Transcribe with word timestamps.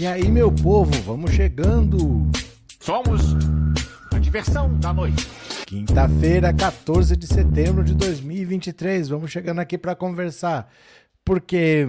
E 0.00 0.06
aí, 0.06 0.30
meu 0.30 0.50
povo, 0.50 0.90
vamos 1.02 1.32
chegando. 1.32 2.26
Somos 2.80 3.20
a 4.10 4.18
diversão 4.18 4.78
da 4.78 4.94
noite. 4.94 5.28
Quinta-feira, 5.66 6.54
14 6.54 7.14
de 7.14 7.26
setembro 7.26 7.84
de 7.84 7.94
2023. 7.94 9.10
Vamos 9.10 9.30
chegando 9.30 9.58
aqui 9.58 9.76
para 9.76 9.94
conversar, 9.94 10.72
porque 11.22 11.86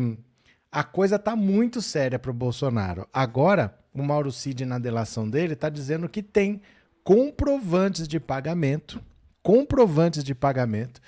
a 0.69 0.83
coisa 0.83 1.17
tá 1.17 1.37
muito 1.37 1.81
séria 1.81 2.19
pro 2.19 2.33
Bolsonaro. 2.33 3.07
Agora, 3.13 3.79
o 3.93 4.03
Mauro 4.03 4.29
Cid 4.29 4.65
na 4.65 4.77
delação 4.77 5.29
dele 5.29 5.55
tá 5.55 5.69
dizendo 5.69 6.09
que 6.09 6.21
tem 6.21 6.61
comprovantes 7.05 8.09
de 8.09 8.19
pagamento, 8.19 8.99
comprovantes 9.41 10.21
de 10.21 10.35
pagamento 10.35 10.99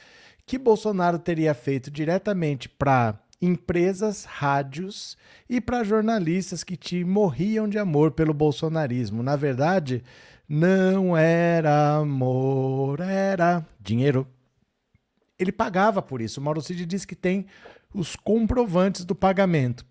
que 0.45 0.57
Bolsonaro 0.57 1.19
teria 1.19 1.53
feito 1.53 1.91
diretamente 1.91 2.69
para 2.69 3.19
empresas, 3.43 4.23
rádios 4.23 5.17
e 5.49 5.59
para 5.59 5.83
jornalistas 5.83 6.63
que 6.63 6.77
te 6.77 7.03
morriam 7.03 7.67
de 7.67 7.77
amor 7.77 8.11
pelo 8.11 8.33
bolsonarismo. 8.33 9.21
Na 9.21 9.35
verdade, 9.35 10.01
não 10.47 11.17
era 11.17 11.97
amor, 11.97 13.01
era 13.01 13.65
dinheiro. 13.81 14.25
Ele 15.37 15.51
pagava 15.51 16.01
por 16.01 16.21
isso. 16.21 16.39
O 16.39 16.43
Mauro 16.43 16.61
Cid 16.61 16.85
diz 16.85 17.03
que 17.03 17.15
tem 17.15 17.45
os 17.93 18.15
comprovantes 18.15 19.03
do 19.03 19.13
pagamento. 19.13 19.85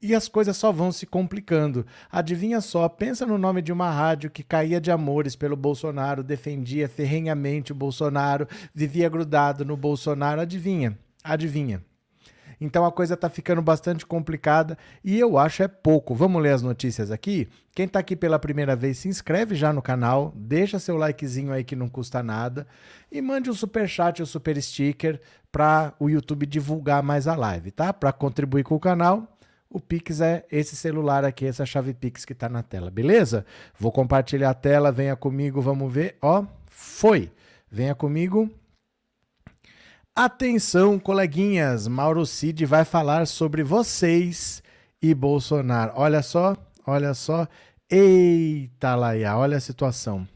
E 0.00 0.14
as 0.14 0.28
coisas 0.28 0.56
só 0.56 0.70
vão 0.70 0.92
se 0.92 1.04
complicando. 1.04 1.84
Adivinha 2.10 2.60
só, 2.60 2.88
pensa 2.88 3.26
no 3.26 3.38
nome 3.38 3.62
de 3.62 3.72
uma 3.72 3.90
rádio 3.90 4.30
que 4.30 4.42
caía 4.44 4.80
de 4.80 4.90
amores 4.90 5.34
pelo 5.34 5.56
Bolsonaro, 5.56 6.22
defendia 6.22 6.88
ferrenhamente 6.88 7.72
o 7.72 7.74
Bolsonaro, 7.74 8.46
vivia 8.72 9.08
grudado 9.08 9.64
no 9.64 9.76
Bolsonaro. 9.76 10.40
Adivinha? 10.40 10.98
Adivinha. 11.22 11.84
Então 12.62 12.84
a 12.84 12.92
coisa 12.92 13.14
está 13.14 13.28
ficando 13.28 13.60
bastante 13.60 14.06
complicada 14.06 14.78
e 15.04 15.18
eu 15.18 15.36
acho 15.36 15.62
é 15.62 15.68
pouco. 15.68 16.14
Vamos 16.14 16.40
ler 16.40 16.52
as 16.52 16.62
notícias 16.62 17.10
aqui? 17.10 17.48
Quem 17.74 17.86
está 17.86 17.98
aqui 17.98 18.14
pela 18.14 18.38
primeira 18.38 18.76
vez, 18.76 18.98
se 18.98 19.08
inscreve 19.08 19.54
já 19.54 19.72
no 19.72 19.82
canal, 19.82 20.32
deixa 20.36 20.78
seu 20.78 20.96
likezinho 20.96 21.52
aí 21.52 21.64
que 21.64 21.74
não 21.74 21.88
custa 21.88 22.22
nada 22.22 22.66
e 23.10 23.20
mande 23.20 23.50
um 23.50 23.54
super 23.54 23.88
chat 23.88 24.20
ou 24.20 24.26
super 24.26 24.60
sticker 24.62 25.20
para 25.50 25.94
o 25.98 26.08
YouTube 26.08 26.46
divulgar 26.46 27.02
mais 27.02 27.26
a 27.26 27.34
live, 27.34 27.70
tá? 27.70 27.92
Para 27.92 28.12
contribuir 28.12 28.62
com 28.62 28.74
o 28.74 28.80
canal. 28.80 29.36
O 29.68 29.80
Pix 29.80 30.20
é 30.20 30.44
esse 30.52 30.76
celular 30.76 31.24
aqui, 31.24 31.46
essa 31.46 31.64
chave 31.64 31.94
Pix 31.94 32.26
que 32.26 32.34
está 32.34 32.48
na 32.48 32.62
tela, 32.62 32.90
beleza? 32.90 33.46
Vou 33.78 33.90
compartilhar 33.90 34.50
a 34.50 34.54
tela, 34.54 34.92
venha 34.92 35.16
comigo, 35.16 35.62
vamos 35.62 35.92
ver. 35.92 36.16
Ó, 36.20 36.44
foi. 36.66 37.30
Venha 37.70 37.94
comigo. 37.94 38.50
Atenção, 40.14 40.98
coleguinhas, 40.98 41.88
Mauro 41.88 42.26
Cid 42.26 42.66
vai 42.66 42.84
falar 42.84 43.26
sobre 43.26 43.62
vocês 43.62 44.62
e 45.00 45.14
Bolsonaro. 45.14 45.90
Olha 45.96 46.20
só, 46.20 46.54
olha 46.86 47.14
só. 47.14 47.48
Eita, 47.90 48.94
Laia, 48.94 49.34
olha 49.38 49.56
a 49.56 49.60
situação. 49.60 50.28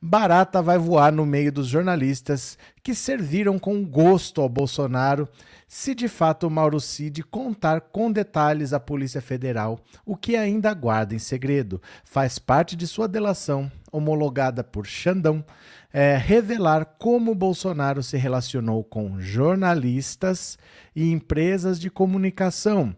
Barata 0.00 0.62
vai 0.62 0.78
voar 0.78 1.10
no 1.10 1.26
meio 1.26 1.50
dos 1.50 1.66
jornalistas 1.66 2.56
que 2.80 2.94
serviram 2.94 3.58
com 3.58 3.84
gosto 3.84 4.40
ao 4.40 4.48
Bolsonaro 4.48 5.28
se 5.74 5.92
de 5.92 6.06
fato 6.06 6.48
Mauro 6.48 6.78
Cid 6.78 7.24
contar 7.24 7.80
com 7.80 8.12
detalhes 8.12 8.72
à 8.72 8.78
Polícia 8.78 9.20
Federal 9.20 9.80
o 10.06 10.16
que 10.16 10.36
ainda 10.36 10.72
guarda 10.72 11.16
em 11.16 11.18
segredo. 11.18 11.82
Faz 12.04 12.38
parte 12.38 12.76
de 12.76 12.86
sua 12.86 13.08
delação, 13.08 13.68
homologada 13.90 14.62
por 14.62 14.86
Xandão, 14.86 15.44
é, 15.92 16.16
revelar 16.16 16.84
como 16.96 17.34
Bolsonaro 17.34 18.04
se 18.04 18.16
relacionou 18.16 18.84
com 18.84 19.18
jornalistas 19.18 20.56
e 20.94 21.10
empresas 21.10 21.80
de 21.80 21.90
comunicação. 21.90 22.94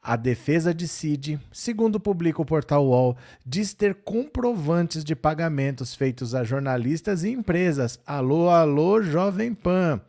A 0.00 0.14
defesa 0.14 0.72
de 0.72 0.86
Cid, 0.86 1.40
segundo 1.50 1.98
publica 1.98 2.40
o 2.40 2.46
portal 2.46 2.86
UOL, 2.86 3.16
diz 3.44 3.74
ter 3.74 4.04
comprovantes 4.04 5.02
de 5.02 5.16
pagamentos 5.16 5.96
feitos 5.96 6.32
a 6.32 6.44
jornalistas 6.44 7.24
e 7.24 7.30
empresas. 7.30 7.98
Alô, 8.06 8.50
alô, 8.50 9.02
Jovem 9.02 9.52
Pan 9.52 10.00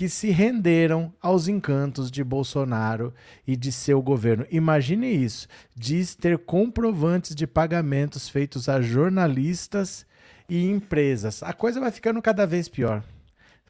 que 0.00 0.08
se 0.08 0.30
renderam 0.30 1.12
aos 1.20 1.46
encantos 1.46 2.10
de 2.10 2.24
Bolsonaro 2.24 3.12
e 3.46 3.54
de 3.54 3.70
seu 3.70 4.00
governo. 4.00 4.46
Imagine 4.50 5.06
isso: 5.08 5.46
diz 5.76 6.14
ter 6.14 6.38
comprovantes 6.38 7.34
de 7.34 7.46
pagamentos 7.46 8.26
feitos 8.26 8.66
a 8.66 8.80
jornalistas 8.80 10.06
e 10.48 10.70
empresas. 10.70 11.42
A 11.42 11.52
coisa 11.52 11.80
vai 11.80 11.90
ficando 11.90 12.22
cada 12.22 12.46
vez 12.46 12.66
pior. 12.66 13.04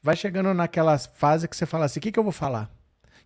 Vai 0.00 0.14
chegando 0.14 0.54
naquela 0.54 0.96
fase 0.96 1.48
que 1.48 1.56
você 1.56 1.66
fala 1.66 1.86
assim: 1.86 1.98
o 1.98 2.02
que, 2.02 2.12
que 2.12 2.18
eu 2.20 2.22
vou 2.22 2.30
falar? 2.30 2.70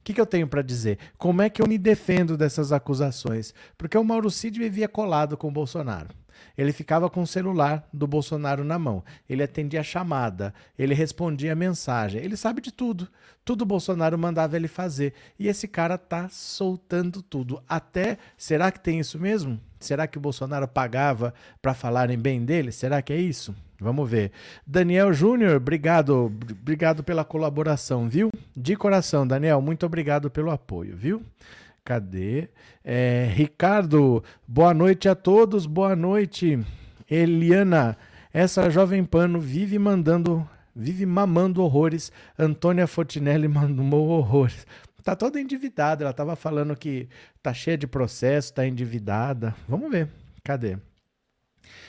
Que, 0.05 0.13
que 0.13 0.21
eu 0.21 0.27
tenho 0.27 0.47
para 0.47 0.61
dizer? 0.61 0.99
Como 1.17 1.41
é 1.41 1.49
que 1.49 1.63
eu 1.63 1.67
me 1.67 1.79
defendo 1.79 2.37
dessas 2.37 2.71
acusações? 2.71 3.55
Porque 3.79 3.97
o 3.97 4.05
Mauro 4.05 4.31
Cid 4.31 4.59
vivia 4.59 4.87
colado 4.87 5.35
com 5.35 5.49
o 5.49 5.53
Bolsonaro. 5.53 6.11
Ele 6.59 6.73
ficava 6.73 7.09
com 7.09 7.23
o 7.23 7.27
celular 7.27 7.89
do 7.93 8.07
Bolsonaro 8.07 8.65
na 8.65 8.79
mão. 8.79 9.03
Ele 9.29 9.43
atendia 9.43 9.81
a 9.81 9.85
chamada, 9.85 10.53
ele 10.79 10.95
respondia 10.95 11.53
a 11.53 11.57
mensagem. 11.57 12.23
Ele 12.23 12.37
sabe 12.37 12.61
de 12.61 12.71
tudo. 12.71 13.09
Tudo 13.45 13.63
o 13.63 13.67
Bolsonaro 13.67 14.19
mandava 14.19 14.57
ele 14.57 14.69
fazer. 14.69 15.15
E 15.39 15.49
esse 15.49 15.67
cara 15.67 15.97
tá 15.97 16.29
soltando 16.29 17.23
tudo. 17.23 17.63
Até, 17.69 18.19
será 18.37 18.71
que 18.71 18.81
tem 18.81 19.01
isso 19.01 19.19
mesmo? 19.19 19.59
Será 19.81 20.07
que 20.07 20.19
o 20.19 20.21
Bolsonaro 20.21 20.69
pagava 20.69 21.33
para 21.63 21.75
falarem 21.75 22.19
bem 22.19 22.45
dele? 22.45 22.73
Será 22.73 23.01
que 23.01 23.13
é 23.13 23.19
isso? 23.19 23.55
Vamos 23.81 24.09
ver. 24.09 24.31
Daniel 24.67 25.13
Júnior, 25.13 25.57
obrigado, 25.57 26.33
obrigado 26.61 27.03
pela 27.03 27.25
colaboração, 27.25 28.09
viu? 28.09 28.31
De 28.57 28.77
coração, 28.77 29.27
Daniel, 29.27 29.61
muito 29.61 29.85
obrigado 29.85 30.31
pelo 30.31 30.51
apoio, 30.51 30.97
viu? 30.97 31.23
Cadê? 31.85 32.49
É, 32.83 33.29
Ricardo, 33.35 34.25
boa 34.49 34.73
noite 34.73 35.09
a 35.09 35.15
todos, 35.15 35.67
boa 35.67 35.95
noite. 35.95 36.59
Eliana, 37.11 37.97
essa 38.33 38.71
jovem 38.71 39.05
pano 39.05 39.39
vive 39.39 39.79
mandando, 39.79 40.49
vive 40.75 41.05
mamando 41.05 41.63
horrores. 41.63 42.11
Antônia 42.39 42.87
Fortinelli 42.87 43.49
mandou 43.49 44.09
horrores. 44.09 44.67
Tá 45.03 45.15
toda 45.15 45.39
endividada. 45.39 46.03
Ela 46.05 46.15
tava 46.15 46.35
falando 46.35 46.75
que 46.75 47.09
tá 47.43 47.53
cheia 47.53 47.77
de 47.77 47.87
processo, 47.87 48.55
tá 48.55 48.67
endividada. 48.67 49.55
Vamos 49.69 49.91
ver. 49.91 50.09
Cadê? 50.43 50.79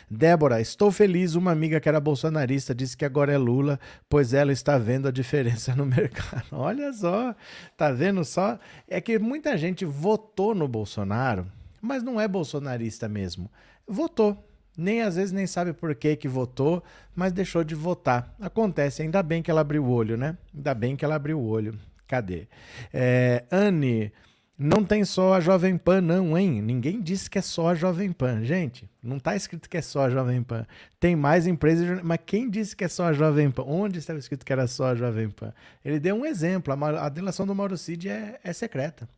Débora, 0.09 0.61
estou 0.61 0.91
feliz. 0.91 1.35
Uma 1.35 1.51
amiga 1.51 1.79
que 1.79 1.89
era 1.89 1.99
bolsonarista 1.99 2.75
disse 2.75 2.95
que 2.95 3.05
agora 3.05 3.33
é 3.33 3.37
Lula, 3.37 3.79
pois 4.09 4.33
ela 4.33 4.51
está 4.51 4.77
vendo 4.77 5.07
a 5.07 5.11
diferença 5.11 5.75
no 5.75 5.85
mercado. 5.87 6.45
Olha 6.51 6.91
só, 6.93 7.35
tá 7.75 7.91
vendo 7.91 8.23
só? 8.23 8.59
É 8.87 9.01
que 9.01 9.17
muita 9.17 9.57
gente 9.57 9.85
votou 9.85 10.53
no 10.53 10.67
Bolsonaro, 10.67 11.45
mas 11.81 12.03
não 12.03 12.19
é 12.19 12.27
bolsonarista 12.27 13.07
mesmo. 13.07 13.49
Votou. 13.87 14.43
Nem 14.77 15.01
às 15.01 15.15
vezes 15.15 15.31
nem 15.31 15.47
sabe 15.47 15.71
por 15.71 15.95
que, 15.95 16.17
que 16.17 16.27
votou, 16.27 16.83
mas 17.16 17.31
deixou 17.31 17.63
de 17.63 17.73
votar. 17.73 18.35
Acontece, 18.41 19.01
ainda 19.01 19.23
bem 19.23 19.41
que 19.41 19.49
ela 19.49 19.61
abriu 19.61 19.85
o 19.85 19.89
olho, 19.89 20.17
né? 20.17 20.37
Ainda 20.53 20.73
bem 20.73 20.95
que 20.97 21.05
ela 21.05 21.16
abriu 21.16 21.39
o 21.39 21.47
olho. 21.47 21.79
Cadê? 22.07 22.47
É, 22.93 23.45
Anne, 23.49 24.11
não 24.57 24.85
tem 24.85 25.03
só 25.03 25.34
a 25.34 25.41
Jovem 25.41 25.78
Pan, 25.78 25.99
não, 25.99 26.37
hein? 26.37 26.61
Ninguém 26.61 27.02
disse 27.02 27.29
que 27.29 27.37
é 27.37 27.41
só 27.41 27.69
a 27.69 27.75
Jovem 27.75 28.13
Pan. 28.13 28.41
Gente, 28.43 28.90
não 29.03 29.17
está 29.17 29.35
escrito 29.35 29.69
que 29.69 29.75
é 29.75 29.81
só 29.81 30.05
a 30.05 30.09
Jovem 30.09 30.41
Pan. 30.41 30.66
Tem 30.97 31.13
mais 31.13 31.46
empresas, 31.46 32.02
mas 32.02 32.19
quem 32.25 32.49
disse 32.49 32.73
que 32.73 32.85
é 32.85 32.87
só 32.87 33.07
a 33.07 33.13
Jovem 33.13 33.52
Pan? 33.52 33.63
Onde 33.63 33.99
estava 33.99 34.17
escrito 34.17 34.46
que 34.46 34.53
era 34.53 34.66
só 34.66 34.87
a 34.87 34.96
Jovem 34.96 35.29
Pan? 35.29 35.53
Ele 35.84 35.99
deu 35.99 36.16
um 36.16 36.25
exemplo. 36.25 36.73
A, 36.73 37.09
delação 37.09 37.46
do 37.46 37.53
Mauro 37.53 37.78
Cid 37.78 38.07
é, 38.07 38.40
é 38.41 38.53
secreta. 38.53 39.09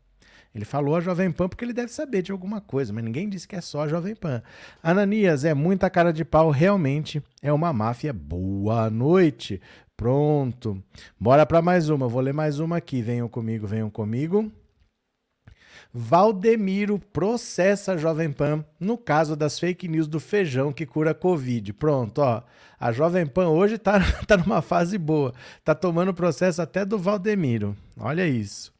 Ele 0.55 0.65
falou 0.65 0.95
a 0.95 1.01
Jovem 1.01 1.31
Pan 1.31 1.47
porque 1.47 1.63
ele 1.63 1.73
deve 1.73 1.91
saber 1.91 2.23
de 2.23 2.31
alguma 2.31 2.59
coisa, 2.59 2.91
mas 2.91 3.03
ninguém 3.03 3.29
disse 3.29 3.47
que 3.47 3.55
é 3.55 3.61
só 3.61 3.83
a 3.83 3.87
Jovem 3.87 4.15
Pan. 4.15 4.41
Ananias, 4.81 5.45
é 5.45 5.53
muita 5.53 5.87
cara 5.87 6.11
de 6.11 6.25
pau, 6.25 6.49
realmente 6.49 7.21
é 7.43 7.53
uma 7.53 7.71
máfia. 7.71 8.11
Boa 8.11 8.89
noite. 8.89 9.61
Pronto. 9.95 10.83
Bora 11.19 11.45
para 11.45 11.61
mais 11.61 11.89
uma. 11.89 12.07
Vou 12.07 12.21
ler 12.21 12.33
mais 12.33 12.59
uma 12.59 12.77
aqui. 12.77 13.03
Venham 13.03 13.29
comigo, 13.29 13.67
venham 13.67 13.89
comigo. 13.89 14.51
Valdemiro 15.99 16.99
processa 17.11 17.93
a 17.93 17.97
Jovem 17.97 18.31
Pan 18.31 18.63
no 18.79 18.99
caso 18.99 19.35
das 19.35 19.57
fake 19.57 19.87
news 19.87 20.07
do 20.07 20.19
feijão 20.19 20.71
que 20.71 20.85
cura 20.85 21.11
Covid. 21.11 21.73
Pronto, 21.73 22.19
ó. 22.19 22.43
A 22.79 22.91
Jovem 22.91 23.25
Pan 23.25 23.47
hoje 23.47 23.79
tá, 23.79 23.99
tá 24.27 24.37
numa 24.37 24.61
fase 24.61 24.95
boa. 24.99 25.33
Tá 25.65 25.73
tomando 25.73 26.13
processo 26.13 26.61
até 26.61 26.85
do 26.85 26.99
Valdemiro. 26.99 27.75
Olha 27.99 28.27
isso. 28.27 28.71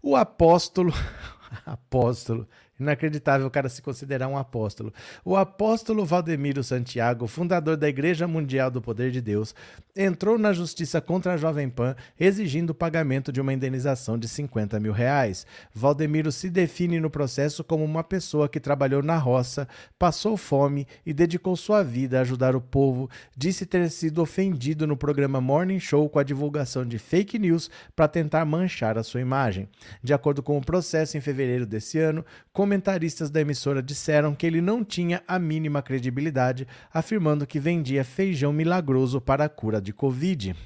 O 0.00 0.14
apóstolo. 0.14 0.94
apóstolo. 1.66 2.46
Inacreditável 2.78 3.46
o 3.46 3.50
cara 3.50 3.68
se 3.68 3.80
considerar 3.80 4.26
um 4.26 4.36
apóstolo. 4.36 4.92
O 5.24 5.36
apóstolo 5.36 6.04
Valdemiro 6.04 6.64
Santiago, 6.64 7.26
fundador 7.26 7.76
da 7.76 7.88
Igreja 7.88 8.26
Mundial 8.26 8.70
do 8.70 8.82
Poder 8.82 9.12
de 9.12 9.20
Deus, 9.20 9.54
entrou 9.96 10.36
na 10.36 10.52
justiça 10.52 11.00
contra 11.00 11.34
a 11.34 11.36
Jovem 11.36 11.68
Pan 11.68 11.94
exigindo 12.18 12.70
o 12.70 12.74
pagamento 12.74 13.30
de 13.30 13.40
uma 13.40 13.52
indenização 13.52 14.18
de 14.18 14.26
50 14.26 14.80
mil 14.80 14.92
reais. 14.92 15.46
Valdemiro 15.72 16.32
se 16.32 16.50
define 16.50 16.98
no 16.98 17.08
processo 17.08 17.62
como 17.62 17.84
uma 17.84 18.02
pessoa 18.02 18.48
que 18.48 18.58
trabalhou 18.58 19.02
na 19.02 19.16
roça, 19.16 19.68
passou 19.98 20.36
fome 20.36 20.86
e 21.06 21.12
dedicou 21.12 21.54
sua 21.56 21.82
vida 21.82 22.18
a 22.18 22.22
ajudar 22.22 22.56
o 22.56 22.60
povo. 22.60 23.08
Disse 23.36 23.64
ter 23.64 23.88
sido 23.90 24.20
ofendido 24.20 24.86
no 24.86 24.96
programa 24.96 25.40
Morning 25.40 25.78
Show 25.78 26.08
com 26.08 26.18
a 26.18 26.24
divulgação 26.24 26.84
de 26.84 26.98
fake 26.98 27.38
news 27.38 27.70
para 27.94 28.08
tentar 28.08 28.44
manchar 28.44 28.98
a 28.98 29.02
sua 29.02 29.20
imagem. 29.20 29.68
De 30.02 30.12
acordo 30.12 30.42
com 30.42 30.58
o 30.58 30.64
processo, 30.64 31.16
em 31.16 31.20
fevereiro 31.20 31.66
desse 31.66 31.98
ano, 31.98 32.24
comentaristas 32.64 33.28
da 33.28 33.42
emissora 33.42 33.82
disseram 33.82 34.34
que 34.34 34.46
ele 34.46 34.62
não 34.62 34.82
tinha 34.82 35.22
a 35.28 35.38
mínima 35.38 35.82
credibilidade, 35.82 36.66
afirmando 36.90 37.46
que 37.46 37.60
vendia 37.60 38.02
feijão 38.02 38.54
milagroso 38.54 39.20
para 39.20 39.44
a 39.44 39.50
cura 39.50 39.82
de 39.82 39.92
Covid. 39.92 40.56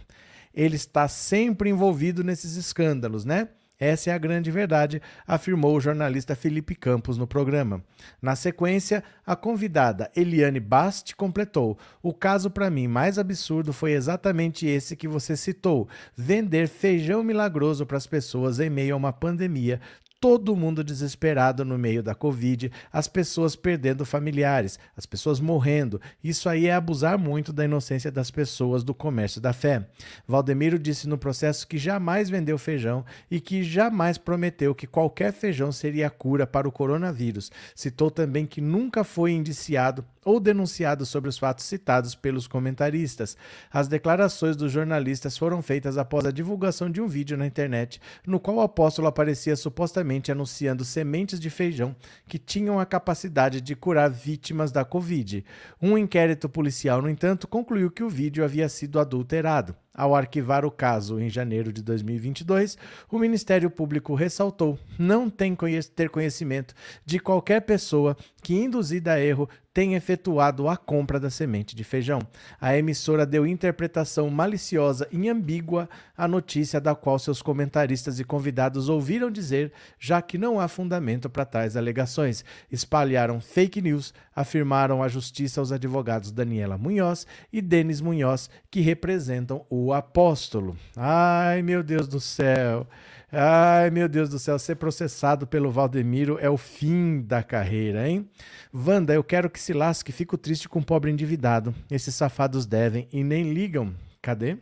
Ele 0.55 0.77
está 0.77 1.09
sempre 1.09 1.71
envolvido 1.71 2.23
nesses 2.23 2.55
escândalos, 2.55 3.25
né? 3.25 3.49
Essa 3.81 4.11
é 4.11 4.13
a 4.13 4.19
grande 4.19 4.49
verdade, 4.49 5.03
afirmou 5.27 5.77
o 5.77 5.81
jornalista 5.81 6.37
Felipe 6.37 6.77
Campos 6.77 7.19
no 7.19 7.27
programa. 7.27 7.83
Na 8.23 8.37
sequência, 8.37 9.03
a 9.27 9.35
convidada 9.35 10.09
Eliane 10.15 10.61
Bast 10.61 11.17
completou: 11.17 11.77
O 12.01 12.15
caso 12.15 12.49
para 12.49 12.71
mim 12.71 12.87
mais 12.87 13.19
absurdo 13.19 13.73
foi 13.73 13.93
exatamente 13.93 14.67
esse 14.67 14.95
que 14.95 15.09
você 15.09 15.37
citou: 15.37 15.89
vender 16.17 16.69
feijão 16.69 17.25
milagroso 17.25 17.85
para 17.85 17.97
as 17.97 18.07
pessoas 18.07 18.61
em 18.61 18.71
meio 18.71 18.95
a 18.95 18.97
uma 18.97 19.13
pandemia, 19.13 19.81
todo 20.21 20.57
mundo 20.57 20.83
desesperado 20.83 21.65
no 21.65 21.79
meio 21.79 22.03
da 22.03 22.15
Covid, 22.15 22.73
as 22.93 23.07
pessoas 23.07 23.55
perdendo 23.55 24.05
familiares, 24.05 24.79
as 24.97 25.07
pessoas 25.07 25.39
morrendo. 25.39 26.01
Isso 26.23 26.49
aí 26.49 26.67
é 26.67 26.75
abusar 26.75 27.17
muito 27.17 27.53
da 27.53 27.65
inocência 27.65 28.11
das 28.11 28.31
pessoas 28.31 28.83
do 28.83 28.93
comércio 28.93 29.41
da 29.41 29.53
fé. 29.53 29.87
Valdemiro 30.27 30.79
disse 30.79 31.09
no 31.09 31.17
processo 31.17 31.67
que 31.67 31.79
jamais 31.79 32.29
vendeu 32.29 32.59
feijão 32.59 33.05
e 33.31 33.41
que 33.41 33.63
jamais 33.63 34.19
prometeu 34.19 34.75
que 34.75 34.87
qualquer 34.87 35.33
feijão 35.33 35.71
seria 35.71 36.09
a 36.09 36.11
cura 36.11 36.47
para 36.47 36.69
o 36.69 36.73
coronavírus. 36.73 37.51
Citou 37.75 38.11
também 38.11 38.45
que 38.45 38.61
nunca 38.61 39.05
foi 39.05 39.33
indiciado 39.33 40.05
ou 40.25 40.41
denunciado 40.41 41.07
sobre 41.07 41.31
os 41.31 41.39
fatos 41.39 41.65
citados 41.65 42.15
pelos 42.15 42.47
comentaristas. 42.47 43.37
As 43.73 43.89
declarações 43.89 44.57
dos 44.57 44.71
jornalistas 44.71 45.39
foram 45.39 45.63
feitas 45.63 45.97
após 45.97 46.27
a 46.27 46.31
divulgação 46.31 46.91
de 46.91 47.01
um 47.01 47.07
vídeo 47.07 47.37
na 47.37 47.47
internet, 47.47 48.01
no 48.27 48.39
qual 48.39 48.59
o 48.59 48.61
apóstolo 48.61 49.09
aparecia 49.09 49.57
supostamente 49.57 50.08
anunciando 50.31 50.85
sementes 50.85 51.39
de 51.39 51.51
feijão 51.51 51.95
que 52.27 52.39
tinham 52.39 52.79
a 52.81 52.87
capacidade 52.87 53.61
de 53.61 53.75
curar 53.75 54.11
vítimas 54.11 54.73
da 54.73 54.85
Covid. 54.85 55.45
Um 55.81 55.99
inquérito 55.99 56.49
policial, 56.49 57.03
no 57.03 57.11
entanto, 57.11 57.47
concluiu 57.47 57.91
que 57.91 58.03
o 58.03 58.09
vídeo 58.09 58.45
havia 58.45 58.69
sido 58.69 58.99
adulterado. 58.99 59.77
Ao 59.99 60.15
arquivar 60.15 60.65
o 60.65 60.71
caso 60.71 61.19
em 61.19 61.29
janeiro 61.29 61.73
de 61.73 61.83
2022, 61.83 62.79
o 63.11 63.19
Ministério 63.19 63.69
Público 63.69 64.15
ressaltou 64.15 64.79
não 64.97 65.29
tem 65.29 65.57
ter 65.97 66.09
conhecimento 66.09 66.73
de 67.05 67.19
qualquer 67.19 67.63
pessoa 67.63 68.17
que, 68.41 68.55
induzida 68.55 69.15
a 69.15 69.21
erro, 69.21 69.49
tenha 69.75 69.97
efetuado 69.97 70.69
a 70.69 70.77
compra 70.77 71.21
da 71.21 71.31
semente 71.31 71.77
de 71.77 71.85
feijão. 71.85 72.21
A 72.61 72.77
emissora 72.77 73.27
deu 73.27 73.47
interpretação 73.47 74.29
maliciosa 74.31 75.07
e 75.13 75.29
ambígua 75.29 75.89
à 76.17 76.27
notícia 76.27 76.81
da 76.81 76.95
qual 76.95 77.19
seus 77.19 77.43
comentaristas 77.43 78.19
e 78.19 78.25
convidados 78.25 78.89
ouviram 78.89 79.31
dizer, 79.31 79.73
já 79.99 80.21
que 80.23 80.39
não 80.39 80.59
há 80.59 80.67
fundamento 80.67 81.31
para 81.31 81.45
tais 81.45 81.77
alegações. 81.77 82.45
Espalharam 82.73 83.41
fake 83.41 83.81
news, 83.81 84.13
afirmaram 84.41 85.03
à 85.03 85.09
justiça 85.09 85.61
os 85.61 85.73
advogados 85.73 86.31
Daniela 86.31 86.79
Munhoz 86.79 87.27
e 87.53 87.61
Denis 87.61 88.01
Munhoz, 88.01 88.49
que 88.71 88.81
representam 88.81 89.67
o 89.69 89.93
apóstolo. 89.93 90.77
Ai, 90.97 91.61
meu 91.63 91.83
Deus 91.83 92.07
do 92.07 92.21
céu! 92.21 92.87
Ai, 93.31 93.91
meu 93.91 94.09
Deus 94.09 94.31
do 94.31 94.39
céu, 94.39 94.59
ser 94.59 94.77
processado 94.77 95.47
pelo 95.47 95.71
Valdemiro 95.71 96.39
é 96.41 96.49
o 96.49 96.57
fim 96.57 97.21
da 97.21 97.43
carreira, 97.43 98.09
hein? 98.09 98.27
Wanda, 98.73 99.13
eu 99.13 99.23
quero 99.23 99.51
que 99.51 99.61
se 99.61 99.75
lasque, 99.75 100.13
fico 100.13 100.39
triste 100.39 100.69
com 100.69 100.79
o 100.79 100.85
pobre 100.85 101.11
endividado. 101.11 101.75
Esses 101.91 102.15
safados 102.15 102.65
devem 102.65 103.07
e 103.13 103.23
nem 103.23 103.53
ligam. 103.53 103.95
Cadê? 104.23 104.57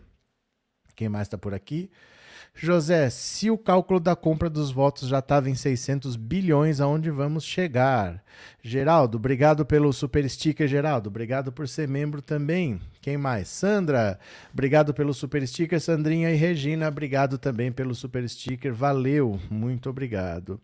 Quem 0.97 1.09
mais 1.09 1.27
está 1.27 1.39
por 1.39 1.55
aqui? 1.55 1.91
José, 2.59 3.11
se 3.11 3.51
o 3.51 3.59
cálculo 3.59 4.01
da 4.01 4.17
compra 4.17 4.49
dos 4.49 4.71
votos 4.71 5.11
já 5.11 5.19
estava 5.19 5.51
em 5.51 5.55
600 5.55 6.17
bilhões, 6.17 6.81
aonde 6.81 7.11
vamos 7.11 7.45
chegar? 7.45 8.25
Geraldo, 8.63 9.19
obrigado 9.19 9.67
pelo 9.67 9.93
super 9.93 10.27
sticker, 10.29 10.67
Geraldo. 10.67 11.11
Obrigado 11.11 11.53
por 11.53 11.69
ser 11.69 11.87
membro 11.87 12.23
também. 12.23 12.81
Quem 13.03 13.19
mais? 13.19 13.49
Sandra, 13.49 14.19
obrigado 14.51 14.95
pelo 14.95 15.13
super 15.13 15.47
sticker. 15.47 15.79
Sandrinha 15.79 16.31
e 16.31 16.35
Regina, 16.35 16.89
obrigado 16.89 17.37
também 17.37 17.71
pelo 17.71 17.95
super 17.95 18.27
sticker. 18.27 18.73
Valeu, 18.73 19.39
muito 19.51 19.91
obrigado. 19.91 20.59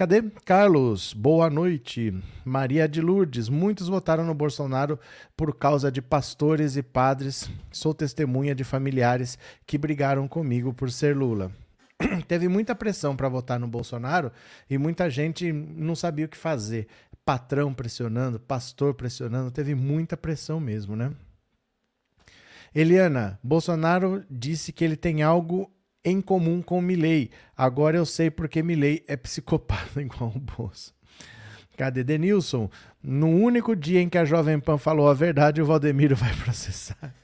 Cadê? 0.00 0.22
Carlos, 0.46 1.12
boa 1.12 1.50
noite. 1.50 2.14
Maria 2.42 2.88
de 2.88 3.02
Lourdes, 3.02 3.50
muitos 3.50 3.86
votaram 3.86 4.24
no 4.24 4.32
Bolsonaro 4.32 4.98
por 5.36 5.54
causa 5.54 5.92
de 5.92 6.00
pastores 6.00 6.74
e 6.74 6.82
padres. 6.82 7.50
Sou 7.70 7.92
testemunha 7.92 8.54
de 8.54 8.64
familiares 8.64 9.38
que 9.66 9.76
brigaram 9.76 10.26
comigo 10.26 10.72
por 10.72 10.90
ser 10.90 11.14
Lula. 11.14 11.52
Teve 12.26 12.48
muita 12.48 12.74
pressão 12.74 13.14
para 13.14 13.28
votar 13.28 13.60
no 13.60 13.68
Bolsonaro 13.68 14.32
e 14.70 14.78
muita 14.78 15.10
gente 15.10 15.52
não 15.52 15.94
sabia 15.94 16.24
o 16.24 16.30
que 16.30 16.38
fazer. 16.38 16.88
Patrão 17.22 17.74
pressionando, 17.74 18.40
pastor 18.40 18.94
pressionando, 18.94 19.50
teve 19.50 19.74
muita 19.74 20.16
pressão 20.16 20.58
mesmo, 20.58 20.96
né? 20.96 21.12
Eliana, 22.74 23.38
Bolsonaro 23.42 24.24
disse 24.30 24.72
que 24.72 24.82
ele 24.82 24.96
tem 24.96 25.22
algo 25.22 25.70
em 26.04 26.20
comum 26.20 26.62
com 26.62 26.80
Milley. 26.80 27.30
Agora 27.56 27.96
eu 27.96 28.06
sei 28.06 28.30
porque 28.30 28.62
Milley 28.62 29.04
é 29.06 29.16
psicopata 29.16 30.00
igual 30.02 30.32
o 30.34 30.40
Bolso. 30.40 30.94
Cadê 31.76 32.04
Denilson? 32.04 32.68
No 33.02 33.28
único 33.28 33.74
dia 33.74 34.00
em 34.00 34.08
que 34.08 34.18
a 34.18 34.24
Jovem 34.24 34.60
Pan 34.60 34.76
falou 34.76 35.08
a 35.08 35.14
verdade, 35.14 35.62
o 35.62 35.64
Valdemiro 35.66 36.14
vai 36.14 36.34
processar. 36.34 37.14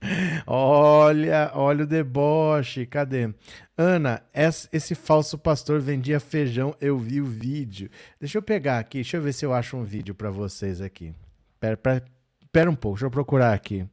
olha, 0.46 1.50
olha 1.54 1.84
o 1.84 1.86
deboche. 1.86 2.84
Cadê? 2.84 3.32
Ana, 3.76 4.22
esse 4.70 4.94
falso 4.94 5.38
pastor 5.38 5.80
vendia 5.80 6.20
feijão, 6.20 6.74
eu 6.80 6.98
vi 6.98 7.20
o 7.20 7.24
vídeo. 7.24 7.90
Deixa 8.18 8.36
eu 8.36 8.42
pegar 8.42 8.78
aqui, 8.78 8.98
deixa 8.98 9.16
eu 9.16 9.22
ver 9.22 9.32
se 9.32 9.46
eu 9.46 9.54
acho 9.54 9.76
um 9.76 9.84
vídeo 9.84 10.14
para 10.14 10.30
vocês 10.30 10.82
aqui. 10.82 11.14
Pera, 11.58 11.76
pera, 11.76 12.04
pera 12.52 12.70
um 12.70 12.74
pouco, 12.74 12.96
deixa 12.96 13.06
eu 13.06 13.10
procurar 13.10 13.54
aqui. 13.54 13.86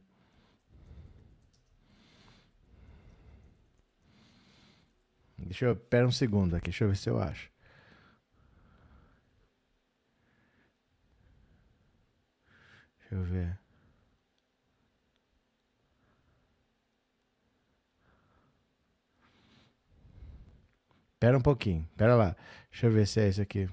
Deixa 5.38 5.66
eu. 5.66 5.76
Pera 5.76 6.06
um 6.06 6.12
segundo 6.12 6.54
aqui, 6.56 6.66
deixa 6.66 6.84
eu 6.84 6.88
ver 6.88 6.96
se 6.96 7.08
eu 7.08 7.20
acho. 7.20 7.50
Deixa 13.00 13.14
eu 13.14 13.22
ver. 13.22 13.58
Pera 21.20 21.36
um 21.36 21.40
pouquinho, 21.40 21.88
pera 21.96 22.14
lá. 22.14 22.36
Deixa 22.70 22.86
eu 22.86 22.90
ver 22.92 23.06
se 23.06 23.20
é 23.20 23.28
esse 23.28 23.40
aqui. 23.40 23.68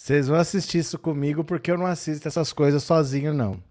Vocês 0.00 0.28
vão 0.28 0.38
assistir 0.38 0.78
isso 0.78 0.98
comigo 0.98 1.44
porque 1.44 1.70
eu 1.70 1.76
não 1.76 1.84
assisto 1.84 2.26
essas 2.26 2.54
coisas 2.54 2.82
sozinho, 2.82 3.34
não. 3.34 3.62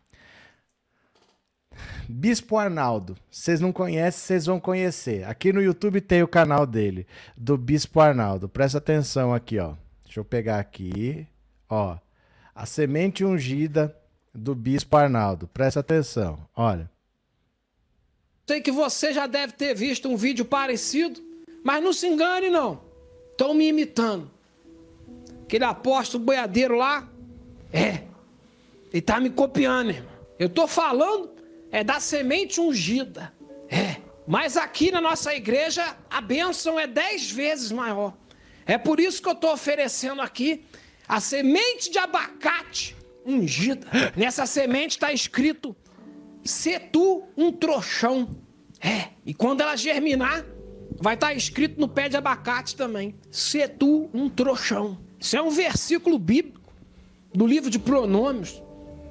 Bispo 2.08 2.56
Arnaldo. 2.56 3.18
Vocês 3.32 3.60
não 3.60 3.72
conhecem, 3.72 4.22
vocês 4.22 4.46
vão 4.46 4.60
conhecer. 4.60 5.24
Aqui 5.28 5.52
no 5.52 5.60
YouTube 5.60 6.00
tem 6.00 6.22
o 6.22 6.28
canal 6.28 6.68
dele, 6.68 7.08
do 7.36 7.58
Bispo 7.58 8.00
Arnaldo. 8.00 8.48
Presta 8.48 8.78
atenção 8.78 9.34
aqui, 9.34 9.58
ó. 9.58 9.74
Deixa 10.04 10.20
eu 10.20 10.24
pegar 10.24 10.60
aqui, 10.60 11.26
ó. 11.68 11.98
A 12.54 12.64
semente 12.64 13.26
ungida 13.26 13.98
do 14.32 14.54
Bispo 14.54 14.98
Arnaldo. 14.98 15.48
Presta 15.48 15.80
atenção, 15.80 16.48
olha. 16.56 16.92
Sei 18.48 18.62
que 18.62 18.72
você 18.72 19.12
já 19.12 19.26
deve 19.26 19.54
ter 19.54 19.74
visto 19.74 20.08
um 20.08 20.16
vídeo 20.16 20.46
parecido, 20.46 21.20
mas 21.64 21.84
não 21.84 21.92
se 21.92 22.06
engane 22.06 22.52
não. 22.52 22.84
Estão 23.32 23.56
me 23.56 23.68
imitando. 23.68 24.30
Aquele 25.50 25.66
apóstolo 25.66 26.24
boiadeiro 26.24 26.78
lá, 26.78 27.10
é, 27.74 28.04
ele 28.94 29.02
tá 29.02 29.20
me 29.20 29.32
copiando, 29.32 29.90
irmão. 29.90 30.12
Eu 30.38 30.48
tô 30.48 30.68
falando 30.68 31.32
é 31.72 31.84
da 31.84 32.00
semente 32.00 32.62
ungida. 32.62 33.34
É. 33.68 33.96
Mas 34.28 34.56
aqui 34.56 34.92
na 34.92 35.02
nossa 35.02 35.34
igreja 35.34 35.98
a 36.08 36.22
bênção 36.22 36.80
é 36.80 36.86
dez 36.86 37.32
vezes 37.32 37.72
maior. 37.72 38.16
É 38.64 38.78
por 38.78 39.00
isso 39.00 39.24
que 39.24 39.28
eu 39.28 39.34
estou 39.34 39.52
oferecendo 39.52 40.22
aqui 40.22 40.64
a 41.08 41.20
semente 41.20 41.90
de 41.90 41.98
abacate 41.98 42.96
ungida. 43.26 43.88
Nessa 44.16 44.46
semente 44.46 44.92
está 44.92 45.12
escrito: 45.12 45.76
Se 46.44 46.78
tu 46.78 47.24
um 47.36 47.52
trouxão. 47.52 48.40
É, 48.80 49.08
e 49.26 49.34
quando 49.34 49.62
ela 49.62 49.76
germinar, 49.76 50.46
vai 51.02 51.16
estar 51.16 51.30
tá 51.30 51.34
escrito 51.34 51.82
no 51.82 51.90
pé 51.90 52.08
de 52.08 52.18
abacate 52.18 52.76
também: 52.76 53.16
Se 53.32 53.68
tu 53.68 54.12
um 54.14 54.30
trouxão. 54.30 55.09
Isso 55.20 55.36
é 55.36 55.42
um 55.42 55.50
versículo 55.50 56.18
bíblico 56.18 56.74
do 57.34 57.46
livro 57.46 57.70
de 57.70 57.78
Pronômios. 57.78 58.62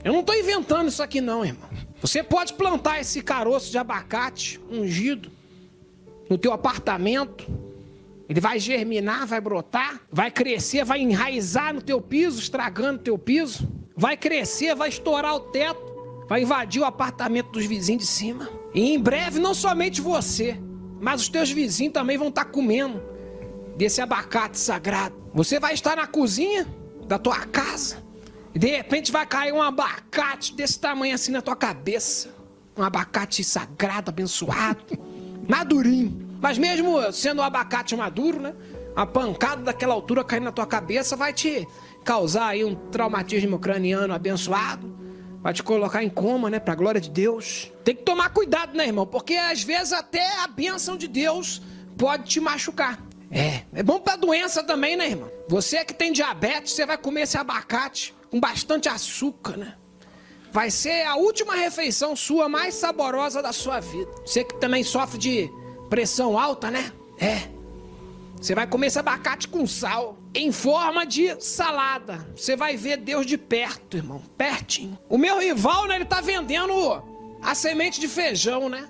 Eu 0.03 0.13
não 0.13 0.21
estou 0.21 0.35
inventando 0.35 0.89
isso 0.89 1.03
aqui, 1.03 1.21
não, 1.21 1.45
irmão. 1.45 1.69
Você 2.01 2.23
pode 2.23 2.55
plantar 2.55 3.01
esse 3.01 3.21
caroço 3.23 3.71
de 3.71 3.79
abacate 3.79 4.61
ungido 4.71 5.31
no 6.31 6.39
teu 6.39 6.53
apartamento. 6.53 7.47
Ele 8.29 8.41
vai 8.41 8.59
germinar, 8.59 9.27
vai 9.27 9.41
brotar, 9.41 10.01
vai 10.11 10.31
crescer, 10.31 10.85
vai 10.85 11.01
enraizar 11.01 11.75
no 11.75 11.83
teu 11.83 12.01
piso, 12.01 12.39
estragando 12.39 13.01
teu 13.01 13.19
piso. 13.19 13.69
Vai 13.97 14.17
crescer, 14.17 14.75
vai 14.75 14.89
estourar 14.89 15.35
o 15.35 15.41
teto, 15.41 16.25
vai 16.29 16.43
invadir 16.43 16.81
o 16.81 16.85
apartamento 16.85 17.51
dos 17.51 17.67
vizinhos 17.67 18.03
de 18.03 18.09
cima. 18.09 18.49
E 18.73 18.93
em 18.93 18.99
breve, 18.99 19.41
não 19.41 19.55
somente 19.55 20.01
você, 20.01 20.57
mas 21.01 21.23
os 21.23 21.29
teus 21.29 21.51
vizinhos 21.51 21.93
também 21.93 22.17
vão 22.17 22.29
estar 22.29 22.45
comendo 22.45 23.03
desse 23.77 24.01
abacate 24.01 24.59
sagrado. 24.59 25.17
Você 25.39 25.61
vai 25.61 25.73
estar 25.73 25.95
na 25.95 26.05
cozinha 26.05 26.67
da 27.07 27.17
tua 27.17 27.47
casa 27.47 28.03
e 28.53 28.59
de 28.59 28.67
repente 28.67 29.13
vai 29.13 29.25
cair 29.25 29.53
um 29.53 29.63
abacate 29.63 30.53
desse 30.53 30.81
tamanho 30.81 31.15
assim 31.15 31.31
na 31.31 31.41
tua 31.41 31.55
cabeça. 31.55 32.35
Um 32.77 32.83
abacate 32.83 33.45
sagrado, 33.45 34.11
abençoado, 34.11 34.99
madurinho. 35.49 36.29
Mas 36.41 36.59
mesmo 36.59 37.13
sendo 37.13 37.41
um 37.41 37.45
abacate 37.45 37.95
maduro, 37.95 38.41
né? 38.41 38.53
A 38.97 39.07
pancada 39.07 39.63
daquela 39.63 39.95
altura 39.95 40.25
caindo 40.25 40.43
na 40.43 40.51
tua 40.51 40.67
cabeça 40.67 41.15
vai 41.15 41.33
te 41.33 41.65
causar 42.05 42.49
aí 42.49 42.65
um 42.65 42.75
traumatismo 42.75 43.61
craniano 43.61 44.13
abençoado. 44.13 44.93
Vai 45.41 45.53
te 45.53 45.63
colocar 45.63 46.03
em 46.03 46.11
coma, 46.11 46.51
né? 46.51 46.59
Pra 46.59 46.75
glória 46.75 47.01
de 47.01 47.11
Deus. 47.11 47.73
Tem 47.85 47.95
que 47.95 48.03
tomar 48.03 48.31
cuidado, 48.31 48.77
né, 48.77 48.89
irmão? 48.89 49.07
Porque 49.07 49.35
às 49.35 49.63
vezes 49.63 49.93
até 49.93 50.43
a 50.43 50.49
bênção 50.49 50.97
de 50.97 51.07
Deus 51.07 51.63
pode 51.97 52.25
te 52.25 52.41
machucar. 52.41 53.08
É, 53.31 53.63
é 53.75 53.83
bom 53.83 54.01
pra 54.01 54.17
doença 54.17 54.63
também, 54.63 54.97
né, 54.97 55.09
irmão? 55.09 55.31
Você 55.49 55.85
que 55.85 55.93
tem 55.93 56.13
diabetes, 56.13 56.73
você 56.73 56.87
vai 56.87 56.97
comer 56.97 57.23
esse 57.23 57.37
abacate 57.37 58.15
com 58.31 58.41
bastante 58.41 58.89
açúcar, 58.89 59.57
né? 59.57 59.75
Vai 60.51 60.71
ser 60.71 61.03
a 61.07 61.17
última 61.17 61.55
refeição 61.55 62.17
sua 62.17 62.49
mais 62.49 62.75
saborosa 62.75 63.43
da 63.43 63.53
sua 63.53 63.81
vida. 63.81 64.11
Você 64.25 64.45
que 64.45 64.57
também 64.57 64.83
sofre 64.83 65.19
de 65.19 65.51
pressão 65.91 66.39
alta, 66.39 66.71
né? 66.71 66.91
É. 67.19 67.49
Você 68.41 68.55
vai 68.55 68.67
comer 68.67 68.87
esse 68.87 68.99
abacate 68.99 69.49
com 69.49 69.67
sal, 69.67 70.17
em 70.35 70.53
forma 70.53 71.05
de 71.05 71.37
salada. 71.43 72.27
Você 72.37 72.57
vai 72.57 72.77
ver 72.77 72.97
Deus 72.99 73.27
de 73.27 73.37
perto, 73.37 73.97
irmão, 73.97 74.23
pertinho. 74.39 74.97
O 75.09 75.19
meu 75.19 75.39
rival, 75.39 75.87
né, 75.87 75.97
ele 75.97 76.05
tá 76.05 76.21
vendendo 76.21 77.03
a 77.43 77.55
semente 77.55 78.01
de 78.01 78.07
feijão, 78.07 78.69
né? 78.69 78.89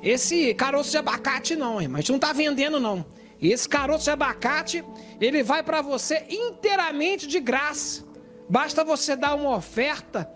Esse 0.00 0.54
caroço 0.54 0.90
de 0.90 0.96
abacate 0.96 1.56
não, 1.56 1.82
irmão. 1.82 1.98
A 1.98 2.00
gente 2.00 2.12
não 2.12 2.18
tá 2.18 2.32
vendendo 2.32 2.80
não. 2.80 3.04
Esse 3.42 3.68
caroço 3.68 4.04
de 4.04 4.10
abacate, 4.10 4.84
ele 5.20 5.42
vai 5.42 5.64
para 5.64 5.82
você 5.82 6.24
inteiramente 6.30 7.26
de 7.26 7.40
graça. 7.40 8.04
Basta 8.48 8.84
você 8.84 9.16
dar 9.16 9.34
uma 9.34 9.56
oferta 9.56 10.30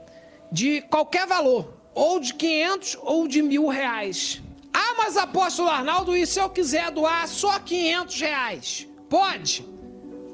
de 0.50 0.82
qualquer 0.82 1.26
valor, 1.26 1.72
ou 1.94 2.18
de 2.18 2.34
500 2.34 2.98
ou 3.02 3.28
de 3.28 3.42
mil 3.42 3.68
reais. 3.68 4.42
Ah, 4.72 4.94
mas 4.98 5.16
apóstolo 5.16 5.68
Arnaldo, 5.68 6.16
e 6.16 6.26
se 6.26 6.40
eu 6.40 6.50
quiser 6.50 6.90
doar 6.90 7.26
só 7.28 7.58
500 7.60 8.20
reais? 8.20 8.88
Pode? 9.08 9.66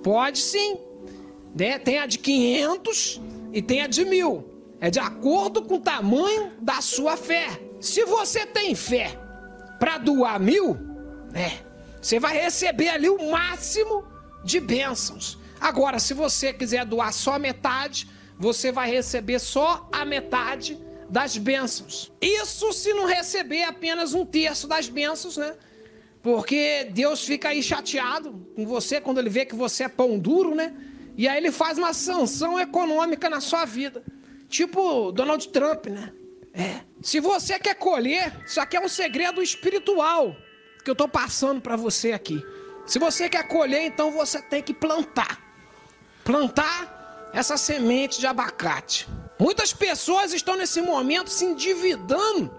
Pode 0.03 0.39
sim. 0.39 0.79
Né? 1.55 1.79
Tem 1.79 1.99
a 1.99 2.07
de 2.07 2.19
500 2.19 3.21
e 3.53 3.61
tem 3.61 3.83
a 3.83 3.87
de 3.87 4.05
mil. 4.05 4.49
É 4.81 4.91
de 4.91 4.99
acordo 4.99 5.63
com 5.63 5.75
o 5.75 5.81
tamanho 5.81 6.53
da 6.61 6.81
sua 6.81 7.17
fé. 7.17 7.47
Se 7.81 8.05
você 8.05 8.47
tem 8.47 8.75
fé 8.75 9.19
para 9.79 9.99
doar 9.99 10.41
mil, 10.41 10.75
né? 11.31 11.61
Você 12.03 12.19
vai 12.19 12.37
receber 12.37 12.89
ali 12.89 13.09
o 13.09 13.31
máximo 13.31 14.05
de 14.45 14.59
bênçãos. 14.59 15.39
Agora, 15.61 16.01
se 16.01 16.13
você 16.13 16.53
quiser 16.53 16.85
doar 16.85 17.13
só 17.13 17.39
metade, 17.39 18.09
você 18.37 18.73
vai 18.73 18.91
receber 18.91 19.39
só 19.39 19.89
a 19.93 20.05
metade 20.05 20.77
das 21.09 21.39
bênçãos. 21.39 22.13
Isso 22.21 22.73
se 22.73 22.93
não 22.93 23.07
receber 23.07 23.63
apenas 23.63 24.15
um 24.15 24.27
terço 24.27 24.67
das 24.67 24.89
bênçãos, 24.89 25.37
né? 25.37 25.55
Porque 26.21 26.89
Deus 26.93 27.25
fica 27.25 27.51
aí 27.51 27.63
chateado 27.63 28.33
com 28.57 28.67
você 28.67 29.01
quando 29.01 29.19
ele 29.19 29.31
vê 29.31 29.47
que 29.47 29.55
você 29.55 29.85
é 29.85 29.89
pão 29.89 30.19
duro, 30.19 30.57
né? 30.57 30.75
E 31.17 31.29
aí 31.29 31.37
ele 31.37 31.53
faz 31.53 31.79
uma 31.79 31.93
sanção 31.93 32.59
econômica 32.59 33.31
na 33.31 33.41
sua 33.41 33.65
vida. 33.65 34.03
Tipo 34.49 35.13
Donald 35.13 35.49
Trump, 35.51 35.87
né? 35.87 36.13
É. 36.53 36.81
Se 37.01 37.21
você 37.21 37.61
quer 37.61 37.75
colher, 37.75 38.33
isso 38.45 38.61
aqui 38.61 38.77
é 38.77 38.81
um 38.81 38.89
segredo 38.89 39.41
espiritual 39.41 40.37
que 40.85 40.91
eu 40.91 40.95
tô 40.95 41.09
passando 41.09 41.61
para 41.61 41.77
você 41.77 42.13
aqui. 42.13 42.45
Se 42.87 42.99
você 42.99 43.29
quer 43.29 43.47
colher, 43.47 43.83
então 43.83 44.11
você 44.11 44.43
tem 44.43 44.63
que 44.63 44.75
plantar 44.75 45.43
plantar 46.25 47.31
essa 47.33 47.57
semente 47.57 48.21
de 48.21 48.27
abacate. 48.27 49.09
Muitas 49.39 49.73
pessoas 49.73 50.33
estão 50.33 50.57
nesse 50.57 50.81
momento 50.81 51.31
se 51.31 51.45
endividando 51.45 52.51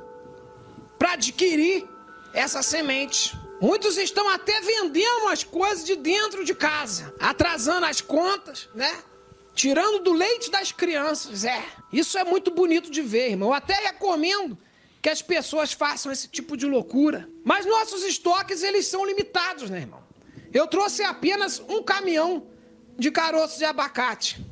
para 0.98 1.14
adquirir 1.14 1.88
essa 2.34 2.62
semente. 2.62 3.38
Muitos 3.62 3.98
estão 3.98 4.28
até 4.30 4.60
vendendo 4.62 5.30
as 5.30 5.44
coisas 5.44 5.86
de 5.86 5.96
dentro 5.96 6.44
de 6.44 6.54
casa, 6.54 7.14
atrasando 7.20 7.86
as 7.86 8.02
contas, 8.02 8.68
né? 8.74 8.92
Tirando 9.54 10.00
do 10.00 10.12
leite 10.12 10.50
das 10.50 10.72
crianças. 10.72 11.46
É, 11.46 11.64
isso 11.92 12.18
é 12.18 12.24
muito 12.24 12.52
bonito 12.52 12.90
de 12.90 13.02
ver, 13.02 13.30
irmão. 13.32 13.50
Eu 13.50 13.54
até 13.54 13.76
recomendo 13.76 14.58
que 15.04 15.10
as 15.10 15.22
pessoas 15.22 15.74
façam 15.74 16.14
esse 16.14 16.30
tipo 16.30 16.56
de 16.56 16.66
loucura. 16.66 17.30
Mas 17.44 17.66
nossos 17.66 18.06
estoques, 18.06 18.64
eles 18.64 18.88
são 18.88 19.06
limitados, 19.06 19.70
né, 19.70 19.80
irmão? 19.80 20.02
Eu 20.54 20.66
trouxe 20.66 21.04
apenas 21.04 21.60
um 21.68 21.84
caminhão 21.84 22.48
de 22.98 23.12
caroços 23.12 23.58
de 23.58 23.66
abacate. 23.66 24.44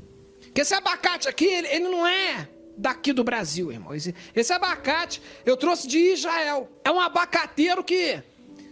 Que 0.54 0.60
esse 0.60 0.74
abacate 0.74 1.30
aqui, 1.30 1.46
ele, 1.46 1.68
ele 1.70 1.88
não 1.88 2.06
é 2.06 2.50
daqui 2.78 3.14
do 3.14 3.24
Brasil, 3.24 3.72
irmão. 3.72 3.96
Esse, 3.96 4.14
esse 4.36 4.52
abacate 4.52 5.22
eu 5.46 5.56
trouxe 5.56 5.88
de 5.88 5.98
Israel. 5.98 6.70
É 6.84 6.92
um 6.92 7.00
abacateiro 7.00 7.82
que 7.82 8.22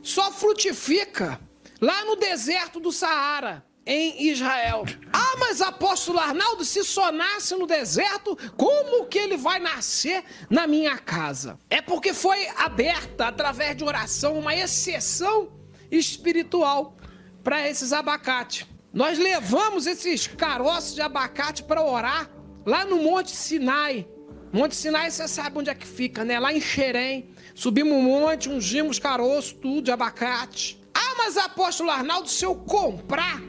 só 0.04 0.34
frutifica 0.34 1.40
lá 1.80 2.04
no 2.04 2.18
deserto 2.18 2.82
do 2.82 2.92
Saara, 2.92 3.66
em 3.90 4.30
Israel. 4.30 4.86
Ah, 5.12 5.36
mas 5.40 5.62
apóstolo 5.62 6.20
Arnaldo, 6.20 6.64
se 6.64 6.84
só 6.84 7.12
nasce 7.12 7.56
no 7.56 7.66
deserto, 7.66 8.38
como 8.56 9.08
que 9.08 9.18
ele 9.18 9.36
vai 9.36 9.60
nascer 9.60 10.24
na 10.48 10.68
minha 10.68 10.96
casa? 11.00 11.58
É 11.72 11.82
porque 11.82 12.14
foi 12.14 12.48
aberta, 12.50 13.26
através 13.26 13.76
de 13.76 13.84
oração, 13.84 14.38
uma 14.38 14.56
exceção 14.56 15.50
espiritual 15.90 16.98
para 17.44 17.68
esses 17.68 17.92
abacates. 17.92 18.68
Nós 18.94 19.18
levamos 19.18 19.88
esses 19.88 20.28
caroços 20.28 20.94
de 20.94 21.02
abacate 21.02 21.64
para 21.64 21.84
orar 21.84 22.30
lá 22.64 22.86
no 22.86 22.98
Monte 22.98 23.32
Sinai. 23.32 24.08
Monte 24.54 24.76
Sinai, 24.76 25.10
você 25.10 25.28
sabe 25.28 25.58
onde 25.58 25.72
é 25.72 25.74
que 25.74 25.88
fica, 25.88 26.24
né? 26.24 26.40
Lá 26.40 26.54
em 26.54 26.62
Xerém. 26.62 27.32
Subimos 27.56 27.94
um 27.94 28.04
monte, 28.04 28.50
ungimos 28.50 29.00
caroço, 29.00 29.56
tudo 29.56 29.82
de 29.82 29.92
abacate. 29.92 30.80
Ah, 30.94 31.16
mas 31.18 31.38
apóstolo 31.38 31.90
Arnaldo, 31.90 32.30
se 32.30 32.46
eu 32.46 32.56
comprar 32.56 33.49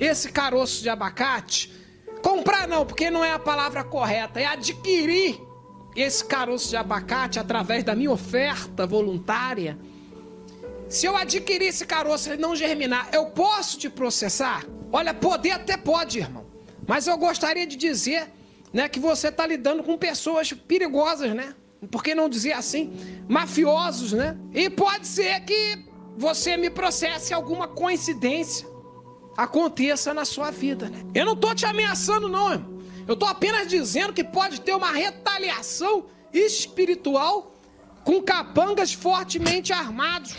esse 0.00 0.30
caroço 0.32 0.82
de 0.82 0.88
abacate, 0.88 1.70
comprar 2.22 2.66
não, 2.66 2.86
porque 2.86 3.10
não 3.10 3.22
é 3.22 3.32
a 3.32 3.38
palavra 3.38 3.84
correta, 3.84 4.40
é 4.40 4.46
adquirir 4.46 5.38
esse 5.94 6.24
caroço 6.24 6.70
de 6.70 6.76
abacate 6.76 7.38
através 7.38 7.84
da 7.84 7.94
minha 7.94 8.10
oferta 8.10 8.86
voluntária. 8.86 9.78
Se 10.88 11.06
eu 11.06 11.16
adquirir 11.16 11.66
esse 11.66 11.84
caroço 11.84 12.28
e 12.28 12.32
ele 12.32 12.42
não 12.42 12.56
germinar, 12.56 13.08
eu 13.12 13.26
posso 13.26 13.78
te 13.78 13.90
processar? 13.90 14.64
Olha, 14.90 15.12
poder 15.12 15.52
até 15.52 15.76
pode, 15.76 16.18
irmão. 16.18 16.46
Mas 16.86 17.06
eu 17.06 17.16
gostaria 17.18 17.66
de 17.66 17.76
dizer, 17.76 18.28
né, 18.72 18.88
que 18.88 18.98
você 18.98 19.28
está 19.28 19.46
lidando 19.46 19.82
com 19.84 19.96
pessoas 19.98 20.52
perigosas, 20.52 21.34
né? 21.34 21.54
Por 21.90 22.02
que 22.02 22.14
não 22.14 22.28
dizer 22.28 22.52
assim? 22.52 22.92
Mafiosos, 23.28 24.12
né? 24.12 24.36
E 24.52 24.68
pode 24.68 25.06
ser 25.06 25.40
que 25.40 25.84
você 26.16 26.56
me 26.56 26.70
processe 26.70 27.32
alguma 27.32 27.68
coincidência 27.68 28.69
aconteça 29.36 30.12
na 30.12 30.24
sua 30.24 30.50
vida, 30.50 30.88
né? 30.88 31.04
Eu 31.14 31.24
não 31.24 31.36
tô 31.36 31.54
te 31.54 31.64
ameaçando, 31.66 32.28
não, 32.28 32.52
irmão. 32.52 32.80
Eu 33.06 33.16
tô 33.16 33.26
apenas 33.26 33.66
dizendo 33.66 34.12
que 34.12 34.22
pode 34.22 34.60
ter 34.60 34.74
uma 34.74 34.92
retaliação 34.92 36.06
espiritual 36.32 37.54
com 38.04 38.22
capangas 38.22 38.92
fortemente 38.92 39.72
armados 39.72 40.36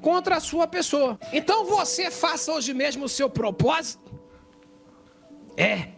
contra 0.00 0.36
a 0.36 0.40
sua 0.40 0.66
pessoa. 0.66 1.18
Então 1.32 1.64
você 1.64 2.10
faça 2.10 2.52
hoje 2.52 2.74
mesmo 2.74 3.06
o 3.06 3.08
seu 3.08 3.28
propósito. 3.28 4.12
É. 5.56 5.88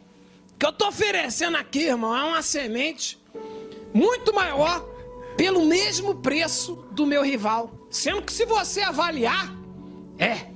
O 0.54 0.58
que 0.58 0.66
eu 0.66 0.70
estou 0.70 0.88
oferecendo 0.88 1.56
aqui, 1.56 1.80
irmão, 1.80 2.16
é 2.16 2.22
uma 2.24 2.42
semente 2.42 3.20
muito 3.92 4.34
maior 4.34 4.80
pelo 5.36 5.66
mesmo 5.66 6.16
preço 6.16 6.86
do 6.92 7.06
meu 7.06 7.22
rival. 7.22 7.70
Sendo 7.90 8.22
que 8.22 8.32
se 8.32 8.44
você 8.44 8.80
avaliar, 8.80 9.52
é. 10.18 10.53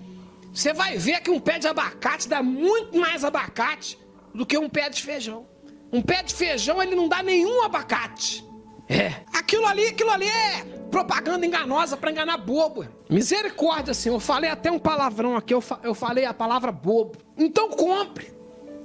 Você 0.59 0.73
vai 0.73 0.99
ver 0.99 1.21
que 1.21 1.31
um 1.31 1.38
pé 1.38 1.61
de 1.61 1.69
abacate 1.69 2.29
dá 2.29 2.43
muito 2.43 2.99
mais 2.99 3.23
abacate 3.23 3.97
do 4.35 4.45
que 4.45 4.59
um 4.59 4.69
pé 4.69 4.91
de 4.91 5.00
feijão. 5.00 5.47
Um 5.93 6.03
pé 6.03 6.21
de 6.21 6.35
feijão 6.35 6.83
ele 6.83 6.97
não 6.97 7.09
dá 7.09 7.23
nenhum 7.23 7.62
abacate. 7.62 8.45
É. 8.88 9.23
Aquilo 9.33 9.65
ali, 9.67 9.87
aquilo 9.87 10.11
ali 10.11 10.27
é 10.27 10.65
propaganda 10.91 11.47
enganosa 11.47 11.97
para 11.97 12.11
enganar 12.11 12.38
bobo. 12.38 12.85
Misericórdia, 13.09 13.95
Senhor. 13.95 14.17
Eu 14.17 14.21
falei 14.21 14.50
até 14.50 14.69
um 14.69 14.81
palavrão 14.81 15.37
aqui, 15.37 15.55
eu, 15.55 15.61
fa 15.61 15.79
eu 15.85 15.95
falei 15.95 16.25
a 16.25 16.35
palavra 16.35 16.73
bobo. 16.73 17.19
Então 17.37 17.71
compre. 17.71 18.33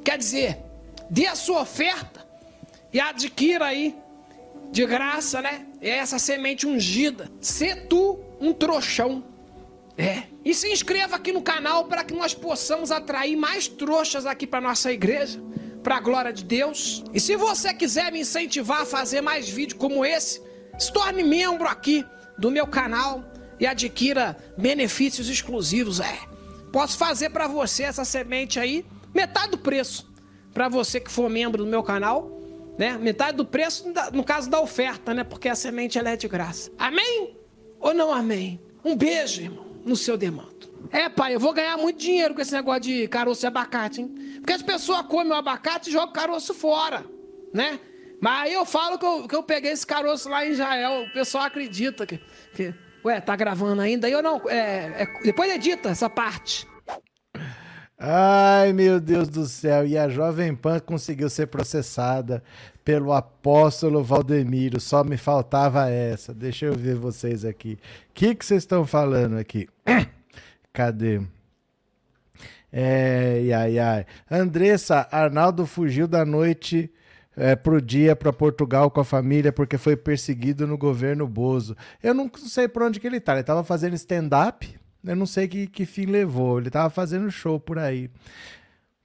Quer 0.03 0.19
dizer, 0.19 0.59
dê 1.09 1.25
a 1.25 1.33
sua 1.33 1.61
oferta 1.61 2.23
e 2.93 2.99
adquira 2.99 3.65
aí 3.65 3.97
de 4.71 4.85
graça, 4.85 5.41
né? 5.41 5.65
É 5.81 5.89
essa 5.89 6.19
semente 6.19 6.67
ungida. 6.67 7.31
Se 7.41 7.75
tu 7.75 8.19
um 8.39 8.53
trouxão. 8.53 9.32
É. 9.97 10.23
E 10.43 10.53
se 10.53 10.71
inscreva 10.71 11.15
aqui 11.15 11.31
no 11.31 11.41
canal 11.41 11.85
para 11.85 12.03
que 12.03 12.13
nós 12.13 12.33
possamos 12.33 12.91
atrair 12.91 13.35
mais 13.35 13.67
trouxas 13.67 14.25
aqui 14.25 14.47
para 14.47 14.59
nossa 14.59 14.91
igreja 14.91 15.41
para 15.83 15.97
a 15.97 15.99
glória 15.99 16.31
de 16.31 16.43
Deus. 16.43 17.03
E 17.13 17.19
se 17.19 17.35
você 17.35 17.73
quiser 17.73 18.11
me 18.11 18.21
incentivar 18.21 18.81
a 18.81 18.85
fazer 18.85 19.21
mais 19.21 19.49
vídeos 19.49 19.77
como 19.77 20.05
esse, 20.05 20.41
se 20.79 20.91
torne 20.91 21.23
membro 21.23 21.67
aqui 21.67 22.05
do 22.37 22.49
meu 22.49 22.65
canal 22.65 23.23
e 23.59 23.67
adquira 23.67 24.37
benefícios 24.57 25.29
exclusivos. 25.29 25.99
É, 25.99 26.17
posso 26.71 26.97
fazer 26.97 27.29
para 27.29 27.47
você 27.47 27.83
essa 27.83 28.05
semente 28.05 28.59
aí, 28.59 28.85
metade 29.13 29.51
do 29.51 29.57
preço. 29.57 30.11
Para 30.53 30.69
você 30.69 30.99
que 30.99 31.11
for 31.11 31.29
membro 31.29 31.63
do 31.63 31.69
meu 31.69 31.83
canal, 31.83 32.39
né? 32.77 32.97
Metade 32.97 33.37
do 33.37 33.45
preço 33.45 33.91
no 34.13 34.23
caso 34.23 34.49
da 34.49 34.59
oferta, 34.61 35.13
né? 35.13 35.23
Porque 35.23 35.49
a 35.49 35.55
semente 35.55 35.97
ela 35.97 36.11
é 36.11 36.15
de 36.15 36.27
graça. 36.27 36.71
Amém? 36.77 37.37
Ou 37.79 37.93
não 37.93 38.13
amém? 38.13 38.61
Um 38.85 38.95
beijo, 38.95 39.41
irmão, 39.41 39.65
no 39.85 39.95
seu 39.95 40.17
demanto. 40.17 40.71
É, 40.91 41.09
pai, 41.09 41.35
eu 41.35 41.39
vou 41.39 41.53
ganhar 41.53 41.77
muito 41.77 41.99
dinheiro 41.99 42.33
com 42.33 42.41
esse 42.41 42.53
negócio 42.53 42.81
de 42.81 43.07
caroço 43.07 43.41
de 43.41 43.47
abacate, 43.47 44.01
hein? 44.01 44.13
Porque 44.37 44.53
as 44.53 44.61
pessoas 44.61 45.01
comem 45.03 45.31
o 45.31 45.35
abacate 45.35 45.89
e 45.89 45.93
jogam 45.93 46.09
o 46.09 46.13
caroço 46.13 46.53
fora, 46.53 47.05
né? 47.53 47.79
Mas 48.19 48.43
aí 48.43 48.53
eu 48.53 48.65
falo 48.65 48.97
que 48.97 49.05
eu, 49.05 49.27
que 49.27 49.35
eu 49.35 49.43
peguei 49.43 49.71
esse 49.71 49.85
caroço 49.85 50.29
lá 50.29 50.45
em 50.45 50.51
Israel. 50.51 51.03
O 51.03 51.13
pessoal 51.13 51.45
acredita 51.45 52.05
que. 52.05 52.21
que 52.53 52.73
ué, 53.03 53.19
tá 53.19 53.35
gravando 53.35 53.81
ainda? 53.81 54.07
aí 54.07 54.13
Eu 54.13 54.21
não. 54.21 54.41
É, 54.49 55.03
é, 55.03 55.07
depois 55.23 55.51
edita 55.51 55.89
essa 55.89 56.09
parte. 56.09 56.65
Ai, 58.05 58.73
meu 58.73 58.99
Deus 58.99 59.29
do 59.29 59.45
céu. 59.45 59.87
E 59.87 59.97
a 59.97 60.09
Jovem 60.09 60.53
Pan 60.53 60.77
conseguiu 60.77 61.29
ser 61.29 61.47
processada 61.47 62.43
pelo 62.83 63.13
apóstolo 63.13 64.03
Valdemiro. 64.03 64.77
Só 64.77 65.05
me 65.05 65.15
faltava 65.15 65.89
essa. 65.89 66.33
Deixa 66.33 66.65
eu 66.65 66.73
ver 66.73 66.95
vocês 66.95 67.45
aqui. 67.45 67.79
O 68.09 68.13
que, 68.13 68.35
que 68.35 68.45
vocês 68.45 68.63
estão 68.63 68.85
falando 68.85 69.37
aqui? 69.37 69.69
Cadê? 70.73 71.21
É, 72.73 73.49
ai, 73.55 73.79
ai. 73.79 74.05
Andressa, 74.29 75.07
Arnaldo 75.09 75.65
fugiu 75.65 76.05
da 76.05 76.25
noite 76.25 76.91
é, 77.37 77.55
pro 77.55 77.81
dia 77.81 78.17
para 78.17 78.33
Portugal 78.33 78.91
com 78.91 78.99
a 78.99 79.05
família 79.05 79.53
porque 79.53 79.77
foi 79.77 79.95
perseguido 79.95 80.67
no 80.67 80.77
governo 80.77 81.25
Bozo. 81.25 81.73
Eu 82.03 82.13
não 82.13 82.29
sei 82.35 82.67
por 82.67 82.83
onde 82.83 82.99
que 82.99 83.07
ele 83.07 83.21
tá. 83.21 83.31
Ele 83.35 83.43
tava 83.43 83.63
fazendo 83.63 83.93
stand-up. 83.93 84.82
Eu 85.05 85.15
não 85.15 85.25
sei 85.25 85.47
que, 85.47 85.67
que 85.67 85.85
fim 85.85 86.05
levou. 86.05 86.59
Ele 86.59 86.69
tava 86.69 86.89
fazendo 86.89 87.29
show 87.29 87.59
por 87.59 87.77
aí. 87.77 88.09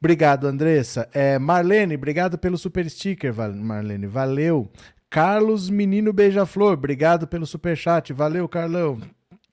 Obrigado, 0.01 0.47
Andressa. 0.47 1.09
É, 1.13 1.39
Marlene, 1.39 1.97
obrigado 1.97 2.39
pelo 2.39 2.57
super 2.57 2.89
sticker, 2.89 3.35
Marlene. 3.35 4.07
Valeu. 4.07 4.71
Carlos 5.11 5.71
Menino 5.71 6.13
Beija-Flor, 6.13 6.75
obrigado 6.75 7.27
pelo 7.27 7.47
super 7.47 7.77
chat. 7.77 8.13
Valeu, 8.13 8.49
Carlão. 8.49 9.01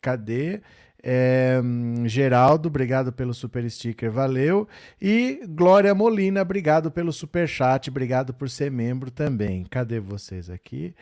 Cadê? 0.02 0.62
É, 1.08 1.62
Geraldo, 2.06 2.68
obrigado 2.68 3.14
pelo 3.14 3.32
super 3.32 3.70
sticker, 3.70 4.12
valeu. 4.12 4.68
E 5.00 5.40
Glória 5.48 5.94
Molina, 5.94 6.42
obrigado 6.42 6.90
pelo 6.92 7.14
super 7.14 7.48
chat, 7.48 7.92
obrigado 7.92 8.34
por 8.34 8.50
ser 8.50 8.72
membro 8.72 9.12
também. 9.12 9.64
Cadê 9.70 10.00
vocês 10.00 10.50
aqui? 10.50 10.96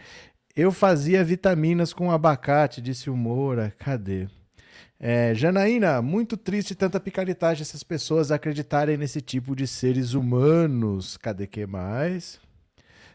Eu 0.56 0.74
fazia 0.74 1.24
vitaminas 1.24 1.94
com 1.94 2.12
abacate, 2.12 2.82
disse 2.82 3.10
o 3.10 3.15
Moura. 3.15 3.74
Cadê? 3.80 4.28
É, 5.06 5.36
Janaína, 5.36 6.02
muito 6.02 6.38
triste 6.38 6.74
tanta 6.74 6.98
picaretagem 6.98 7.62
essas 7.62 7.84
pessoas 7.84 8.32
acreditarem 8.32 8.96
nesse 8.96 9.20
tipo 9.20 9.54
de 9.54 9.68
seres 9.68 10.13
humanos. 10.13 11.18
Cadê 11.18 11.46
que 11.46 11.66
mais? 11.66 12.39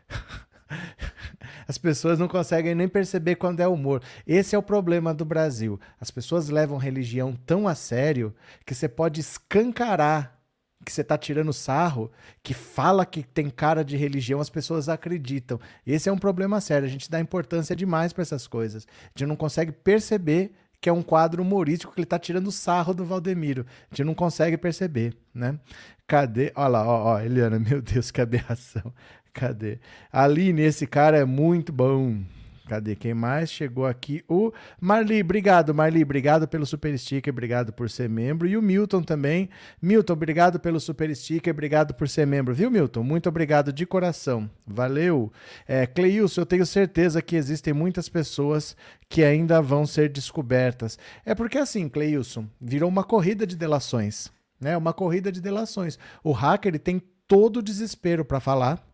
As 1.67 1.79
pessoas 1.79 2.19
não 2.19 2.29
conseguem 2.29 2.75
nem 2.75 2.87
perceber 2.87 3.37
quando 3.37 3.61
é 3.61 3.67
humor. 3.67 4.03
Esse 4.27 4.55
é 4.55 4.59
o 4.59 4.63
problema 4.63 5.15
do 5.15 5.25
Brasil. 5.25 5.81
As 5.99 6.11
pessoas 6.11 6.51
levam 6.51 6.77
religião 6.77 7.35
tão 7.47 7.67
a 7.67 7.75
sério 7.75 8.35
que 8.67 8.75
você 8.75 8.87
pode 8.87 9.23
escancarar 9.23 10.39
que 10.85 10.93
você 10.93 11.01
está 11.01 11.19
tirando 11.19 11.53
sarro, 11.53 12.11
que 12.43 12.55
fala 12.55 13.05
que 13.05 13.23
tem 13.23 13.51
cara 13.51 13.83
de 13.83 13.97
religião, 13.97 14.41
as 14.41 14.49
pessoas 14.49 14.89
acreditam. 14.89 15.59
Esse 15.87 16.09
é 16.09 16.13
um 16.13 16.19
problema 16.19 16.61
sério. 16.61 16.87
A 16.87 16.91
gente 16.91 17.11
dá 17.11 17.19
importância 17.19 17.75
demais 17.75 18.13
para 18.13 18.23
essas 18.23 18.47
coisas. 18.47 18.87
A 19.05 19.19
gente 19.19 19.29
não 19.29 19.37
consegue 19.37 19.73
perceber 19.73 20.53
que 20.81 20.89
é 20.89 20.93
um 20.93 21.03
quadro 21.03 21.43
humorístico 21.43 21.93
que 21.93 22.01
ele 22.01 22.05
está 22.05 22.19
tirando 22.19 22.53
sarro 22.53 22.95
do 22.95 23.05
Valdemiro. 23.05 23.67
A 23.91 23.95
gente 23.95 24.05
não 24.07 24.15
consegue 24.15 24.57
perceber, 24.57 25.17
né? 25.35 25.59
Cadê? 26.07 26.53
Olha 26.55 26.69
lá, 26.69 26.87
ó, 26.87 27.15
ó, 27.15 27.21
Eliana, 27.21 27.59
meu 27.61 27.83
Deus, 27.83 28.11
que 28.11 28.21
aberração. 28.21 28.93
Cadê? 29.33 29.79
Aline, 30.13 30.63
esse 30.63 30.87
cara 30.87 31.19
é 31.19 31.25
muito 31.25 31.73
bom. 31.73 32.23
Cadê 32.69 32.95
quem 32.95 33.15
mais? 33.15 33.51
Chegou 33.51 33.87
aqui 33.87 34.23
o 34.29 34.53
Marli. 34.79 35.23
Obrigado, 35.23 35.75
Marli. 35.75 36.03
Obrigado 36.03 36.47
pelo 36.47 36.67
super 36.67 36.97
sticker. 36.99 37.33
Obrigado 37.33 37.73
por 37.73 37.89
ser 37.89 38.11
membro. 38.11 38.47
E 38.47 38.59
o 38.59 38.63
Milton 38.63 39.03
também. 39.03 39.49
Milton, 39.81 40.13
obrigado 40.13 40.61
pelo 40.61 40.79
super 40.79 41.15
sticker. 41.17 41.51
Obrigado 41.51 41.95
por 41.95 42.07
ser 42.09 42.27
membro, 42.27 42.55
viu, 42.55 42.71
Milton? 42.71 43.03
Muito 43.03 43.27
obrigado 43.27 43.73
de 43.73 43.87
coração. 43.87 44.51
Valeu. 44.67 45.33
É, 45.67 45.87
Cleilson, 45.87 46.43
eu 46.43 46.47
tenho 46.47 46.67
certeza 46.67 47.23
que 47.23 47.37
existem 47.37 47.73
muitas 47.73 48.07
pessoas 48.07 48.77
que 49.09 49.25
ainda 49.25 49.63
vão 49.63 49.87
ser 49.87 50.11
descobertas. 50.11 50.99
É 51.25 51.35
porque 51.35 51.57
assim, 51.57 51.89
Cleilson, 51.89 52.47
virou 52.61 52.91
uma 52.91 53.03
corrida 53.03 53.47
de 53.47 53.57
delações. 53.57 54.31
Né? 54.61 54.77
Uma 54.77 54.93
corrida 54.93 55.33
de 55.33 55.41
delações. 55.41 55.99
O 56.23 56.33
hacker 56.33 56.71
ele 56.71 56.79
tem 56.79 57.03
todo 57.29 57.59
o 57.59 57.63
desespero 57.63 58.25
para 58.25 58.41
falar 58.41 58.85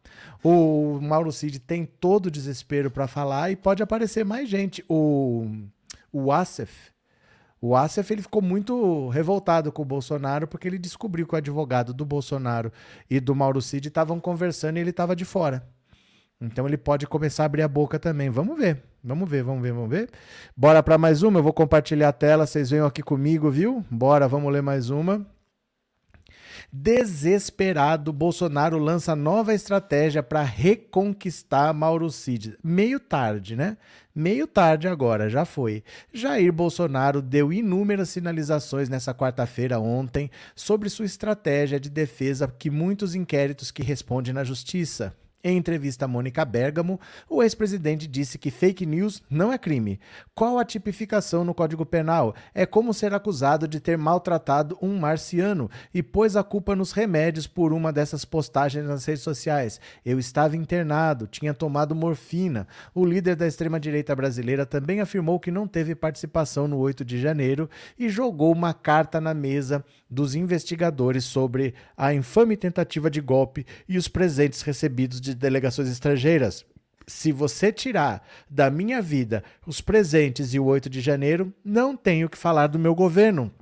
o 0.45 1.01
Mauro 1.01 1.33
Cid 1.33 1.59
tem 1.59 1.87
todo 1.87 2.27
o 2.27 2.31
desespero 2.31 2.91
para 2.91 3.07
falar 3.07 3.51
e 3.51 3.57
pode 3.57 3.83
aparecer 3.83 4.27
mais 4.27 4.47
gente. 4.47 4.85
O, 4.89 5.49
o 6.13 6.31
Asef, 6.31 6.91
o 7.61 7.75
Asef 7.75 8.13
ele 8.13 8.21
ficou 8.21 8.43
muito 8.43 9.09
revoltado 9.09 9.73
com 9.73 9.81
o 9.81 9.87
Bolsonaro 9.87 10.47
porque 10.47 10.69
ele 10.69 10.79
descobriu 10.79 11.27
que 11.27 11.35
o 11.35 11.39
advogado 11.39 11.95
do 11.95 12.05
Bolsonaro 12.05 12.71
e 13.09 13.19
do 13.21 13.35
Mauro 13.35 13.63
Cid 13.63 13.89
estavam 13.89 14.21
conversando 14.21 14.77
e 14.77 14.81
ele 14.81 14.91
estava 14.91 15.17
de 15.17 15.25
fora. 15.25 15.67
Então 16.39 16.69
ele 16.69 16.77
pode 16.77 17.07
começar 17.07 17.45
a 17.45 17.47
abrir 17.47 17.63
a 17.63 17.69
boca 17.69 17.99
também. 17.99 18.29
Vamos 18.29 18.59
ver. 18.59 18.83
Vamos 19.03 19.29
ver, 19.29 19.43
vamos 19.43 19.63
ver, 19.63 19.73
vamos 19.73 19.89
ver. 19.89 20.11
Bora 20.55 20.83
para 20.83 20.99
mais 20.99 21.23
uma. 21.23 21.39
Eu 21.39 21.43
vou 21.43 21.55
compartilhar 21.55 22.11
a 22.11 22.13
tela, 22.13 22.47
vocês 22.47 22.69
venham 22.69 22.87
aqui 22.87 23.03
comigo, 23.03 23.51
viu? 23.51 23.83
Bora, 23.91 24.29
vamos 24.29 24.53
ler 24.53 24.63
mais 24.63 24.91
uma. 24.91 25.27
Desesperado, 26.77 28.13
Bolsonaro 28.13 28.79
lança 28.79 29.15
nova 29.15 29.55
estratégia 29.55 30.25
para 30.25 30.43
reconquistar 30.43 31.73
Mauro 31.73 32.11
Cid. 32.11 32.59
Meio 32.65 32.99
tarde, 32.99 33.55
né? 33.55 33.77
Meio 34.13 34.45
tarde 34.45 34.89
agora, 34.89 35.31
já 35.31 35.45
foi. 35.45 35.85
Jair 36.13 36.53
Bolsonaro 36.53 37.23
deu 37.23 37.53
inúmeras 37.53 38.09
sinalizações 38.09 38.89
nessa 38.89 39.15
quarta-feira 39.15 39.79
ontem 39.79 40.29
sobre 40.57 40.89
sua 40.89 41.05
estratégia 41.05 41.79
de 41.79 41.89
defesa 41.89 42.49
que 42.49 42.69
muitos 42.71 43.15
inquéritos 43.15 43.71
que 43.71 43.85
responde 43.85 44.33
na 44.33 44.43
justiça. 44.43 45.15
Em 45.47 45.59
entrevista 45.59 46.07
a 46.07 46.09
Mônica 46.09 46.43
Bergamo, 46.43 46.99
o 47.29 47.43
ex-presidente 47.43 48.07
disse 48.07 48.39
que 48.39 48.51
fake 48.51 48.87
news 48.87 49.23
não 49.29 49.53
é 49.53 49.59
crime. 49.59 50.01
Qual 50.35 50.59
a 50.59 50.65
tipificação 50.65 51.45
no 51.45 51.53
Código 51.53 51.85
Penal? 51.85 52.35
É 52.55 52.65
como 52.65 52.95
ser 52.95 53.13
acusado 53.13 53.69
de 53.69 53.79
ter 53.79 53.99
maltratado 53.99 54.79
um 54.81 54.99
marciano 54.99 55.71
e 55.93 56.03
pôs 56.03 56.35
a 56.35 56.43
culpa 56.43 56.75
nos 56.75 56.93
remédios 56.93 57.47
por 57.47 57.75
uma 57.75 57.93
dessas 57.93 58.25
postagens 58.25 58.87
nas 58.87 59.05
redes 59.05 59.23
sociais. 59.23 59.79
Eu 60.03 60.19
estava 60.19 60.57
internado, 60.57 61.27
tinha 61.27 61.53
tomado 61.53 61.95
morfina. 61.95 62.67
O 62.95 63.05
líder 63.05 63.37
da 63.37 63.47
extrema-direita 63.47 64.17
brasileira 64.17 64.65
também 64.65 65.03
afirmou 65.03 65.39
que 65.39 65.51
não 65.51 65.69
teve 65.69 65.95
participação 65.95 66.67
no 66.67 66.79
8 66.79 67.05
de 67.05 67.21
janeiro 67.21 67.69
e 67.99 68.09
jogou 68.09 68.51
uma 68.51 68.73
carta 68.73 69.21
na 69.21 69.35
mesa 69.35 69.85
dos 70.15 70.35
investigadores 70.35 71.25
sobre 71.25 71.75
a 71.97 72.15
infame 72.15 72.57
tentativa 72.57 73.11
de 73.11 73.21
golpe 73.21 73.67
e 73.89 73.99
os 73.99 74.09
presentes 74.09 74.63
recebidos 74.63 75.21
de 75.21 75.35
delegações 75.35 75.89
estrangeiras. 75.89 76.65
Se 77.07 77.33
você 77.33 77.71
tirar 77.71 78.27
da 78.49 78.71
minha 78.71 79.03
vida 79.03 79.45
os 79.67 79.81
presentes 79.81 80.55
e 80.55 80.59
o 80.59 80.65
8 80.65 80.89
de 80.89 81.01
janeiro, 81.01 81.53
não 81.63 81.95
tenho 81.95 82.31
que 82.31 82.39
falar 82.39 82.69
do 82.69 82.79
meu 82.79 82.95
governo. 82.95 83.53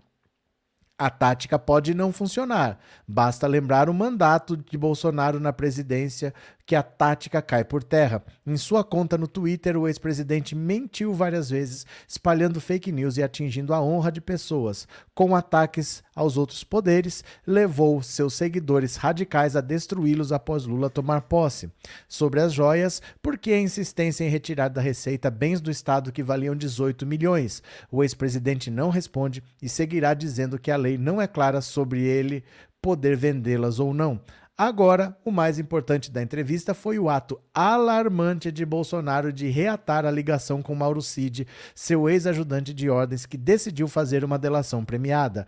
A 1.02 1.10
tática 1.10 1.58
pode 1.58 1.94
não 1.94 2.12
funcionar. 2.12 2.78
Basta 3.08 3.48
lembrar 3.48 3.88
o 3.88 3.92
mandato 3.92 4.56
de 4.56 4.78
Bolsonaro 4.78 5.40
na 5.40 5.52
presidência 5.52 6.32
que 6.64 6.76
a 6.76 6.82
tática 6.82 7.42
cai 7.42 7.64
por 7.64 7.82
terra. 7.82 8.22
Em 8.46 8.56
sua 8.56 8.84
conta 8.84 9.18
no 9.18 9.26
Twitter, 9.26 9.76
o 9.76 9.88
ex-presidente 9.88 10.54
mentiu 10.54 11.12
várias 11.12 11.50
vezes, 11.50 11.84
espalhando 12.06 12.60
fake 12.60 12.92
news 12.92 13.16
e 13.16 13.22
atingindo 13.22 13.74
a 13.74 13.82
honra 13.82 14.12
de 14.12 14.20
pessoas. 14.20 14.86
Com 15.14 15.34
ataques 15.34 16.02
aos 16.14 16.36
outros 16.36 16.62
poderes, 16.62 17.24
levou 17.46 18.02
seus 18.02 18.34
seguidores 18.34 18.96
radicais 18.96 19.56
a 19.56 19.60
destruí-los 19.60 20.32
após 20.32 20.64
Lula 20.64 20.88
tomar 20.88 21.22
posse. 21.22 21.70
Sobre 22.08 22.40
as 22.40 22.52
joias, 22.52 23.02
por 23.20 23.36
que 23.36 23.52
a 23.52 23.60
insistência 23.60 24.24
em 24.24 24.28
retirar 24.28 24.68
da 24.68 24.80
Receita 24.80 25.30
bens 25.30 25.60
do 25.60 25.70
Estado 25.70 26.12
que 26.12 26.22
valiam 26.22 26.54
18 26.54 27.04
milhões? 27.06 27.62
O 27.90 28.02
ex-presidente 28.02 28.70
não 28.70 28.88
responde 28.88 29.42
e 29.60 29.68
seguirá 29.68 30.14
dizendo 30.14 30.58
que 30.58 30.70
a 30.70 30.76
lei 30.76 30.91
lei 30.92 30.98
não 30.98 31.20
é 31.20 31.26
clara 31.26 31.60
sobre 31.60 32.02
ele 32.02 32.44
poder 32.80 33.16
vendê-las 33.16 33.78
ou 33.78 33.94
não. 33.94 34.20
Agora, 34.56 35.16
o 35.24 35.30
mais 35.30 35.58
importante 35.58 36.10
da 36.10 36.22
entrevista 36.22 36.74
foi 36.74 36.98
o 36.98 37.08
ato 37.08 37.40
alarmante 37.54 38.52
de 38.52 38.64
Bolsonaro 38.66 39.32
de 39.32 39.48
reatar 39.48 40.04
a 40.04 40.10
ligação 40.10 40.62
com 40.62 40.74
Mauro 40.74 41.00
Cid, 41.00 41.46
seu 41.74 42.08
ex-ajudante 42.08 42.74
de 42.74 42.90
ordens, 42.90 43.24
que 43.24 43.36
decidiu 43.36 43.88
fazer 43.88 44.24
uma 44.24 44.38
delação 44.38 44.84
premiada. 44.84 45.46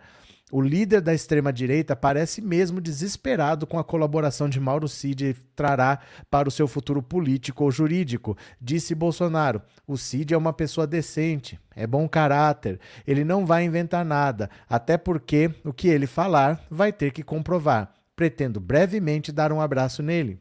O 0.55 0.61
líder 0.61 1.01
da 1.01 1.13
extrema-direita 1.13 1.97
parece 1.97 2.41
mesmo 2.41 2.79
desesperado 2.79 3.67
com 3.67 3.77
a 3.77 3.83
colaboração 3.83 4.47
de 4.47 4.57
Mauro 4.57 4.87
Cid 4.87 5.35
trará 5.53 5.99
para 6.31 6.47
o 6.47 6.51
seu 6.51 6.65
futuro 6.65 7.03
político 7.03 7.65
ou 7.65 7.69
jurídico. 7.69 8.37
Disse 8.61 8.95
Bolsonaro: 8.95 9.61
o 9.85 9.97
Cid 9.97 10.33
é 10.33 10.37
uma 10.37 10.53
pessoa 10.53 10.87
decente, 10.87 11.59
é 11.75 11.85
bom 11.85 12.07
caráter, 12.07 12.79
ele 13.05 13.25
não 13.25 13.45
vai 13.45 13.65
inventar 13.65 14.05
nada, 14.05 14.49
até 14.69 14.97
porque 14.97 15.51
o 15.65 15.73
que 15.73 15.89
ele 15.89 16.07
falar 16.07 16.65
vai 16.71 16.93
ter 16.93 17.11
que 17.11 17.21
comprovar. 17.21 17.91
Pretendo 18.15 18.61
brevemente 18.61 19.33
dar 19.33 19.51
um 19.51 19.59
abraço 19.59 20.01
nele. 20.01 20.39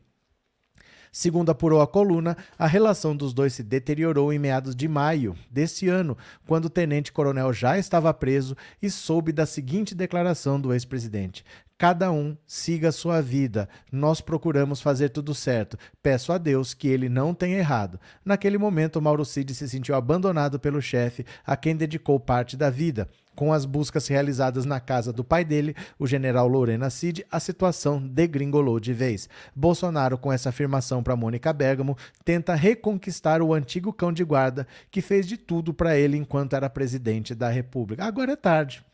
Segundo 1.16 1.50
apurou 1.50 1.80
a 1.80 1.86
coluna, 1.86 2.36
a 2.58 2.66
relação 2.66 3.14
dos 3.14 3.32
dois 3.32 3.52
se 3.52 3.62
deteriorou 3.62 4.32
em 4.32 4.38
meados 4.40 4.74
de 4.74 4.88
maio 4.88 5.36
desse 5.48 5.88
ano, 5.88 6.18
quando 6.44 6.64
o 6.64 6.68
tenente-coronel 6.68 7.52
já 7.52 7.78
estava 7.78 8.12
preso 8.12 8.56
e 8.82 8.90
soube 8.90 9.30
da 9.30 9.46
seguinte 9.46 9.94
declaração 9.94 10.60
do 10.60 10.72
ex-presidente: 10.72 11.44
Cada 11.76 12.12
um 12.12 12.36
siga 12.46 12.92
sua 12.92 13.20
vida. 13.20 13.68
Nós 13.90 14.20
procuramos 14.20 14.80
fazer 14.80 15.08
tudo 15.08 15.34
certo. 15.34 15.76
Peço 16.00 16.32
a 16.32 16.38
Deus 16.38 16.72
que 16.72 16.86
ele 16.86 17.08
não 17.08 17.34
tenha 17.34 17.58
errado. 17.58 17.98
Naquele 18.24 18.56
momento, 18.56 19.02
Mauro 19.02 19.24
Cid 19.24 19.52
se 19.54 19.68
sentiu 19.68 19.96
abandonado 19.96 20.60
pelo 20.60 20.80
chefe, 20.80 21.26
a 21.44 21.56
quem 21.56 21.74
dedicou 21.74 22.20
parte 22.20 22.56
da 22.56 22.70
vida. 22.70 23.08
Com 23.34 23.52
as 23.52 23.64
buscas 23.64 24.06
realizadas 24.06 24.64
na 24.64 24.78
casa 24.78 25.12
do 25.12 25.24
pai 25.24 25.44
dele, 25.44 25.74
o 25.98 26.06
general 26.06 26.46
Lorena 26.46 26.88
Cid, 26.90 27.26
a 27.28 27.40
situação 27.40 28.00
degringolou 28.00 28.78
de 28.78 28.92
vez. 28.92 29.28
Bolsonaro, 29.56 30.16
com 30.16 30.32
essa 30.32 30.50
afirmação 30.50 31.02
para 31.02 31.16
Mônica 31.16 31.52
Bergamo, 31.52 31.98
tenta 32.24 32.54
reconquistar 32.54 33.42
o 33.42 33.52
antigo 33.52 33.92
cão 33.92 34.12
de 34.12 34.22
guarda 34.22 34.64
que 34.92 35.00
fez 35.00 35.26
de 35.26 35.36
tudo 35.36 35.74
para 35.74 35.98
ele 35.98 36.16
enquanto 36.16 36.54
era 36.54 36.70
presidente 36.70 37.34
da 37.34 37.48
República. 37.48 38.04
Agora 38.04 38.32
é 38.32 38.36
tarde. 38.36 38.84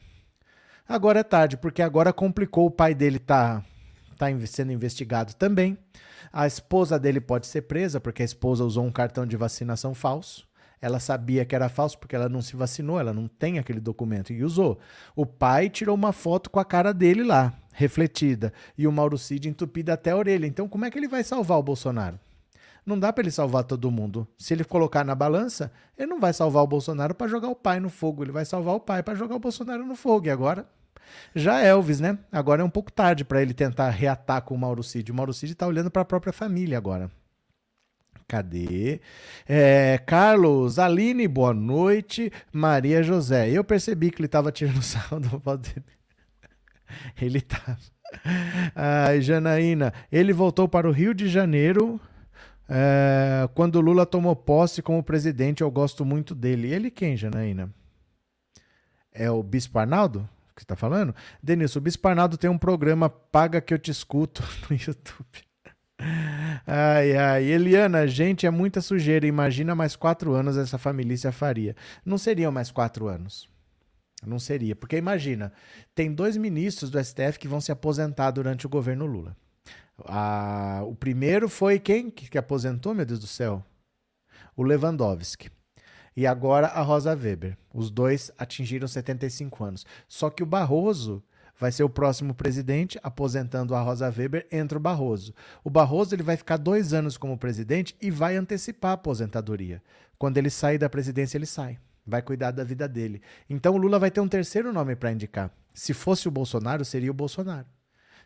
Agora 0.90 1.20
é 1.20 1.22
tarde, 1.22 1.56
porque 1.56 1.82
agora 1.82 2.12
complicou. 2.12 2.66
O 2.66 2.70
pai 2.70 2.96
dele 2.96 3.20
tá, 3.20 3.62
tá 4.18 4.26
sendo 4.44 4.72
investigado 4.72 5.32
também. 5.34 5.78
A 6.32 6.48
esposa 6.48 6.98
dele 6.98 7.20
pode 7.20 7.46
ser 7.46 7.62
presa, 7.62 8.00
porque 8.00 8.22
a 8.22 8.24
esposa 8.24 8.64
usou 8.64 8.84
um 8.84 8.90
cartão 8.90 9.24
de 9.24 9.36
vacinação 9.36 9.94
falso. 9.94 10.48
Ela 10.82 10.98
sabia 10.98 11.44
que 11.44 11.54
era 11.54 11.68
falso 11.68 11.96
porque 11.96 12.16
ela 12.16 12.28
não 12.28 12.42
se 12.42 12.56
vacinou, 12.56 12.98
ela 12.98 13.12
não 13.12 13.28
tem 13.28 13.56
aquele 13.60 13.78
documento 13.78 14.32
e 14.32 14.42
usou. 14.42 14.80
O 15.14 15.24
pai 15.24 15.70
tirou 15.70 15.94
uma 15.94 16.12
foto 16.12 16.50
com 16.50 16.58
a 16.58 16.64
cara 16.64 16.92
dele 16.92 17.22
lá, 17.22 17.54
refletida, 17.72 18.52
e 18.76 18.84
o 18.84 18.90
Mauro 18.90 19.16
Cid 19.16 19.48
entupido 19.48 19.92
até 19.92 20.10
a 20.10 20.16
orelha. 20.16 20.44
Então, 20.44 20.68
como 20.68 20.86
é 20.86 20.90
que 20.90 20.98
ele 20.98 21.06
vai 21.06 21.22
salvar 21.22 21.60
o 21.60 21.62
Bolsonaro? 21.62 22.18
Não 22.84 22.98
dá 22.98 23.12
para 23.12 23.22
ele 23.22 23.30
salvar 23.30 23.62
todo 23.62 23.92
mundo. 23.92 24.26
Se 24.36 24.54
ele 24.54 24.64
colocar 24.64 25.04
na 25.04 25.14
balança, 25.14 25.70
ele 25.96 26.08
não 26.08 26.18
vai 26.18 26.32
salvar 26.32 26.64
o 26.64 26.66
Bolsonaro 26.66 27.14
para 27.14 27.28
jogar 27.28 27.48
o 27.48 27.54
pai 27.54 27.78
no 27.78 27.90
fogo, 27.90 28.24
ele 28.24 28.32
vai 28.32 28.44
salvar 28.44 28.74
o 28.74 28.80
pai 28.80 29.04
para 29.04 29.14
jogar 29.14 29.36
o 29.36 29.38
Bolsonaro 29.38 29.86
no 29.86 29.94
fogo. 29.94 30.26
E 30.26 30.30
agora 30.30 30.66
já 31.34 31.60
Elvis, 31.60 32.00
né? 32.00 32.18
Agora 32.30 32.62
é 32.62 32.64
um 32.64 32.70
pouco 32.70 32.90
tarde 32.90 33.24
para 33.24 33.42
ele 33.42 33.54
tentar 33.54 33.90
reatar 33.90 34.42
com 34.42 34.54
o 34.54 34.58
Mauro 34.58 34.82
Cid. 34.82 35.10
O 35.10 35.14
Mauro 35.14 35.32
Cid 35.32 35.52
está 35.52 35.66
olhando 35.66 35.90
para 35.90 36.02
a 36.02 36.04
própria 36.04 36.32
família 36.32 36.76
agora. 36.76 37.10
Cadê? 38.30 39.00
É, 39.48 39.98
Carlos, 40.06 40.78
Aline, 40.78 41.26
boa 41.26 41.52
noite. 41.52 42.32
Maria 42.52 43.02
José. 43.02 43.50
Eu 43.50 43.64
percebi 43.64 44.10
que 44.10 44.20
ele 44.20 44.26
estava 44.26 44.52
tirando 44.52 44.82
sarro 44.82 45.18
do 45.18 45.58
dele. 45.58 45.84
Ele 47.20 47.40
tá. 47.40 47.76
Ai, 48.74 49.20
Janaína, 49.20 49.92
ele 50.10 50.32
voltou 50.32 50.68
para 50.68 50.88
o 50.88 50.92
Rio 50.92 51.14
de 51.14 51.28
Janeiro 51.28 52.00
é, 52.68 53.48
quando 53.54 53.80
Lula 53.80 54.06
tomou 54.06 54.36
posse 54.36 54.80
como 54.80 55.02
presidente. 55.02 55.62
Eu 55.62 55.70
gosto 55.70 56.04
muito 56.04 56.32
dele. 56.32 56.72
Ele 56.72 56.88
quem, 56.88 57.16
Janaína? 57.16 57.74
É 59.12 59.28
o 59.28 59.42
Bispo 59.42 59.78
Arnaldo? 59.78 60.28
Que 60.54 60.62
você 60.62 60.66
tá 60.66 60.76
falando? 60.76 61.14
Denilson, 61.42 61.78
o 61.78 61.82
Bispo 61.82 62.08
Arnaldo 62.08 62.36
tem 62.36 62.50
um 62.50 62.58
programa 62.58 63.08
Paga 63.08 63.60
que 63.60 63.72
eu 63.72 63.78
te 63.78 63.90
escuto 63.90 64.42
no 64.68 64.76
YouTube. 64.76 65.50
Ai, 66.66 67.16
ai. 67.16 67.44
Eliana, 67.44 68.06
gente, 68.06 68.46
é 68.46 68.50
muita 68.50 68.80
sujeira. 68.80 69.26
Imagina 69.26 69.74
mais 69.74 69.96
quatro 69.96 70.32
anos 70.32 70.56
essa 70.56 70.78
família 70.78 71.30
faria. 71.32 71.76
Não 72.04 72.16
seriam 72.18 72.50
mais 72.50 72.70
quatro 72.70 73.06
anos. 73.06 73.48
Não 74.26 74.38
seria. 74.38 74.76
Porque 74.76 74.96
imagina, 74.96 75.52
tem 75.94 76.12
dois 76.12 76.36
ministros 76.36 76.90
do 76.90 77.02
STF 77.02 77.38
que 77.38 77.48
vão 77.48 77.60
se 77.60 77.72
aposentar 77.72 78.30
durante 78.30 78.66
o 78.66 78.70
governo 78.70 79.06
Lula. 79.06 79.36
Ah, 80.06 80.82
o 80.84 80.94
primeiro 80.94 81.48
foi 81.48 81.78
quem 81.78 82.10
que, 82.10 82.28
que 82.28 82.38
aposentou, 82.38 82.94
meu 82.94 83.04
Deus 83.04 83.20
do 83.20 83.26
céu? 83.26 83.64
O 84.56 84.62
Lewandowski. 84.62 85.50
E 86.16 86.26
agora 86.26 86.66
a 86.68 86.82
Rosa 86.82 87.14
Weber. 87.14 87.56
Os 87.72 87.90
dois 87.90 88.30
atingiram 88.36 88.88
75 88.88 89.64
anos. 89.64 89.86
Só 90.08 90.28
que 90.28 90.42
o 90.42 90.46
Barroso 90.46 91.22
vai 91.58 91.70
ser 91.70 91.84
o 91.84 91.90
próximo 91.90 92.34
presidente, 92.34 92.98
aposentando 93.02 93.74
a 93.74 93.82
Rosa 93.82 94.06
Weber, 94.06 94.46
entra 94.50 94.78
o 94.78 94.80
Barroso. 94.80 95.34
O 95.62 95.68
Barroso 95.68 96.14
ele 96.14 96.22
vai 96.22 96.36
ficar 96.36 96.56
dois 96.56 96.94
anos 96.94 97.18
como 97.18 97.36
presidente 97.36 97.94
e 98.00 98.10
vai 98.10 98.36
antecipar 98.36 98.92
a 98.92 98.94
aposentadoria. 98.94 99.82
Quando 100.18 100.38
ele 100.38 100.48
sair 100.48 100.78
da 100.78 100.88
presidência, 100.88 101.36
ele 101.36 101.46
sai. 101.46 101.78
Vai 102.06 102.22
cuidar 102.22 102.50
da 102.50 102.64
vida 102.64 102.88
dele. 102.88 103.20
Então 103.48 103.74
o 103.74 103.76
Lula 103.76 103.98
vai 103.98 104.10
ter 104.10 104.20
um 104.20 104.28
terceiro 104.28 104.72
nome 104.72 104.96
para 104.96 105.12
indicar. 105.12 105.50
Se 105.74 105.92
fosse 105.92 106.26
o 106.26 106.30
Bolsonaro, 106.30 106.84
seria 106.84 107.10
o 107.10 107.14
Bolsonaro. 107.14 107.66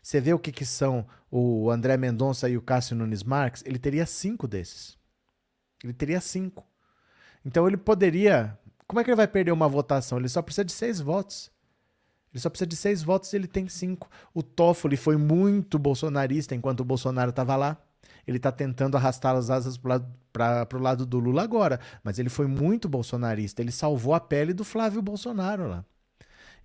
Você 0.01 0.21
vê 0.21 0.33
o 0.33 0.39
que, 0.39 0.51
que 0.51 0.65
são 0.65 1.05
o 1.29 1.69
André 1.69 1.97
Mendonça 1.97 2.47
e 2.47 2.55
o 2.55 2.61
Cássio 2.61 2.95
Nunes 2.95 3.23
Marques? 3.23 3.63
Ele 3.65 3.79
teria 3.79 4.05
cinco 4.05 4.47
desses. 4.47 4.97
Ele 5.83 5.93
teria 5.93 6.21
cinco. 6.21 6.65
Então 7.45 7.67
ele 7.67 7.77
poderia. 7.77 8.57
Como 8.87 8.99
é 8.99 9.03
que 9.03 9.09
ele 9.09 9.15
vai 9.15 9.27
perder 9.27 9.51
uma 9.51 9.67
votação? 9.67 10.17
Ele 10.17 10.27
só 10.27 10.41
precisa 10.41 10.65
de 10.65 10.71
seis 10.71 10.99
votos. 10.99 11.51
Ele 12.33 12.41
só 12.41 12.49
precisa 12.49 12.67
de 12.67 12.75
seis 12.75 13.01
votos 13.01 13.31
e 13.31 13.35
ele 13.37 13.47
tem 13.47 13.69
cinco. 13.69 14.09
O 14.33 14.43
Toffoli 14.43 14.97
foi 14.97 15.15
muito 15.15 15.79
bolsonarista 15.79 16.53
enquanto 16.53 16.81
o 16.81 16.85
Bolsonaro 16.85 17.29
estava 17.29 17.55
lá. 17.55 17.77
Ele 18.27 18.37
está 18.37 18.51
tentando 18.51 18.97
arrastar 18.97 19.35
as 19.35 19.49
asas 19.49 19.77
para 19.77 20.67
o 20.73 20.79
lado 20.79 21.05
do 21.05 21.19
Lula 21.19 21.43
agora. 21.43 21.79
Mas 22.03 22.19
ele 22.19 22.29
foi 22.29 22.47
muito 22.47 22.89
bolsonarista. 22.89 23.61
Ele 23.61 23.71
salvou 23.71 24.13
a 24.13 24.19
pele 24.19 24.53
do 24.53 24.63
Flávio 24.63 25.01
Bolsonaro 25.01 25.67
lá. 25.67 25.85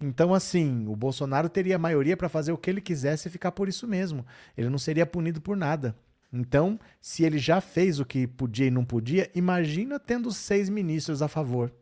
Então, 0.00 0.32
assim, 0.32 0.86
o 0.88 0.96
Bolsonaro 0.96 1.48
teria 1.48 1.78
maioria 1.78 2.16
para 2.16 2.28
fazer 2.28 2.52
o 2.52 2.58
que 2.58 2.70
ele 2.70 2.80
quisesse 2.80 3.28
e 3.28 3.30
ficar 3.30 3.52
por 3.52 3.68
isso 3.68 3.86
mesmo. 3.86 4.26
Ele 4.56 4.70
não 4.70 4.78
seria 4.78 5.04
punido 5.04 5.40
por 5.42 5.56
nada. 5.56 5.94
Então, 6.32 6.78
se 7.00 7.24
ele 7.24 7.38
já 7.38 7.60
fez 7.60 7.98
o 7.98 8.04
que 8.04 8.26
podia 8.26 8.66
e 8.66 8.70
não 8.70 8.84
podia, 8.84 9.30
imagina 9.34 9.98
tendo 9.98 10.30
seis 10.32 10.68
ministros 10.68 11.22
a 11.22 11.28
favor 11.28 11.72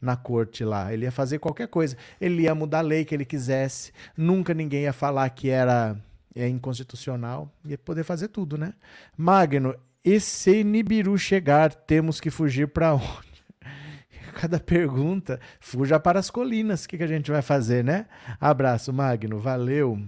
na 0.00 0.16
corte 0.16 0.64
lá. 0.64 0.92
Ele 0.92 1.06
ia 1.06 1.12
fazer 1.12 1.38
qualquer 1.38 1.68
coisa. 1.68 1.96
Ele 2.20 2.42
ia 2.42 2.54
mudar 2.54 2.78
a 2.78 2.82
lei 2.82 3.04
que 3.04 3.14
ele 3.14 3.24
quisesse. 3.24 3.92
Nunca 4.16 4.52
ninguém 4.52 4.82
ia 4.82 4.92
falar 4.92 5.28
que 5.30 5.48
era 5.48 5.96
é 6.34 6.48
inconstitucional. 6.48 7.50
Ia 7.64 7.78
poder 7.78 8.04
fazer 8.04 8.28
tudo, 8.28 8.58
né? 8.58 8.74
Magno, 9.16 9.74
e 10.04 10.20
se 10.20 10.62
Nibiru 10.64 11.16
chegar, 11.16 11.72
temos 11.72 12.20
que 12.20 12.30
fugir 12.30 12.68
para 12.68 12.94
onde? 12.94 13.44
Cada 14.34 14.58
pergunta, 14.58 15.40
fuja 15.60 15.98
para 15.98 16.18
as 16.18 16.30
colinas. 16.30 16.84
O 16.84 16.88
que, 16.88 16.98
que 16.98 17.04
a 17.04 17.08
gente 17.08 17.30
vai 17.30 17.40
fazer, 17.40 17.82
né? 17.84 18.06
Abraço, 18.40 18.92
Magno. 18.92 19.38
Valeu. 19.38 19.98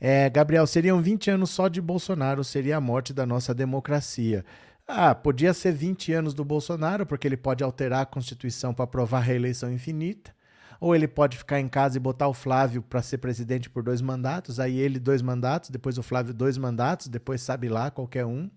É, 0.00 0.28
Gabriel, 0.30 0.66
seriam 0.66 1.00
20 1.00 1.30
anos 1.30 1.50
só 1.50 1.68
de 1.68 1.80
Bolsonaro, 1.80 2.44
seria 2.44 2.76
a 2.76 2.80
morte 2.80 3.12
da 3.12 3.26
nossa 3.26 3.54
democracia. 3.54 4.44
Ah, 4.86 5.14
podia 5.14 5.52
ser 5.52 5.72
20 5.72 6.12
anos 6.12 6.32
do 6.32 6.44
Bolsonaro, 6.44 7.04
porque 7.04 7.26
ele 7.26 7.36
pode 7.36 7.64
alterar 7.64 8.02
a 8.02 8.06
Constituição 8.06 8.72
para 8.72 8.84
aprovar 8.84 9.18
a 9.18 9.22
reeleição 9.22 9.72
infinita. 9.72 10.34
Ou 10.80 10.94
ele 10.94 11.08
pode 11.08 11.36
ficar 11.38 11.58
em 11.58 11.68
casa 11.68 11.96
e 11.96 12.00
botar 12.00 12.28
o 12.28 12.34
Flávio 12.34 12.82
para 12.82 13.02
ser 13.02 13.18
presidente 13.18 13.68
por 13.68 13.82
dois 13.82 14.00
mandatos, 14.00 14.60
aí 14.60 14.78
ele 14.78 14.98
dois 14.98 15.22
mandatos, 15.22 15.70
depois 15.70 15.98
o 15.98 16.02
Flávio 16.02 16.34
dois 16.34 16.58
mandatos, 16.58 17.08
depois 17.08 17.40
sabe 17.40 17.68
lá, 17.68 17.90
qualquer 17.90 18.26
um. 18.26 18.50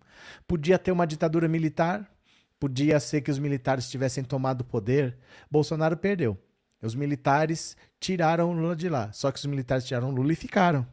Podia 0.47 0.77
ter 0.77 0.91
uma 0.91 1.08
ditadura 1.08 1.47
militar, 1.47 2.08
podia 2.60 2.99
ser 2.99 3.21
que 3.21 3.32
os 3.32 3.39
militares 3.39 3.89
tivessem 3.89 4.23
tomado 4.23 4.62
o 4.62 4.65
poder. 4.65 5.17
Bolsonaro 5.49 5.97
perdeu. 5.97 6.38
Os 6.82 6.95
militares 6.95 7.75
tiraram 7.99 8.51
o 8.51 8.53
Lula 8.53 8.75
de 8.75 8.89
lá. 8.89 9.12
Só 9.12 9.32
que 9.32 9.39
os 9.39 9.45
militares 9.45 9.86
tiraram 9.86 10.12
Lula 10.12 10.34
e 10.34 10.36
ficaram. 10.36 10.86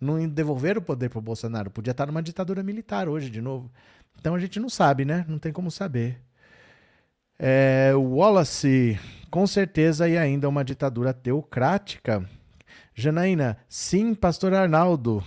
Não 0.00 0.26
devolveram 0.28 0.80
o 0.80 0.84
poder 0.84 1.10
para 1.10 1.18
o 1.18 1.22
Bolsonaro. 1.22 1.70
Podia 1.70 1.90
estar 1.90 2.06
numa 2.06 2.22
ditadura 2.22 2.62
militar 2.62 3.08
hoje 3.08 3.28
de 3.28 3.40
novo. 3.40 3.70
Então 4.18 4.34
a 4.34 4.38
gente 4.38 4.58
não 4.58 4.68
sabe, 4.68 5.04
né? 5.04 5.24
Não 5.28 5.38
tem 5.38 5.52
como 5.52 5.70
saber. 5.70 6.18
É, 7.38 7.92
Wallace, 7.94 8.98
com 9.30 9.46
certeza, 9.46 10.08
e 10.08 10.16
ainda 10.16 10.48
uma 10.48 10.64
ditadura 10.64 11.12
teocrática. 11.12 12.28
Janaína, 12.94 13.56
sim, 13.68 14.14
pastor 14.14 14.52
Arnaldo, 14.52 15.24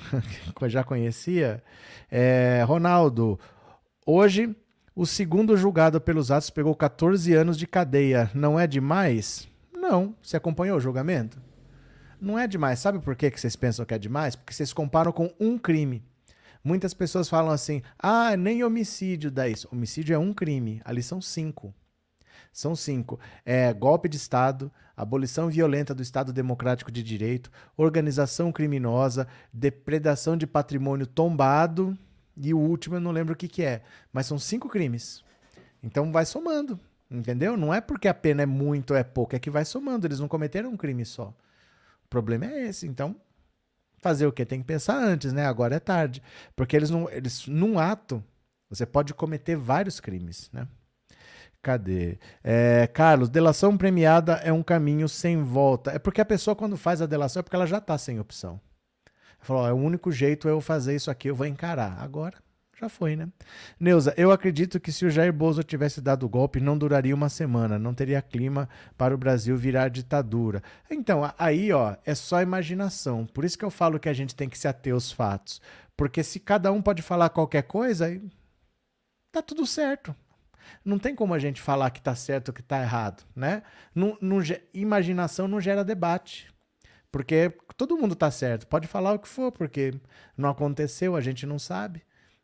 que 0.55 0.63
eu 0.65 0.69
já 0.69 0.83
conhecia. 0.83 1.63
É, 2.11 2.63
Ronaldo, 2.67 3.39
hoje 4.05 4.55
o 4.95 5.07
segundo 5.07 5.57
julgado 5.57 5.99
pelos 5.99 6.29
atos 6.29 6.51
pegou 6.51 6.75
14 6.75 7.33
anos 7.33 7.57
de 7.57 7.65
cadeia. 7.65 8.29
Não 8.33 8.59
é 8.59 8.67
demais? 8.67 9.47
Não. 9.73 10.15
Você 10.21 10.37
acompanhou 10.37 10.77
o 10.77 10.79
julgamento? 10.79 11.41
Não 12.23 12.39
é 12.39 12.47
demais. 12.47 12.79
Sabe 12.79 12.99
por 12.99 13.17
que 13.17 13.29
vocês 13.29 13.53
pensam 13.53 13.85
que 13.85 13.93
é 13.93 13.99
demais? 13.99 14.33
Porque 14.33 14.53
vocês 14.53 14.71
comparam 14.71 15.11
com 15.11 15.29
um 15.37 15.57
crime. 15.57 16.01
Muitas 16.63 16.93
pessoas 16.93 17.27
falam 17.27 17.51
assim: 17.51 17.81
ah, 17.99 18.37
nem 18.37 18.63
homicídio 18.63 19.29
dá 19.29 19.49
isso. 19.49 19.67
Homicídio 19.69 20.15
é 20.15 20.17
um 20.17 20.33
crime. 20.33 20.81
Ali 20.85 21.03
são 21.03 21.21
cinco. 21.21 21.73
São 22.53 22.77
cinco: 22.77 23.19
é, 23.45 23.73
golpe 23.73 24.07
de 24.07 24.15
Estado, 24.15 24.71
abolição 24.95 25.49
violenta 25.49 25.93
do 25.93 26.01
Estado 26.01 26.31
Democrático 26.31 26.89
de 26.89 27.03
Direito, 27.03 27.51
organização 27.75 28.53
criminosa, 28.53 29.27
depredação 29.51 30.37
de 30.37 30.47
patrimônio 30.47 31.05
tombado 31.05 31.97
e 32.37 32.53
o 32.53 32.57
último 32.57 32.95
eu 32.95 33.01
não 33.01 33.11
lembro 33.11 33.33
o 33.33 33.37
que, 33.37 33.49
que 33.49 33.63
é. 33.63 33.81
Mas 34.13 34.27
são 34.27 34.39
cinco 34.39 34.69
crimes. 34.69 35.25
Então 35.83 36.09
vai 36.09 36.25
somando. 36.25 36.79
Entendeu? 37.11 37.57
Não 37.57 37.73
é 37.73 37.81
porque 37.81 38.07
a 38.07 38.13
pena 38.13 38.43
é 38.43 38.45
muito 38.45 38.91
ou 38.91 38.97
é 38.97 39.03
pouco, 39.03 39.35
é 39.35 39.39
que 39.39 39.49
vai 39.49 39.65
somando. 39.65 40.07
Eles 40.07 40.21
não 40.21 40.29
cometeram 40.29 40.69
um 40.69 40.77
crime 40.77 41.03
só. 41.03 41.35
Problema 42.13 42.45
é 42.45 42.67
esse. 42.67 42.85
Então, 42.85 43.15
fazer 43.97 44.27
o 44.27 44.31
quê? 44.31 44.45
Tem 44.45 44.59
que 44.59 44.67
pensar 44.67 45.03
antes, 45.03 45.33
né? 45.33 45.47
Agora 45.47 45.77
é 45.77 45.79
tarde. 45.79 46.21
Porque 46.55 46.75
eles 46.75 46.91
não. 46.91 47.09
Eles, 47.09 47.47
num 47.47 47.79
ato, 47.79 48.23
você 48.69 48.85
pode 48.85 49.15
cometer 49.15 49.55
vários 49.55 49.99
crimes, 49.99 50.47
né? 50.53 50.67
Cadê? 51.59 52.19
É, 52.43 52.85
Carlos, 52.85 53.29
delação 53.29 53.75
premiada 53.75 54.33
é 54.43 54.53
um 54.53 54.61
caminho 54.61 55.09
sem 55.09 55.41
volta. 55.41 55.89
É 55.89 55.97
porque 55.97 56.21
a 56.21 56.25
pessoa, 56.25 56.55
quando 56.55 56.77
faz 56.77 57.01
a 57.01 57.07
delação, 57.07 57.39
é 57.39 57.43
porque 57.43 57.55
ela 57.55 57.65
já 57.65 57.79
está 57.79 57.97
sem 57.97 58.19
opção. 58.19 58.61
Falou, 59.39 59.67
é 59.67 59.73
o 59.73 59.77
único 59.77 60.11
jeito 60.11 60.47
é 60.47 60.51
eu 60.51 60.61
fazer 60.61 60.95
isso 60.95 61.09
aqui, 61.09 61.29
eu 61.29 61.35
vou 61.35 61.47
encarar. 61.47 61.99
Agora 61.99 62.37
já 62.79 62.89
foi, 62.89 63.15
né? 63.15 63.27
Neuza, 63.79 64.13
eu 64.17 64.31
acredito 64.31 64.79
que 64.79 64.91
se 64.91 65.05
o 65.05 65.09
Jair 65.09 65.31
Bolsonaro 65.31 65.67
tivesse 65.67 66.01
dado 66.01 66.25
o 66.25 66.29
golpe, 66.29 66.59
não 66.59 66.77
duraria 66.77 67.13
uma 67.13 67.29
semana, 67.29 67.77
não 67.77 67.93
teria 67.93 68.21
clima 68.21 68.67
para 68.97 69.13
o 69.13 69.17
Brasil 69.17 69.55
virar 69.55 69.89
ditadura. 69.89 70.61
Então, 70.89 71.31
aí, 71.37 71.71
ó, 71.71 71.95
é 72.05 72.15
só 72.15 72.41
imaginação. 72.41 73.25
Por 73.25 73.45
isso 73.45 73.57
que 73.57 73.65
eu 73.65 73.71
falo 73.71 73.99
que 73.99 74.09
a 74.09 74.13
gente 74.13 74.35
tem 74.35 74.49
que 74.49 74.57
se 74.57 74.67
ater 74.67 74.93
aos 74.93 75.11
fatos. 75.11 75.61
Porque 75.95 76.23
se 76.23 76.39
cada 76.39 76.71
um 76.71 76.81
pode 76.81 77.01
falar 77.01 77.29
qualquer 77.29 77.63
coisa, 77.63 78.19
tá 79.31 79.41
tudo 79.41 79.65
certo. 79.65 80.15
Não 80.83 80.97
tem 80.97 81.15
como 81.15 81.33
a 81.33 81.39
gente 81.39 81.61
falar 81.61 81.91
que 81.91 82.01
tá 82.01 82.15
certo 82.15 82.49
ou 82.49 82.53
que 82.53 82.63
tá 82.63 82.81
errado, 82.81 83.23
né? 83.35 83.63
Não, 83.93 84.17
não, 84.19 84.39
imaginação 84.73 85.47
não 85.47 85.61
gera 85.61 85.83
debate. 85.83 86.51
Porque 87.11 87.53
todo 87.77 87.97
mundo 87.97 88.15
tá 88.15 88.31
certo. 88.31 88.65
Pode 88.65 88.87
falar 88.87 89.13
o 89.13 89.19
que 89.19 89.27
for, 89.27 89.51
porque 89.51 89.93
não 90.35 90.49
aconteceu, 90.49 91.15
a 91.15 91.21
gente 91.21 91.45
não 91.45 91.59
sabe. 91.59 92.01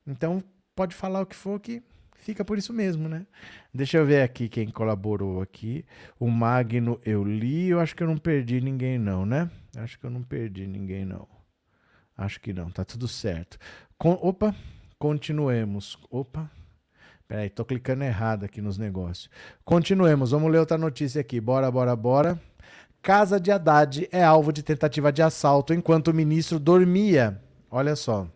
Então, 0.09 0.43
pode 0.75 0.95
falar 0.95 1.21
o 1.21 1.25
que 1.25 1.35
for 1.35 1.59
que 1.59 1.83
fica 2.15 2.43
por 2.43 2.57
isso 2.57 2.73
mesmo, 2.73 3.07
né? 3.07 3.27
Deixa 3.71 3.97
eu 3.97 4.05
ver 4.05 4.23
aqui 4.23 4.49
quem 4.49 4.67
colaborou 4.69 5.39
aqui. 5.39 5.85
O 6.19 6.29
Magno 6.29 6.99
eu 7.05 7.23
li, 7.23 7.69
eu 7.69 7.79
acho 7.79 7.95
que 7.95 8.01
eu 8.01 8.07
não 8.07 8.17
perdi 8.17 8.59
ninguém 8.59 8.97
não, 8.97 9.23
né? 9.23 9.49
Acho 9.77 9.99
que 9.99 10.05
eu 10.05 10.09
não 10.09 10.23
perdi 10.23 10.65
ninguém 10.65 11.05
não. 11.05 11.27
Acho 12.17 12.41
que 12.41 12.51
não, 12.51 12.71
tá 12.71 12.83
tudo 12.83 13.07
certo. 13.07 13.59
Opa, 13.99 14.55
continuemos. 14.97 15.97
Opa, 16.09 16.49
peraí, 17.27 17.49
tô 17.49 17.63
clicando 17.63 18.03
errado 18.03 18.45
aqui 18.45 18.61
nos 18.61 18.79
negócios. 18.79 19.29
Continuemos, 19.63 20.31
vamos 20.31 20.51
ler 20.51 20.57
outra 20.57 20.77
notícia 20.77 21.21
aqui. 21.21 21.39
Bora, 21.39 21.69
bora, 21.69 21.95
bora. 21.95 22.41
Casa 23.01 23.39
de 23.39 23.51
Haddad 23.51 24.09
é 24.11 24.23
alvo 24.23 24.51
de 24.51 24.63
tentativa 24.63 25.11
de 25.11 25.21
assalto 25.21 25.73
enquanto 25.73 26.09
o 26.09 26.13
ministro 26.13 26.59
dormia. 26.59 27.39
Olha 27.69 27.95
só. 27.95 28.27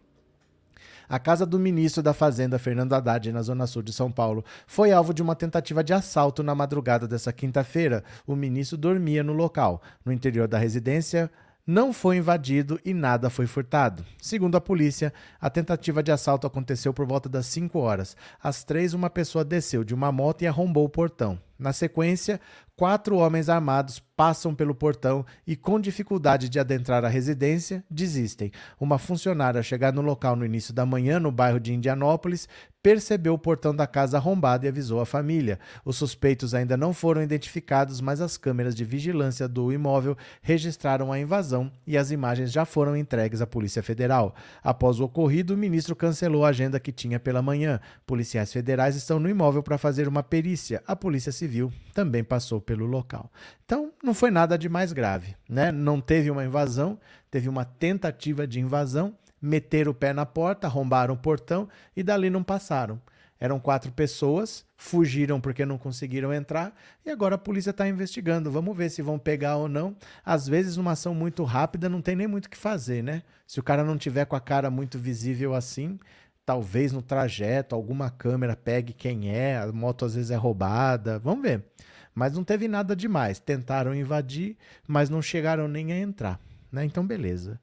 A 1.13 1.19
casa 1.19 1.45
do 1.45 1.59
ministro 1.59 2.01
da 2.01 2.11
Fazenda, 2.11 2.57
Fernando 2.57 2.93
Haddad, 2.93 3.31
na 3.31 3.43
Zona 3.43 3.67
Sul 3.67 3.83
de 3.83 3.93
São 3.93 4.11
Paulo, 4.11 4.43
foi 4.65 4.91
alvo 4.91 5.13
de 5.13 5.21
uma 5.21 5.35
tentativa 5.35 5.83
de 5.83 5.93
assalto 5.93 6.41
na 6.41 6.55
madrugada 6.55 7.07
dessa 7.07 7.31
quinta-feira. 7.31 8.03
O 8.25 8.35
ministro 8.35 8.79
dormia 8.79 9.23
no 9.23 9.31
local. 9.31 9.79
No 10.03 10.11
interior 10.11 10.47
da 10.47 10.57
residência, 10.57 11.29
não 11.67 11.93
foi 11.93 12.17
invadido 12.17 12.79
e 12.83 12.95
nada 12.95 13.29
foi 13.29 13.45
furtado. 13.45 14.03
Segundo 14.19 14.57
a 14.57 14.61
polícia, 14.61 15.13
a 15.39 15.51
tentativa 15.51 16.01
de 16.01 16.11
assalto 16.11 16.47
aconteceu 16.47 16.91
por 16.91 17.05
volta 17.05 17.29
das 17.29 17.45
5 17.45 17.77
horas. 17.77 18.17
Às 18.41 18.63
três, 18.63 18.95
uma 18.95 19.09
pessoa 19.09 19.45
desceu 19.45 19.83
de 19.83 19.93
uma 19.93 20.11
moto 20.11 20.41
e 20.41 20.47
arrombou 20.47 20.83
o 20.83 20.89
portão. 20.89 21.39
Na 21.59 21.71
sequência, 21.71 22.41
quatro 22.75 23.17
homens 23.17 23.49
armados 23.49 24.01
passam 24.15 24.53
pelo 24.53 24.75
portão 24.75 25.25
e, 25.45 25.55
com 25.55 25.79
dificuldade 25.79 26.49
de 26.49 26.59
adentrar 26.59 27.03
a 27.03 27.09
residência, 27.09 27.83
desistem. 27.89 28.51
Uma 28.79 28.97
funcionária 28.97 29.59
a 29.59 29.63
chegar 29.63 29.91
no 29.91 30.01
local 30.01 30.35
no 30.35 30.45
início 30.45 30.73
da 30.73 30.85
manhã, 30.85 31.19
no 31.19 31.31
bairro 31.31 31.59
de 31.59 31.73
Indianópolis, 31.73 32.47
percebeu 32.83 33.33
o 33.33 33.39
portão 33.39 33.73
da 33.73 33.87
casa 33.87 34.17
arrombado 34.17 34.65
e 34.65 34.69
avisou 34.69 34.99
a 34.99 35.05
família. 35.05 35.57
Os 35.85 35.95
suspeitos 35.95 36.53
ainda 36.53 36.75
não 36.75 36.93
foram 36.93 37.23
identificados, 37.23 38.01
mas 38.01 38.19
as 38.19 38.35
câmeras 38.35 38.75
de 38.75 38.83
vigilância 38.83 39.47
do 39.47 39.71
imóvel 39.71 40.17
registraram 40.41 41.11
a 41.11 41.17
invasão 41.17 41.71
e 41.87 41.97
as 41.97 42.11
imagens 42.11 42.51
já 42.51 42.65
foram 42.65 42.97
entregues 42.97 43.41
à 43.41 43.47
Polícia 43.47 43.81
Federal. 43.81 44.35
Após 44.61 44.99
o 44.99 45.05
ocorrido, 45.05 45.53
o 45.53 45.57
ministro 45.57 45.95
cancelou 45.95 46.43
a 46.43 46.49
agenda 46.49 46.77
que 46.77 46.91
tinha 46.91 47.21
pela 47.21 47.41
manhã. 47.41 47.79
Policiais 48.05 48.51
federais 48.51 48.97
estão 48.97 49.17
no 49.17 49.29
imóvel 49.29 49.63
para 49.63 49.77
fazer 49.77 50.05
uma 50.09 50.21
perícia. 50.21 50.83
A 50.85 50.93
Polícia 50.93 51.31
Civil 51.31 51.71
também 51.93 52.23
passou 52.23 52.59
pelo 52.63 52.85
local. 52.85 53.31
Então, 53.65 53.91
não 54.03 54.13
foi 54.13 54.31
nada 54.31 54.57
de 54.57 54.67
mais 54.67 54.91
grave, 54.91 55.35
né? 55.47 55.71
Não 55.71 56.01
teve 56.01 56.31
uma 56.31 56.43
invasão, 56.43 56.99
teve 57.29 57.47
uma 57.47 57.65
tentativa 57.65 58.47
de 58.47 58.59
invasão 58.59 59.15
meteram 59.43 59.91
o 59.91 59.93
pé 59.93 60.13
na 60.13 60.25
porta, 60.25 60.67
arrombaram 60.67 61.13
o 61.13 61.17
portão 61.17 61.67
e 61.93 62.01
dali 62.01 62.29
não 62.29 62.41
passaram. 62.41 62.99
Eram 63.37 63.59
quatro 63.59 63.91
pessoas, 63.91 64.65
fugiram 64.77 65.41
porque 65.41 65.65
não 65.65 65.77
conseguiram 65.77 66.33
entrar 66.33 66.73
e 67.05 67.09
agora 67.09 67.35
a 67.35 67.37
polícia 67.37 67.71
está 67.71 67.85
investigando. 67.85 68.49
Vamos 68.49 68.77
ver 68.77 68.89
se 68.89 69.01
vão 69.01 69.19
pegar 69.19 69.57
ou 69.57 69.67
não. 69.67 69.97
Às 70.23 70.47
vezes, 70.47 70.77
numa 70.77 70.93
ação 70.93 71.13
muito 71.13 71.43
rápida, 71.43 71.89
não 71.89 72.01
tem 72.01 72.15
nem 72.15 72.25
muito 72.25 72.45
o 72.45 72.49
que 72.49 72.55
fazer, 72.55 73.03
né? 73.03 73.21
Se 73.45 73.59
o 73.59 73.63
cara 73.63 73.83
não 73.83 73.97
tiver 73.97 74.23
com 74.23 74.37
a 74.37 74.39
cara 74.39 74.69
muito 74.71 74.97
visível 74.97 75.53
assim, 75.53 75.99
talvez 76.45 76.93
no 76.93 77.01
trajeto 77.01 77.75
alguma 77.75 78.09
câmera 78.09 78.55
pegue 78.55 78.93
quem 78.93 79.29
é, 79.29 79.57
a 79.57 79.69
moto 79.73 80.05
às 80.05 80.15
vezes 80.15 80.31
é 80.31 80.37
roubada. 80.37 81.19
Vamos 81.19 81.41
ver. 81.41 81.65
Mas 82.13 82.33
não 82.33 82.43
teve 82.43 82.67
nada 82.67 82.95
demais. 82.95 83.39
Tentaram 83.39 83.95
invadir, 83.95 84.55
mas 84.87 85.09
não 85.09 85.21
chegaram 85.21 85.67
nem 85.67 85.91
a 85.91 85.97
entrar. 85.97 86.39
Né? 86.71 86.85
Então, 86.85 87.05
beleza. 87.05 87.59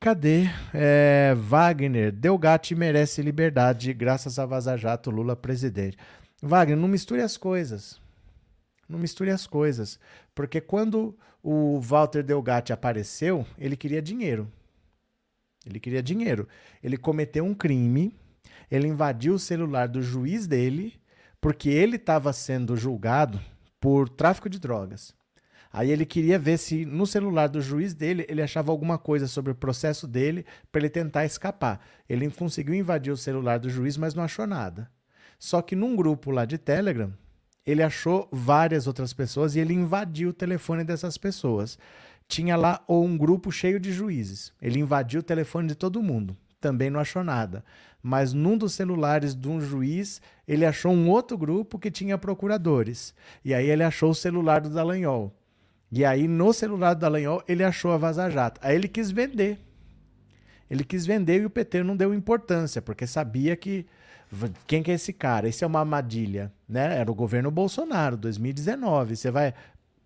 Cadê? 0.00 0.44
É, 0.74 1.34
Wagner, 1.34 2.12
Delgatti 2.12 2.74
merece 2.74 3.22
liberdade 3.22 3.92
graças 3.94 4.38
a 4.38 4.44
Vaza 4.44 4.76
Jato, 4.76 5.10
Lula 5.10 5.34
presidente. 5.34 5.96
Wagner, 6.42 6.76
não 6.76 6.88
misture 6.88 7.22
as 7.22 7.38
coisas. 7.38 7.98
Não 8.86 8.98
misture 8.98 9.30
as 9.30 9.46
coisas. 9.46 9.98
Porque 10.34 10.60
quando 10.60 11.16
o 11.42 11.80
Walter 11.80 12.22
Delgatti 12.22 12.72
apareceu, 12.72 13.46
ele 13.58 13.76
queria 13.76 14.02
dinheiro. 14.02 14.50
Ele 15.64 15.80
queria 15.80 16.02
dinheiro. 16.02 16.46
Ele 16.82 16.98
cometeu 16.98 17.44
um 17.44 17.54
crime, 17.54 18.14
ele 18.70 18.86
invadiu 18.86 19.34
o 19.34 19.38
celular 19.38 19.88
do 19.88 20.02
juiz 20.02 20.46
dele, 20.46 21.00
porque 21.40 21.70
ele 21.70 21.96
estava 21.96 22.30
sendo 22.32 22.76
julgado 22.76 23.40
por 23.84 24.08
tráfico 24.08 24.48
de 24.48 24.58
drogas. 24.58 25.14
Aí 25.70 25.90
ele 25.90 26.06
queria 26.06 26.38
ver 26.38 26.56
se 26.56 26.86
no 26.86 27.06
celular 27.06 27.48
do 27.48 27.60
juiz 27.60 27.92
dele 27.92 28.24
ele 28.30 28.40
achava 28.40 28.72
alguma 28.72 28.96
coisa 28.96 29.26
sobre 29.26 29.52
o 29.52 29.54
processo 29.54 30.08
dele 30.08 30.46
para 30.72 30.80
ele 30.80 30.88
tentar 30.88 31.26
escapar. 31.26 31.84
Ele 32.08 32.30
conseguiu 32.30 32.74
invadir 32.74 33.12
o 33.12 33.16
celular 33.16 33.58
do 33.58 33.68
juiz, 33.68 33.98
mas 33.98 34.14
não 34.14 34.24
achou 34.24 34.46
nada. 34.46 34.90
Só 35.38 35.60
que 35.60 35.76
num 35.76 35.94
grupo 35.94 36.30
lá 36.30 36.46
de 36.46 36.56
Telegram, 36.56 37.12
ele 37.66 37.82
achou 37.82 38.26
várias 38.32 38.86
outras 38.86 39.12
pessoas 39.12 39.54
e 39.54 39.60
ele 39.60 39.74
invadiu 39.74 40.30
o 40.30 40.32
telefone 40.32 40.82
dessas 40.82 41.18
pessoas. 41.18 41.78
Tinha 42.26 42.56
lá 42.56 42.82
um 42.88 43.18
grupo 43.18 43.52
cheio 43.52 43.78
de 43.78 43.92
juízes. 43.92 44.50
Ele 44.62 44.80
invadiu 44.80 45.20
o 45.20 45.22
telefone 45.22 45.68
de 45.68 45.74
todo 45.74 46.02
mundo. 46.02 46.34
Também 46.64 46.88
não 46.88 46.98
achou 46.98 47.22
nada. 47.22 47.62
Mas 48.02 48.32
num 48.32 48.56
dos 48.56 48.72
celulares 48.72 49.34
de 49.34 49.46
um 49.50 49.60
juiz, 49.60 50.22
ele 50.48 50.64
achou 50.64 50.90
um 50.90 51.10
outro 51.10 51.36
grupo 51.36 51.78
que 51.78 51.90
tinha 51.90 52.16
procuradores. 52.16 53.14
E 53.44 53.52
aí 53.52 53.68
ele 53.68 53.82
achou 53.82 54.12
o 54.12 54.14
celular 54.14 54.62
do 54.62 54.70
Dallagnol. 54.70 55.30
E 55.92 56.06
aí, 56.06 56.26
no 56.26 56.54
celular 56.54 56.94
do 56.94 57.00
Dallagnol, 57.00 57.44
ele 57.46 57.62
achou 57.62 57.92
a 57.92 57.98
Vaza 57.98 58.30
Jato. 58.30 58.58
Aí 58.64 58.74
ele 58.74 58.88
quis 58.88 59.10
vender. 59.10 59.58
Ele 60.70 60.84
quis 60.84 61.04
vender 61.04 61.42
e 61.42 61.44
o 61.44 61.50
PT 61.50 61.82
não 61.82 61.94
deu 61.94 62.14
importância, 62.14 62.80
porque 62.80 63.06
sabia 63.06 63.54
que. 63.56 63.84
Quem 64.66 64.82
que 64.82 64.90
é 64.90 64.94
esse 64.94 65.12
cara? 65.12 65.46
Esse 65.46 65.64
é 65.64 65.66
uma 65.66 65.80
armadilha, 65.80 66.50
né? 66.66 66.98
Era 66.98 67.12
o 67.12 67.14
governo 67.14 67.50
Bolsonaro, 67.50 68.16
2019. 68.16 69.16
Você 69.16 69.30
vai 69.30 69.52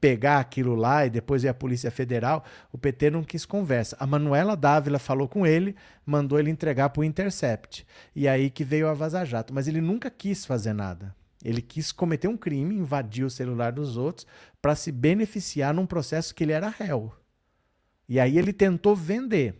pegar 0.00 0.38
aquilo 0.38 0.74
lá 0.74 1.06
e 1.06 1.10
depois 1.10 1.44
ir 1.44 1.48
a 1.48 1.54
Polícia 1.54 1.90
Federal, 1.90 2.44
o 2.72 2.78
PT 2.78 3.10
não 3.10 3.22
quis 3.22 3.44
conversa. 3.44 3.96
A 3.98 4.06
Manuela 4.06 4.56
Dávila 4.56 4.98
falou 4.98 5.28
com 5.28 5.46
ele, 5.46 5.74
mandou 6.04 6.38
ele 6.38 6.50
entregar 6.50 6.90
para 6.90 7.00
o 7.00 7.04
Intercept. 7.04 7.86
E 8.14 8.28
aí 8.28 8.50
que 8.50 8.64
veio 8.64 8.88
a 8.88 8.94
Vaza 8.94 9.24
Jato. 9.24 9.52
Mas 9.52 9.68
ele 9.68 9.80
nunca 9.80 10.10
quis 10.10 10.44
fazer 10.44 10.72
nada. 10.72 11.14
Ele 11.44 11.62
quis 11.62 11.92
cometer 11.92 12.28
um 12.28 12.36
crime, 12.36 12.74
invadir 12.74 13.24
o 13.24 13.30
celular 13.30 13.72
dos 13.72 13.96
outros 13.96 14.26
para 14.60 14.74
se 14.74 14.90
beneficiar 14.90 15.72
num 15.72 15.86
processo 15.86 16.34
que 16.34 16.42
ele 16.42 16.52
era 16.52 16.68
réu. 16.68 17.12
E 18.08 18.18
aí 18.18 18.38
ele 18.38 18.52
tentou 18.52 18.96
vender. 18.96 19.54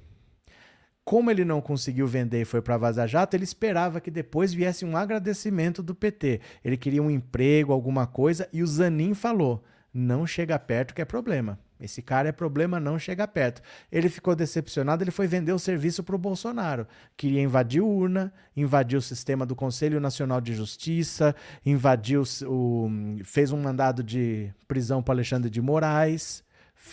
Como 1.05 1.31
ele 1.31 1.44
não 1.44 1.61
conseguiu 1.61 2.07
vender 2.07 2.42
e 2.42 2.44
foi 2.44 2.61
para 2.61 2.77
Vaza 2.77 3.07
Jato, 3.07 3.35
ele 3.35 3.44
esperava 3.44 4.01
que 4.01 4.11
depois 4.11 4.53
viesse 4.53 4.85
um 4.85 4.96
agradecimento 4.96 5.83
do 5.83 5.94
PT. 5.94 6.40
Ele 6.62 6.77
queria 6.77 7.03
um 7.03 7.11
emprego, 7.11 7.72
alguma 7.72 8.07
coisa, 8.07 8.46
e 8.53 8.62
o 8.62 8.66
Zanin 8.66 9.14
falou: 9.14 9.64
não 9.99 10.27
chega 10.27 10.59
perto 10.59 10.95
que 10.95 11.03
é 11.03 11.05
problema. 11.05 11.59
Esse 11.81 12.03
cara 12.03 12.29
é 12.29 12.33
problema, 12.33 12.81
não 12.81 12.99
chega 12.99 13.27
perto. 13.27 13.63
Ele 13.91 14.09
ficou 14.09 14.35
decepcionado, 14.35 15.05
ele 15.05 15.11
foi 15.11 15.27
vender 15.27 15.53
o 15.53 15.59
serviço 15.59 16.03
para 16.03 16.17
o 16.17 16.19
Bolsonaro. 16.19 16.87
Queria 17.17 17.41
invadir 17.41 17.81
urna, 17.81 18.33
invadir 18.57 18.97
o 18.97 19.03
sistema 19.03 19.47
do 19.47 19.55
Conselho 19.55 20.01
Nacional 20.01 20.41
de 20.41 20.55
Justiça, 20.55 21.35
invadiu 21.65 22.25
o, 22.47 22.89
fez 23.25 23.53
um 23.53 23.61
mandado 23.61 24.03
de 24.03 24.53
prisão 24.67 25.03
para 25.03 25.15
Alexandre 25.15 25.49
de 25.49 25.61
Moraes, 25.61 26.43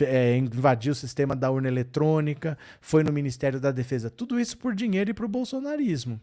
é, 0.02 0.38
invadiu 0.38 0.92
o 0.92 0.96
sistema 0.96 1.36
da 1.36 1.50
urna 1.50 1.68
eletrônica, 1.68 2.58
foi 2.80 3.04
no 3.04 3.12
Ministério 3.12 3.60
da 3.60 3.72
Defesa. 3.72 4.10
Tudo 4.10 4.40
isso 4.40 4.58
por 4.58 4.76
dinheiro 4.76 5.10
e 5.10 5.14
para 5.14 5.26
o 5.26 5.30
bolsonarismo. 5.30 6.20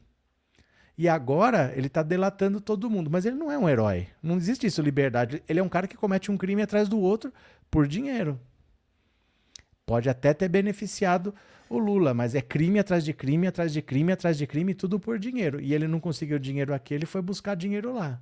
E 0.96 1.08
agora 1.08 1.72
ele 1.74 1.86
está 1.86 2.02
delatando 2.02 2.60
todo 2.60 2.90
mundo. 2.90 3.10
Mas 3.10 3.24
ele 3.24 3.36
não 3.36 3.50
é 3.50 3.58
um 3.58 3.68
herói. 3.68 4.08
Não 4.22 4.36
existe 4.36 4.66
isso, 4.66 4.82
liberdade. 4.82 5.42
Ele 5.48 5.60
é 5.60 5.62
um 5.62 5.68
cara 5.68 5.86
que 5.86 5.96
comete 5.96 6.30
um 6.30 6.36
crime 6.36 6.62
atrás 6.62 6.88
do 6.88 6.98
outro 6.98 7.32
por 7.70 7.86
dinheiro. 7.86 8.38
Pode 9.86 10.08
até 10.08 10.32
ter 10.32 10.48
beneficiado 10.48 11.34
o 11.68 11.78
Lula, 11.78 12.12
mas 12.12 12.34
é 12.34 12.40
crime 12.40 12.78
atrás 12.78 13.04
de 13.04 13.12
crime, 13.12 13.46
atrás 13.46 13.72
de 13.72 13.80
crime, 13.80 14.12
atrás 14.12 14.36
de 14.36 14.46
crime, 14.46 14.74
tudo 14.74 15.00
por 15.00 15.18
dinheiro. 15.18 15.60
E 15.60 15.74
ele 15.74 15.88
não 15.88 15.98
conseguiu 15.98 16.38
dinheiro 16.38 16.74
aqui, 16.74 16.94
ele 16.94 17.06
foi 17.06 17.22
buscar 17.22 17.56
dinheiro 17.56 17.92
lá. 17.92 18.20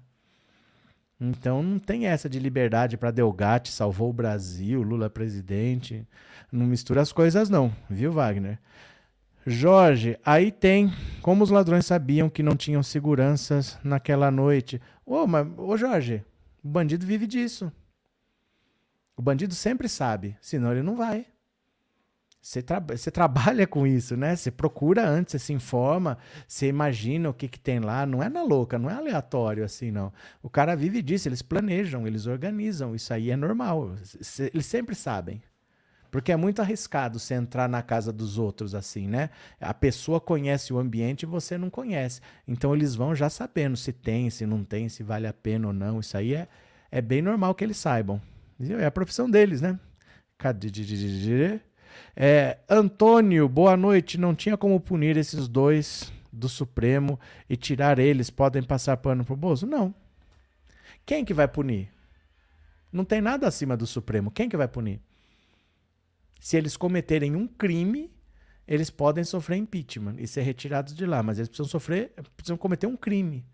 Então 1.20 1.62
não 1.62 1.78
tem 1.78 2.06
essa 2.06 2.30
de 2.30 2.38
liberdade 2.38 2.96
para 2.96 3.10
Delgatti, 3.10 3.70
salvou 3.70 4.08
o 4.08 4.12
Brasil, 4.12 4.80
Lula 4.80 5.10
presidente. 5.10 6.06
Não 6.50 6.66
mistura 6.66 7.02
as 7.02 7.12
coisas 7.12 7.50
não, 7.50 7.72
viu, 7.90 8.10
Wagner? 8.10 8.58
Jorge, 9.46 10.18
aí 10.24 10.52
tem. 10.52 10.92
Como 11.22 11.42
os 11.42 11.50
ladrões 11.50 11.86
sabiam 11.86 12.28
que 12.28 12.42
não 12.42 12.56
tinham 12.56 12.82
seguranças 12.82 13.78
naquela 13.82 14.30
noite? 14.30 14.80
Ô, 15.04 15.26
mas, 15.26 15.46
ô 15.56 15.76
Jorge, 15.76 16.24
o 16.62 16.68
bandido 16.68 17.06
vive 17.06 17.26
disso. 17.26 17.72
O 19.16 19.22
bandido 19.22 19.54
sempre 19.54 19.88
sabe, 19.88 20.36
senão 20.40 20.72
ele 20.72 20.82
não 20.82 20.96
vai. 20.96 21.26
Você, 22.40 22.62
tra 22.62 22.80
você 22.80 23.10
trabalha 23.12 23.66
com 23.66 23.86
isso, 23.86 24.16
né? 24.16 24.34
Você 24.34 24.50
procura 24.50 25.06
antes, 25.06 25.32
você 25.32 25.38
se 25.38 25.52
informa, 25.52 26.16
você 26.48 26.68
imagina 26.68 27.28
o 27.28 27.34
que, 27.34 27.48
que 27.48 27.60
tem 27.60 27.80
lá. 27.80 28.06
Não 28.06 28.22
é 28.22 28.28
na 28.28 28.42
louca, 28.42 28.78
não 28.78 28.90
é 28.90 28.94
aleatório 28.94 29.64
assim, 29.64 29.90
não. 29.90 30.12
O 30.42 30.48
cara 30.48 30.74
vive 30.74 31.02
disso, 31.02 31.28
eles 31.28 31.42
planejam, 31.42 32.06
eles 32.06 32.26
organizam. 32.26 32.94
Isso 32.94 33.12
aí 33.12 33.30
é 33.30 33.36
normal. 33.36 33.94
Eles 34.52 34.66
sempre 34.66 34.94
sabem. 34.94 35.42
Porque 36.10 36.32
é 36.32 36.36
muito 36.36 36.60
arriscado 36.60 37.18
você 37.18 37.34
entrar 37.34 37.68
na 37.68 37.82
casa 37.82 38.12
dos 38.12 38.36
outros 38.36 38.74
assim, 38.74 39.06
né? 39.06 39.30
A 39.60 39.72
pessoa 39.72 40.20
conhece 40.20 40.72
o 40.72 40.78
ambiente 40.78 41.22
e 41.22 41.26
você 41.26 41.56
não 41.56 41.70
conhece. 41.70 42.20
Então 42.48 42.74
eles 42.74 42.94
vão 42.94 43.14
já 43.14 43.30
sabendo 43.30 43.76
se 43.76 43.92
tem, 43.92 44.28
se 44.28 44.44
não 44.44 44.64
tem, 44.64 44.88
se 44.88 45.02
vale 45.02 45.26
a 45.26 45.32
pena 45.32 45.68
ou 45.68 45.72
não. 45.72 46.00
Isso 46.00 46.16
aí 46.16 46.34
é, 46.34 46.48
é 46.90 47.00
bem 47.00 47.22
normal 47.22 47.54
que 47.54 47.62
eles 47.62 47.76
saibam. 47.76 48.20
É 48.58 48.86
a 48.86 48.90
profissão 48.90 49.30
deles, 49.30 49.60
né? 49.60 49.78
É, 52.16 52.58
Antônio, 52.68 53.48
boa 53.48 53.76
noite. 53.76 54.18
Não 54.18 54.34
tinha 54.34 54.56
como 54.56 54.80
punir 54.80 55.16
esses 55.16 55.46
dois 55.46 56.12
do 56.32 56.48
Supremo 56.48 57.20
e 57.48 57.56
tirar 57.56 57.98
eles? 57.98 58.30
Podem 58.30 58.62
passar 58.62 58.96
pano 58.96 59.24
pro 59.24 59.36
bolso? 59.36 59.66
Não. 59.66 59.94
Quem 61.06 61.24
que 61.24 61.34
vai 61.34 61.46
punir? 61.46 61.88
Não 62.92 63.04
tem 63.04 63.20
nada 63.20 63.46
acima 63.46 63.76
do 63.76 63.86
Supremo. 63.86 64.30
Quem 64.30 64.48
que 64.48 64.56
vai 64.56 64.66
punir? 64.66 65.00
Se 66.40 66.56
eles 66.56 66.76
cometerem 66.76 67.36
um 67.36 67.46
crime, 67.46 68.10
eles 68.66 68.88
podem 68.88 69.22
sofrer 69.22 69.58
impeachment 69.58 70.16
e 70.18 70.26
ser 70.26 70.40
retirados 70.40 70.94
de 70.94 71.04
lá, 71.04 71.22
mas 71.22 71.38
eles 71.38 71.48
precisam 71.48 71.68
sofrer, 71.68 72.12
precisam 72.34 72.56
cometer 72.56 72.86
um 72.86 72.96
crime. 72.96 73.46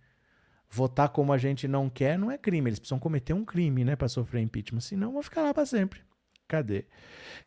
Votar 0.71 1.09
como 1.09 1.33
a 1.33 1.39
gente 1.39 1.67
não 1.67 1.91
quer 1.91 2.19
não 2.19 2.31
é 2.31 2.39
crime, 2.39 2.71
eles 2.71 2.79
precisam 2.79 2.99
cometer 2.99 3.33
um 3.33 3.45
crime, 3.45 3.85
né, 3.85 3.97
para 3.97 4.09
sofrer 4.09 4.41
impeachment, 4.41 4.81
senão 4.81 5.13
vão 5.13 5.23
ficar 5.23 5.43
lá 5.43 5.53
para 5.53 5.67
sempre. 5.67 6.01
Cadê? 6.49 6.85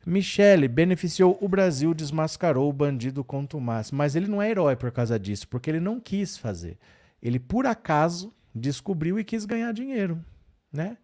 Michele 0.05 0.67
beneficiou 0.67 1.37
o 1.39 1.47
Brasil, 1.47 1.93
desmascarou 1.93 2.69
o 2.69 2.73
bandido 2.73 3.23
contumaz, 3.23 3.91
mas 3.91 4.15
ele 4.15 4.27
não 4.27 4.41
é 4.41 4.49
herói 4.49 4.75
por 4.75 4.91
causa 4.91 5.17
disso, 5.17 5.47
porque 5.47 5.69
ele 5.69 5.79
não 5.79 6.01
quis 6.01 6.37
fazer. 6.37 6.77
Ele 7.21 7.39
por 7.39 7.65
acaso 7.65 8.33
descobriu 8.53 9.17
e 9.17 9.23
quis 9.23 9.45
ganhar 9.45 9.71
dinheiro, 9.71 10.23
né? 10.71 10.97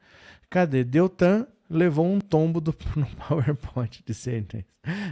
Cadê? 0.50 0.84
Deltan 0.84 1.48
levou 1.70 2.06
um 2.06 2.20
tombo 2.20 2.62
do, 2.62 2.76
no 2.96 3.08
PowerPoint 3.08 4.04
de 4.06 4.14
CNES. 4.14 4.66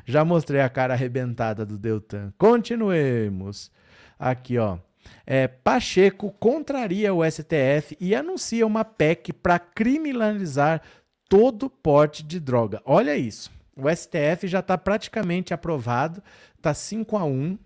Já 0.05 0.23
mostrei 0.23 0.61
a 0.61 0.69
cara 0.69 0.93
arrebentada 0.93 1.65
do 1.65 1.77
Deltan. 1.77 2.33
Continuemos. 2.37 3.71
Aqui, 4.19 4.57
ó. 4.57 4.77
É, 5.25 5.47
Pacheco 5.47 6.31
contraria 6.39 7.13
o 7.13 7.29
STF 7.29 7.97
e 7.99 8.15
anuncia 8.15 8.65
uma 8.65 8.85
PEC 8.85 9.33
para 9.33 9.59
criminalizar 9.59 10.81
todo 11.27 11.69
porte 11.69 12.23
de 12.23 12.39
droga. 12.39 12.81
Olha 12.85 13.15
isso. 13.17 13.51
O 13.75 13.89
STF 13.89 14.47
já 14.47 14.59
está 14.59 14.77
praticamente 14.77 15.53
aprovado, 15.53 16.23
está 16.55 16.73
5 16.73 17.17
a 17.17 17.25
1 17.25 17.57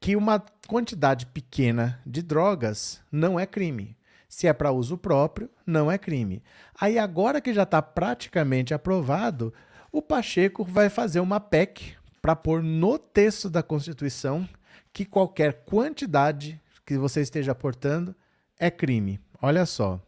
que 0.00 0.14
uma 0.14 0.38
quantidade 0.68 1.26
pequena 1.26 2.00
de 2.06 2.22
drogas 2.22 3.02
não 3.10 3.38
é 3.38 3.44
crime. 3.44 3.97
Se 4.28 4.46
é 4.46 4.52
para 4.52 4.70
uso 4.70 4.98
próprio, 4.98 5.48
não 5.66 5.90
é 5.90 5.96
crime. 5.96 6.42
Aí, 6.78 6.98
agora 6.98 7.40
que 7.40 7.54
já 7.54 7.62
está 7.62 7.80
praticamente 7.80 8.74
aprovado, 8.74 9.52
o 9.90 10.02
Pacheco 10.02 10.64
vai 10.64 10.90
fazer 10.90 11.20
uma 11.20 11.40
PEC 11.40 11.96
para 12.20 12.36
pôr 12.36 12.62
no 12.62 12.98
texto 12.98 13.48
da 13.48 13.62
Constituição 13.62 14.46
que 14.92 15.04
qualquer 15.04 15.64
quantidade 15.64 16.60
que 16.84 16.98
você 16.98 17.20
esteja 17.20 17.52
aportando 17.52 18.14
é 18.58 18.70
crime. 18.70 19.20
Olha 19.40 19.64
só. 19.64 20.00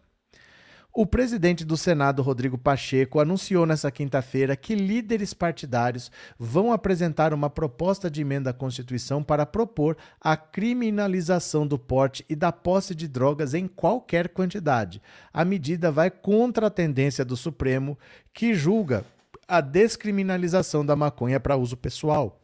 O 0.93 1.07
presidente 1.07 1.65
do 1.65 1.77
Senado, 1.77 2.21
Rodrigo 2.21 2.59
Pacheco, 2.59 3.21
anunciou 3.21 3.65
nesta 3.65 3.93
quinta-feira 3.93 4.57
que 4.57 4.75
líderes 4.75 5.33
partidários 5.33 6.11
vão 6.37 6.73
apresentar 6.73 7.33
uma 7.33 7.49
proposta 7.49 8.11
de 8.11 8.23
emenda 8.23 8.51
à 8.51 8.53
Constituição 8.53 9.23
para 9.23 9.47
propor 9.47 9.97
a 10.21 10.37
criminalização 10.37 11.65
do 11.65 11.79
porte 11.79 12.25
e 12.29 12.35
da 12.35 12.51
posse 12.51 12.93
de 12.93 13.07
drogas 13.07 13.55
em 13.55 13.69
qualquer 13.69 14.31
quantidade. 14.31 15.01
A 15.33 15.45
medida 15.45 15.93
vai 15.93 16.11
contra 16.11 16.67
a 16.67 16.71
tendência 16.71 17.25
do 17.25 17.37
Supremo, 17.37 17.97
que 18.35 18.53
julga 18.53 19.05
a 19.47 19.61
descriminalização 19.61 20.85
da 20.85 20.97
maconha 20.97 21.39
para 21.39 21.57
uso 21.57 21.77
pessoal. 21.77 22.41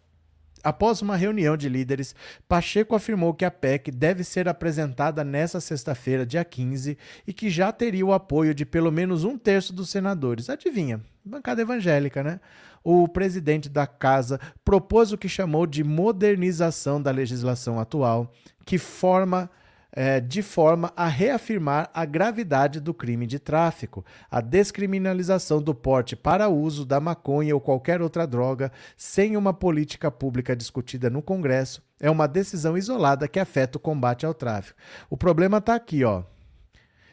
Após 0.66 1.00
uma 1.00 1.14
reunião 1.14 1.56
de 1.56 1.68
líderes, 1.68 2.12
Pacheco 2.48 2.96
afirmou 2.96 3.32
que 3.32 3.44
a 3.44 3.50
PEC 3.52 3.92
deve 3.92 4.24
ser 4.24 4.48
apresentada 4.48 5.22
nesta 5.22 5.60
sexta-feira, 5.60 6.26
dia 6.26 6.44
15, 6.44 6.98
e 7.24 7.32
que 7.32 7.48
já 7.48 7.70
teria 7.70 8.04
o 8.04 8.12
apoio 8.12 8.52
de 8.52 8.66
pelo 8.66 8.90
menos 8.90 9.22
um 9.22 9.38
terço 9.38 9.72
dos 9.72 9.90
senadores. 9.90 10.50
Adivinha? 10.50 11.00
Bancada 11.24 11.62
evangélica, 11.62 12.20
né? 12.20 12.40
O 12.82 13.06
presidente 13.06 13.68
da 13.68 13.86
casa 13.86 14.40
propôs 14.64 15.12
o 15.12 15.16
que 15.16 15.28
chamou 15.28 15.68
de 15.68 15.84
modernização 15.84 17.00
da 17.00 17.12
legislação 17.12 17.78
atual, 17.78 18.32
que 18.64 18.76
forma 18.76 19.48
é, 19.96 20.20
de 20.20 20.42
forma 20.42 20.92
a 20.94 21.08
reafirmar 21.08 21.90
a 21.94 22.04
gravidade 22.04 22.80
do 22.80 22.92
crime 22.92 23.26
de 23.26 23.38
tráfico, 23.38 24.04
a 24.30 24.42
descriminalização 24.42 25.62
do 25.62 25.74
porte 25.74 26.14
para 26.14 26.50
uso 26.50 26.84
da 26.84 27.00
maconha 27.00 27.54
ou 27.54 27.60
qualquer 27.62 28.02
outra 28.02 28.26
droga, 28.26 28.70
sem 28.94 29.38
uma 29.38 29.54
política 29.54 30.10
pública 30.10 30.54
discutida 30.54 31.08
no 31.08 31.22
Congresso, 31.22 31.82
é 31.98 32.10
uma 32.10 32.28
decisão 32.28 32.76
isolada 32.76 33.26
que 33.26 33.40
afeta 33.40 33.78
o 33.78 33.80
combate 33.80 34.26
ao 34.26 34.34
tráfico. 34.34 34.78
O 35.08 35.16
problema 35.16 35.56
está 35.56 35.74
aqui, 35.74 36.04
ó. 36.04 36.24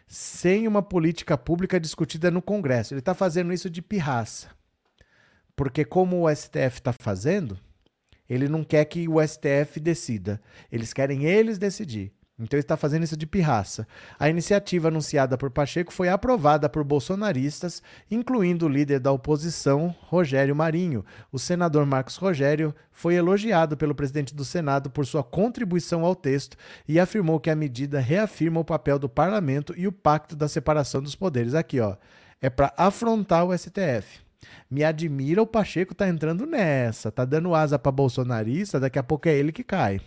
Sem 0.05 0.67
uma 0.67 0.81
política 0.81 1.37
pública 1.37 1.79
discutida 1.79 2.29
no 2.29 2.41
Congresso. 2.41 2.93
Ele 2.93 2.99
está 2.99 3.13
fazendo 3.13 3.53
isso 3.53 3.69
de 3.69 3.81
pirraça. 3.81 4.49
Porque, 5.55 5.85
como 5.85 6.25
o 6.27 6.35
STF 6.35 6.79
está 6.79 6.91
fazendo, 6.91 7.57
ele 8.29 8.49
não 8.49 8.61
quer 8.61 8.83
que 8.83 9.07
o 9.07 9.25
STF 9.25 9.79
decida. 9.79 10.41
Eles 10.69 10.91
querem 10.91 11.23
eles 11.23 11.57
decidir. 11.57 12.11
Então 12.43 12.57
ele 12.57 12.63
está 12.63 12.77
fazendo 12.77 13.03
isso 13.03 13.17
de 13.17 13.25
pirraça. 13.25 13.87
A 14.19 14.29
iniciativa 14.29 14.89
anunciada 14.89 15.37
por 15.37 15.49
Pacheco 15.49 15.93
foi 15.93 16.09
aprovada 16.09 16.69
por 16.69 16.83
bolsonaristas, 16.83 17.81
incluindo 18.11 18.65
o 18.65 18.69
líder 18.69 18.99
da 18.99 19.11
oposição, 19.11 19.95
Rogério 20.01 20.55
Marinho. 20.55 21.05
O 21.31 21.39
senador 21.39 21.85
Marcos 21.85 22.17
Rogério 22.17 22.75
foi 22.91 23.15
elogiado 23.15 23.75
pelo 23.75 23.95
presidente 23.95 24.35
do 24.35 24.45
Senado 24.45 24.89
por 24.89 25.05
sua 25.05 25.23
contribuição 25.23 26.05
ao 26.05 26.15
texto 26.15 26.57
e 26.87 26.99
afirmou 26.99 27.39
que 27.39 27.49
a 27.49 27.55
medida 27.55 27.99
reafirma 27.99 28.59
o 28.59 28.65
papel 28.65 28.99
do 28.99 29.09
parlamento 29.09 29.73
e 29.75 29.87
o 29.87 29.91
pacto 29.91 30.35
da 30.35 30.47
separação 30.47 31.01
dos 31.01 31.15
poderes. 31.15 31.53
Aqui, 31.53 31.79
ó. 31.79 31.95
é 32.41 32.49
para 32.49 32.73
afrontar 32.77 33.45
o 33.45 33.57
STF. 33.57 34.21
Me 34.69 34.83
admira 34.83 35.41
o 35.41 35.47
Pacheco 35.47 35.95
tá 35.95 36.07
entrando 36.07 36.45
nessa, 36.45 37.11
tá 37.11 37.25
dando 37.25 37.55
asa 37.55 37.79
para 37.79 37.91
bolsonarista, 37.91 38.79
daqui 38.79 38.99
a 38.99 39.03
pouco 39.03 39.27
é 39.29 39.33
ele 39.33 39.51
que 39.51 39.63
cai. 39.63 40.01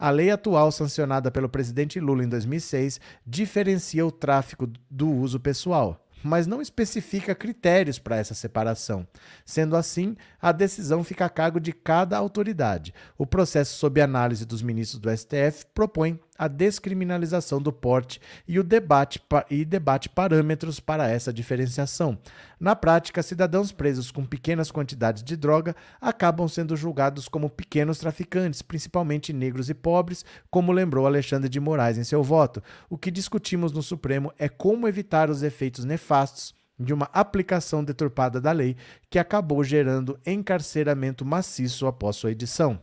A 0.00 0.08
lei 0.08 0.30
atual, 0.30 0.72
sancionada 0.72 1.30
pelo 1.30 1.46
presidente 1.46 2.00
Lula 2.00 2.24
em 2.24 2.28
2006, 2.28 2.98
diferencia 3.26 4.06
o 4.06 4.10
tráfico 4.10 4.66
do 4.90 5.10
uso 5.10 5.38
pessoal 5.38 6.02
mas 6.22 6.46
não 6.46 6.60
especifica 6.60 7.34
critérios 7.34 7.98
para 7.98 8.16
essa 8.16 8.34
separação. 8.34 9.06
Sendo 9.44 9.76
assim, 9.76 10.16
a 10.40 10.52
decisão 10.52 11.02
fica 11.02 11.24
a 11.24 11.30
cargo 11.30 11.58
de 11.58 11.72
cada 11.72 12.16
autoridade. 12.16 12.92
O 13.16 13.26
processo 13.26 13.76
sob 13.78 14.00
análise 14.00 14.44
dos 14.44 14.62
ministros 14.62 15.00
do 15.00 15.10
STF 15.10 15.64
propõe 15.74 16.20
a 16.40 16.48
descriminalização 16.48 17.60
do 17.60 17.70
porte 17.70 18.18
e 18.48 18.58
o 18.58 18.64
debate 18.64 19.20
e 19.50 19.62
debate 19.62 20.08
parâmetros 20.08 20.80
para 20.80 21.06
essa 21.06 21.30
diferenciação. 21.30 22.16
Na 22.58 22.74
prática, 22.74 23.22
cidadãos 23.22 23.72
presos 23.72 24.10
com 24.10 24.24
pequenas 24.24 24.70
quantidades 24.70 25.22
de 25.22 25.36
droga 25.36 25.76
acabam 26.00 26.48
sendo 26.48 26.74
julgados 26.78 27.28
como 27.28 27.50
pequenos 27.50 27.98
traficantes, 27.98 28.62
principalmente 28.62 29.34
negros 29.34 29.68
e 29.68 29.74
pobres, 29.74 30.24
como 30.50 30.72
lembrou 30.72 31.06
Alexandre 31.06 31.50
de 31.50 31.60
Moraes 31.60 31.98
em 31.98 32.04
seu 32.04 32.22
voto. 32.22 32.62
O 32.88 32.96
que 32.96 33.10
discutimos 33.10 33.70
no 33.70 33.82
Supremo 33.82 34.32
é 34.38 34.48
como 34.48 34.88
evitar 34.88 35.28
os 35.28 35.42
efeitos 35.42 35.84
nefastos 35.84 36.54
de 36.78 36.94
uma 36.94 37.10
aplicação 37.12 37.84
deturpada 37.84 38.40
da 38.40 38.50
lei 38.50 38.78
que 39.10 39.18
acabou 39.18 39.62
gerando 39.62 40.18
encarceramento 40.24 41.22
maciço 41.22 41.86
após 41.86 42.16
sua 42.16 42.32
edição. 42.32 42.80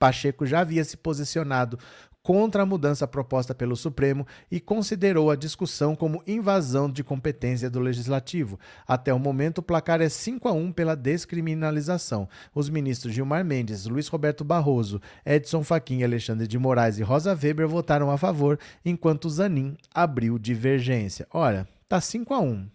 Pacheco 0.00 0.46
já 0.46 0.60
havia 0.60 0.82
se 0.82 0.96
posicionado 0.96 1.78
contra 2.22 2.62
a 2.62 2.66
mudança 2.66 3.06
proposta 3.06 3.54
pelo 3.54 3.76
Supremo 3.76 4.26
e 4.50 4.60
considerou 4.60 5.30
a 5.30 5.36
discussão 5.36 5.96
como 5.96 6.22
invasão 6.26 6.90
de 6.90 7.02
competência 7.02 7.70
do 7.70 7.80
Legislativo. 7.80 8.58
Até 8.86 9.12
o 9.12 9.18
momento, 9.18 9.58
o 9.58 9.62
placar 9.62 10.00
é 10.00 10.08
5 10.08 10.48
a 10.48 10.52
1 10.52 10.72
pela 10.72 10.94
descriminalização. 10.94 12.28
Os 12.54 12.68
ministros 12.68 13.14
Gilmar 13.14 13.44
Mendes, 13.44 13.86
Luiz 13.86 14.08
Roberto 14.08 14.44
Barroso, 14.44 15.00
Edson 15.24 15.62
Fachin, 15.62 16.02
Alexandre 16.02 16.46
de 16.46 16.58
Moraes 16.58 16.98
e 16.98 17.02
Rosa 17.02 17.32
Weber 17.34 17.68
votaram 17.68 18.10
a 18.10 18.18
favor, 18.18 18.58
enquanto 18.84 19.30
Zanin 19.30 19.76
abriu 19.94 20.38
divergência. 20.38 21.26
Olha, 21.32 21.66
tá 21.88 22.00
5 22.00 22.34
a 22.34 22.40
1. 22.40 22.68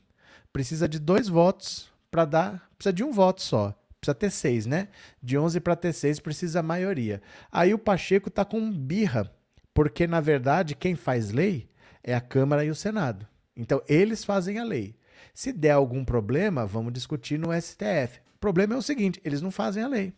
Precisa 0.51 0.87
de 0.87 0.99
dois 0.99 1.27
votos 1.27 1.89
para 2.09 2.25
dar, 2.25 2.69
precisa 2.77 2.93
de 2.93 3.03
um 3.03 3.11
voto 3.11 3.41
só 3.41 3.75
precisa 4.05 4.15
ter 4.15 4.29
seis, 4.29 4.65
né? 4.65 4.87
De 5.21 5.37
11 5.37 5.59
para 5.59 5.75
ter 5.75 5.91
seis 5.91 6.19
precisa 6.19 6.59
a 6.59 6.63
maioria. 6.63 7.21
Aí 7.51 7.73
o 7.73 7.79
Pacheco 7.79 8.29
tá 8.29 8.45
com 8.45 8.71
birra 8.71 9.31
porque, 9.75 10.07
na 10.07 10.21
verdade, 10.21 10.73
quem 10.73 10.95
faz 10.95 11.31
lei 11.31 11.69
é 12.01 12.15
a 12.15 12.21
Câmara 12.21 12.63
e 12.63 12.69
o 12.69 12.75
Senado. 12.75 13.27
Então, 13.57 13.81
eles 13.89 14.23
fazem 14.23 14.57
a 14.57 14.63
lei. 14.63 14.95
Se 15.33 15.51
der 15.51 15.71
algum 15.71 16.05
problema, 16.05 16.65
vamos 16.65 16.93
discutir 16.93 17.37
no 17.37 17.49
STF. 17.51 18.21
O 18.35 18.39
problema 18.39 18.73
é 18.73 18.77
o 18.77 18.81
seguinte: 18.81 19.19
eles 19.23 19.41
não 19.41 19.51
fazem 19.51 19.83
a 19.83 19.87
lei. 19.87 20.13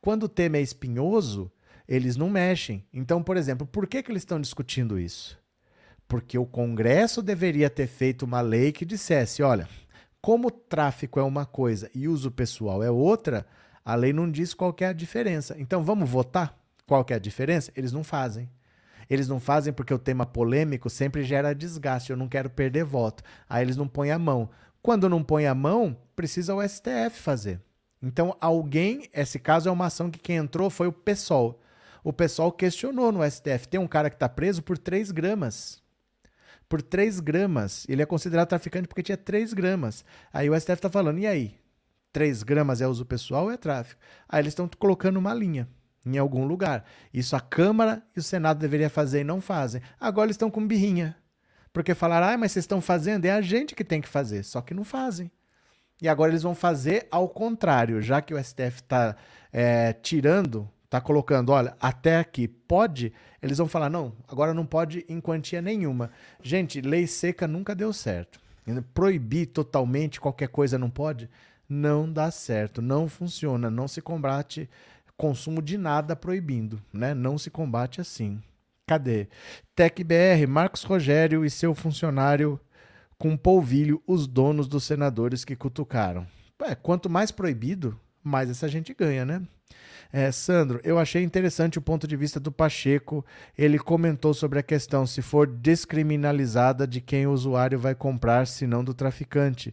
Quando 0.00 0.22
o 0.22 0.28
tema 0.28 0.58
é 0.58 0.62
espinhoso, 0.62 1.50
eles 1.88 2.16
não 2.16 2.30
mexem. 2.30 2.86
Então, 2.92 3.20
por 3.24 3.36
exemplo, 3.36 3.66
por 3.66 3.88
que, 3.88 4.04
que 4.04 4.12
eles 4.12 4.22
estão 4.22 4.40
discutindo 4.40 4.96
isso? 4.96 5.36
Porque 6.06 6.38
o 6.38 6.46
Congresso 6.46 7.20
deveria 7.20 7.68
ter 7.68 7.88
feito 7.88 8.22
uma 8.24 8.40
lei 8.40 8.70
que 8.70 8.84
dissesse: 8.84 9.42
olha, 9.42 9.68
como 10.20 10.48
tráfico 10.48 11.18
é 11.18 11.24
uma 11.24 11.44
coisa 11.44 11.90
e 11.92 12.06
uso 12.06 12.30
pessoal 12.30 12.84
é 12.84 12.90
outra, 12.90 13.44
a 13.84 13.96
lei 13.96 14.12
não 14.12 14.30
diz 14.30 14.54
qual 14.54 14.72
é 14.78 14.86
a 14.86 14.92
diferença. 14.92 15.56
Então, 15.58 15.82
vamos 15.82 16.08
votar? 16.08 16.56
Qual 16.86 17.04
é 17.08 17.14
a 17.14 17.18
diferença? 17.18 17.72
Eles 17.74 17.90
não 17.90 18.04
fazem. 18.04 18.48
Eles 19.08 19.28
não 19.28 19.40
fazem 19.40 19.72
porque 19.72 19.92
o 19.92 19.98
tema 19.98 20.26
polêmico 20.26 20.88
sempre 20.90 21.22
gera 21.22 21.54
desgaste. 21.54 22.10
Eu 22.10 22.16
não 22.16 22.28
quero 22.28 22.50
perder 22.50 22.84
voto. 22.84 23.22
Aí 23.48 23.62
eles 23.64 23.76
não 23.76 23.88
põem 23.88 24.10
a 24.10 24.18
mão. 24.18 24.50
Quando 24.82 25.08
não 25.08 25.22
põe 25.22 25.46
a 25.46 25.54
mão, 25.54 25.96
precisa 26.16 26.54
o 26.54 26.62
STF 26.66 27.20
fazer. 27.20 27.60
Então, 28.02 28.36
alguém, 28.40 29.08
esse 29.12 29.38
caso 29.38 29.68
é 29.68 29.72
uma 29.72 29.86
ação 29.86 30.10
que 30.10 30.18
quem 30.18 30.36
entrou 30.36 30.68
foi 30.68 30.88
o 30.88 30.92
PSOL. 30.92 31.60
O 32.02 32.12
PSOL 32.12 32.50
questionou 32.50 33.12
no 33.12 33.28
STF. 33.30 33.68
Tem 33.68 33.78
um 33.78 33.86
cara 33.86 34.10
que 34.10 34.16
está 34.16 34.28
preso 34.28 34.60
por 34.62 34.76
3 34.76 35.12
gramas. 35.12 35.80
Por 36.68 36.82
3 36.82 37.20
gramas. 37.20 37.86
Ele 37.88 38.02
é 38.02 38.06
considerado 38.06 38.48
traficante 38.48 38.88
porque 38.88 39.04
tinha 39.04 39.16
3 39.16 39.52
gramas. 39.52 40.04
Aí 40.32 40.50
o 40.50 40.58
STF 40.58 40.72
está 40.72 40.90
falando, 40.90 41.18
e 41.18 41.26
aí? 41.26 41.54
3 42.12 42.42
gramas 42.42 42.80
é 42.80 42.88
uso 42.88 43.06
pessoal 43.06 43.44
ou 43.44 43.52
é 43.52 43.56
tráfico? 43.56 44.00
Aí 44.28 44.40
eles 44.40 44.50
estão 44.50 44.68
colocando 44.78 45.16
uma 45.16 45.32
linha 45.32 45.68
em 46.04 46.18
algum 46.18 46.44
lugar. 46.44 46.84
Isso 47.12 47.36
a 47.36 47.40
Câmara 47.40 48.02
e 48.16 48.20
o 48.20 48.22
Senado 48.22 48.58
deveriam 48.58 48.90
fazer 48.90 49.20
e 49.20 49.24
não 49.24 49.40
fazem. 49.40 49.80
Agora 49.98 50.26
eles 50.26 50.34
estão 50.34 50.50
com 50.50 50.66
birrinha. 50.66 51.16
Porque 51.72 51.94
falaram, 51.94 52.28
ah, 52.28 52.36
mas 52.36 52.52
vocês 52.52 52.64
estão 52.64 52.80
fazendo, 52.80 53.24
é 53.24 53.30
a 53.30 53.40
gente 53.40 53.74
que 53.74 53.84
tem 53.84 54.00
que 54.00 54.08
fazer, 54.08 54.42
só 54.42 54.60
que 54.60 54.74
não 54.74 54.84
fazem. 54.84 55.30
E 56.02 56.08
agora 56.08 56.30
eles 56.30 56.42
vão 56.42 56.54
fazer 56.54 57.06
ao 57.10 57.28
contrário, 57.28 58.02
já 58.02 58.20
que 58.20 58.34
o 58.34 58.44
STF 58.44 58.82
está 58.82 59.16
é, 59.52 59.92
tirando, 59.92 60.68
está 60.84 61.00
colocando, 61.00 61.50
olha, 61.50 61.74
até 61.80 62.18
aqui 62.18 62.46
pode, 62.46 63.12
eles 63.40 63.56
vão 63.56 63.66
falar, 63.66 63.88
não, 63.88 64.12
agora 64.28 64.52
não 64.52 64.66
pode 64.66 65.06
em 65.08 65.20
quantia 65.20 65.62
nenhuma. 65.62 66.10
Gente, 66.42 66.80
lei 66.82 67.06
seca 67.06 67.48
nunca 67.48 67.74
deu 67.74 67.92
certo. 67.92 68.40
Proibir 68.92 69.46
totalmente 69.46 70.20
qualquer 70.20 70.48
coisa 70.48 70.78
não 70.78 70.90
pode, 70.90 71.30
não 71.68 72.12
dá 72.12 72.30
certo, 72.30 72.82
não 72.82 73.08
funciona, 73.08 73.70
não 73.70 73.88
se 73.88 74.02
combate 74.02 74.68
consumo 75.16 75.62
de 75.62 75.78
nada 75.78 76.16
proibindo, 76.16 76.80
né? 76.92 77.14
Não 77.14 77.38
se 77.38 77.50
combate 77.50 78.00
assim. 78.00 78.40
Cadê? 78.86 79.28
TecBR, 79.74 80.46
Marcos 80.46 80.82
Rogério 80.82 81.44
e 81.44 81.50
seu 81.50 81.74
funcionário 81.74 82.60
com 83.18 83.36
polvilho, 83.36 84.02
os 84.06 84.26
donos 84.26 84.66
dos 84.66 84.84
senadores 84.84 85.44
que 85.44 85.54
cutucaram. 85.54 86.26
É, 86.64 86.74
quanto 86.74 87.08
mais 87.08 87.30
proibido, 87.30 87.98
mais 88.22 88.50
essa 88.50 88.68
gente 88.68 88.92
ganha, 88.92 89.24
né? 89.24 89.42
É, 90.12 90.30
Sandro, 90.30 90.80
eu 90.84 90.98
achei 90.98 91.22
interessante 91.22 91.78
o 91.78 91.82
ponto 91.82 92.06
de 92.06 92.16
vista 92.16 92.38
do 92.38 92.52
Pacheco. 92.52 93.24
Ele 93.56 93.78
comentou 93.78 94.34
sobre 94.34 94.58
a 94.58 94.62
questão 94.62 95.06
se 95.06 95.22
for 95.22 95.46
descriminalizada 95.46 96.86
de 96.86 97.00
quem 97.00 97.26
o 97.26 97.32
usuário 97.32 97.78
vai 97.78 97.94
comprar, 97.94 98.46
se 98.46 98.66
não 98.66 98.84
do 98.84 98.92
traficante 98.92 99.72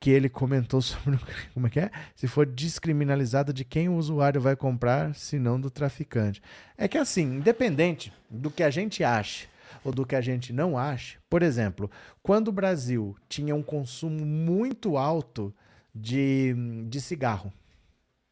que 0.00 0.10
ele 0.10 0.28
comentou 0.28 0.80
sobre 0.82 1.18
como 1.52 1.66
é 1.66 1.70
que 1.70 1.80
é? 1.80 1.90
Se 2.14 2.26
for 2.26 2.46
descriminalizada 2.46 3.52
de 3.52 3.64
quem 3.64 3.88
o 3.88 3.96
usuário 3.96 4.40
vai 4.40 4.56
comprar, 4.56 5.14
se 5.14 5.38
não 5.38 5.60
do 5.60 5.70
traficante. 5.70 6.42
É 6.76 6.86
que 6.86 6.98
assim, 6.98 7.36
independente 7.36 8.12
do 8.30 8.50
que 8.50 8.62
a 8.62 8.70
gente 8.70 9.02
ache 9.02 9.48
ou 9.84 9.92
do 9.92 10.04
que 10.04 10.16
a 10.16 10.20
gente 10.20 10.52
não 10.52 10.76
ache, 10.76 11.18
por 11.28 11.42
exemplo, 11.42 11.90
quando 12.22 12.48
o 12.48 12.52
Brasil 12.52 13.16
tinha 13.28 13.54
um 13.54 13.62
consumo 13.62 14.24
muito 14.24 14.96
alto 14.96 15.54
de, 15.94 16.54
de 16.88 17.00
cigarro, 17.00 17.52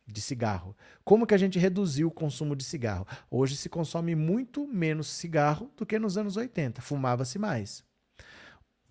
de 0.06 0.20
cigarro. 0.20 0.76
Como 1.04 1.26
que 1.26 1.34
a 1.34 1.38
gente 1.38 1.58
reduziu 1.58 2.08
o 2.08 2.12
consumo 2.12 2.54
de 2.54 2.64
cigarro? 2.64 3.06
Hoje 3.30 3.56
se 3.56 3.68
consome 3.68 4.14
muito 4.14 4.66
menos 4.66 5.08
cigarro 5.08 5.70
do 5.76 5.86
que 5.86 5.98
nos 5.98 6.16
anos 6.16 6.36
80. 6.36 6.80
Fumava-se 6.80 7.38
mais 7.38 7.85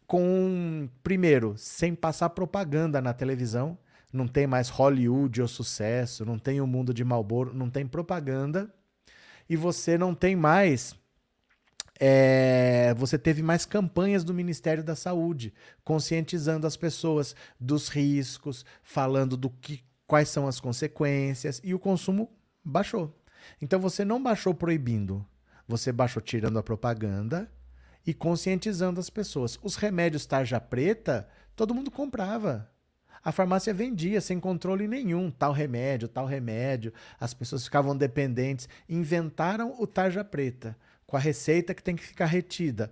com, 0.08 0.90
primeiro, 1.04 1.56
sem 1.58 1.96
passar 1.96 2.30
propaganda 2.30 3.02
na 3.02 3.14
televisão. 3.14 3.78
Não 4.12 4.28
tem 4.28 4.48
mais 4.48 4.70
Hollywood 4.70 5.42
ou 5.42 5.48
sucesso, 5.48 6.26
não 6.26 6.40
tem 6.40 6.62
o 6.62 6.68
mundo 6.68 6.94
de 6.94 7.04
Malboro, 7.04 7.54
não 7.54 7.70
tem 7.70 7.86
propaganda. 7.86 8.74
E 9.50 9.56
você 9.56 9.98
não 9.98 10.16
tem 10.16 10.36
mais. 10.36 10.96
É, 12.00 12.94
você 12.98 13.18
teve 13.18 13.42
mais 13.42 13.66
campanhas 13.66 14.24
do 14.24 14.34
Ministério 14.34 14.84
da 14.84 14.96
Saúde, 14.96 15.54
conscientizando 15.84 16.68
as 16.68 16.76
pessoas 16.76 17.36
dos 17.60 17.88
riscos, 17.88 18.66
falando 18.84 19.38
do 19.38 19.50
que, 19.50 19.84
quais 20.06 20.30
são 20.30 20.48
as 20.48 20.60
consequências, 20.60 21.62
e 21.64 21.74
o 21.74 21.80
consumo 21.80 22.30
baixou. 22.64 23.18
Então 23.62 23.80
você 23.80 24.04
não 24.04 24.22
baixou 24.22 24.54
proibindo, 24.54 25.26
você 25.68 25.92
baixou 25.92 26.22
tirando 26.22 26.60
a 26.60 26.64
propaganda 26.64 27.50
e 28.06 28.14
conscientizando 28.14 29.00
as 29.00 29.10
pessoas. 29.10 29.60
Os 29.64 29.76
remédios 29.76 30.26
tarja 30.26 30.60
preta, 30.60 31.28
todo 31.56 31.74
mundo 31.74 31.90
comprava. 31.90 32.70
A 33.24 33.32
farmácia 33.32 33.74
vendia 33.74 34.22
sem 34.22 34.40
controle 34.40 34.88
nenhum, 34.88 35.32
tal 35.32 35.52
remédio, 35.52 36.08
tal 36.08 36.28
remédio. 36.28 36.94
As 37.20 37.34
pessoas 37.34 37.64
ficavam 37.64 37.98
dependentes. 37.98 38.70
Inventaram 38.88 39.76
o 39.80 39.88
tarja 39.88 40.24
preta, 40.24 40.78
com 41.08 41.18
a 41.18 41.20
receita 41.20 41.74
que 41.74 41.82
tem 41.82 41.96
que 41.96 42.06
ficar 42.06 42.28
retida. 42.28 42.92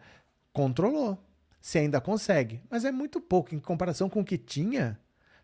Controlou. 0.52 1.24
Se 1.62 1.78
ainda 1.78 2.02
consegue, 2.02 2.62
mas 2.70 2.84
é 2.84 2.92
muito 2.92 3.22
pouco 3.22 3.56
em 3.56 3.60
comparação 3.60 4.10
com 4.10 4.20
o 4.20 4.26
que 4.26 4.38
tinha. 4.38 5.00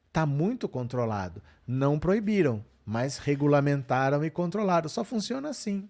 Está 0.08 0.26
muito 0.26 0.68
controlado. 0.68 1.42
Não 1.66 1.98
proibiram, 1.98 2.66
mas 2.84 3.20
regulamentaram 3.20 4.26
e 4.26 4.30
controlaram. 4.30 4.90
Só 4.90 5.04
funciona 5.04 5.50
assim. 5.50 5.88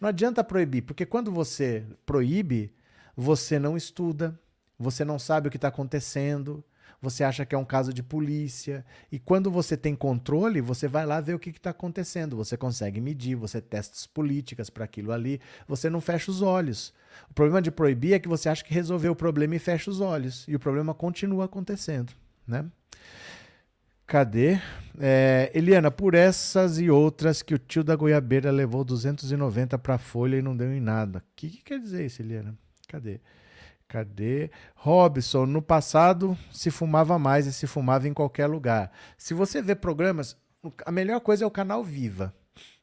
Não 0.00 0.08
adianta 0.08 0.44
proibir, 0.44 0.82
porque 0.82 1.06
quando 1.06 1.30
você 1.30 1.86
proíbe, 2.04 2.74
você 3.16 3.58
não 3.58 3.76
estuda, 3.76 4.38
você 4.78 5.04
não 5.04 5.18
sabe 5.18 5.48
o 5.48 5.50
que 5.50 5.56
está 5.56 5.68
acontecendo, 5.68 6.64
você 7.02 7.24
acha 7.24 7.44
que 7.44 7.52
é 7.52 7.58
um 7.58 7.64
caso 7.64 7.92
de 7.92 8.00
polícia. 8.00 8.84
E 9.10 9.18
quando 9.18 9.50
você 9.50 9.76
tem 9.76 9.94
controle, 9.94 10.60
você 10.60 10.86
vai 10.86 11.04
lá 11.04 11.20
ver 11.20 11.34
o 11.34 11.38
que 11.38 11.50
está 11.50 11.70
acontecendo. 11.70 12.36
Você 12.36 12.56
consegue 12.56 13.00
medir, 13.00 13.34
você 13.34 13.60
testa 13.60 13.96
as 13.96 14.06
políticas 14.06 14.70
para 14.70 14.84
aquilo 14.84 15.10
ali, 15.10 15.40
você 15.66 15.90
não 15.90 16.00
fecha 16.00 16.30
os 16.30 16.40
olhos. 16.40 16.94
O 17.28 17.34
problema 17.34 17.60
de 17.60 17.72
proibir 17.72 18.14
é 18.14 18.20
que 18.20 18.28
você 18.28 18.48
acha 18.48 18.62
que 18.62 18.72
resolveu 18.72 19.12
o 19.12 19.16
problema 19.16 19.56
e 19.56 19.58
fecha 19.58 19.90
os 19.90 20.00
olhos. 20.00 20.46
E 20.46 20.54
o 20.54 20.60
problema 20.60 20.94
continua 20.94 21.46
acontecendo, 21.46 22.12
né? 22.46 22.64
Cadê? 24.06 24.60
É, 25.00 25.50
Eliana, 25.54 25.90
por 25.90 26.14
essas 26.14 26.78
e 26.78 26.88
outras 26.88 27.42
que 27.42 27.54
o 27.54 27.58
tio 27.58 27.82
da 27.82 27.96
goiabeira 27.96 28.50
levou 28.50 28.84
290 28.84 29.76
para 29.78 29.94
a 29.94 29.98
folha 29.98 30.36
e 30.36 30.42
não 30.42 30.56
deu 30.56 30.72
em 30.72 30.80
nada. 30.80 31.18
O 31.18 31.22
que, 31.34 31.48
que 31.48 31.62
quer 31.62 31.80
dizer 31.80 32.06
isso, 32.06 32.22
Eliana? 32.22 32.56
Cadê? 32.88 33.20
Cadê? 33.88 34.50
Robson, 34.74 35.46
no 35.46 35.60
passado 35.60 36.36
se 36.50 36.70
fumava 36.70 37.18
mais 37.18 37.46
e 37.46 37.52
se 37.52 37.66
fumava 37.66 38.08
em 38.08 38.14
qualquer 38.14 38.46
lugar. 38.46 38.90
Se 39.16 39.34
você 39.34 39.60
vê 39.60 39.74
programas, 39.74 40.36
a 40.84 40.92
melhor 40.92 41.20
coisa 41.20 41.44
é 41.44 41.46
o 41.46 41.50
canal 41.50 41.84
Viva. 41.84 42.34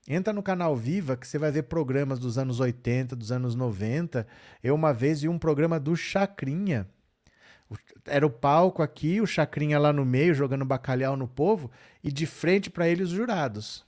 Entra 0.07 0.33
no 0.33 0.41
canal 0.41 0.75
Viva 0.75 1.15
que 1.15 1.27
você 1.27 1.37
vai 1.37 1.51
ver 1.51 1.63
programas 1.63 2.19
dos 2.19 2.37
anos 2.37 2.59
80, 2.59 3.15
dos 3.15 3.31
anos 3.31 3.55
90. 3.55 4.25
Eu 4.63 4.75
uma 4.75 4.93
vez 4.93 5.21
vi 5.21 5.29
um 5.29 5.37
programa 5.37 5.79
do 5.79 5.95
Chacrinha 5.95 6.87
era 8.05 8.25
o 8.25 8.29
palco 8.29 8.81
aqui, 8.81 9.21
o 9.21 9.27
Chacrinha 9.27 9.77
lá 9.77 9.93
no 9.93 10.05
meio, 10.05 10.33
jogando 10.33 10.65
bacalhau 10.65 11.15
no 11.15 11.27
povo, 11.27 11.69
e 12.03 12.11
de 12.11 12.25
frente 12.25 12.69
para 12.69 12.87
ele 12.87 13.03
os 13.03 13.09
jurados. 13.09 13.85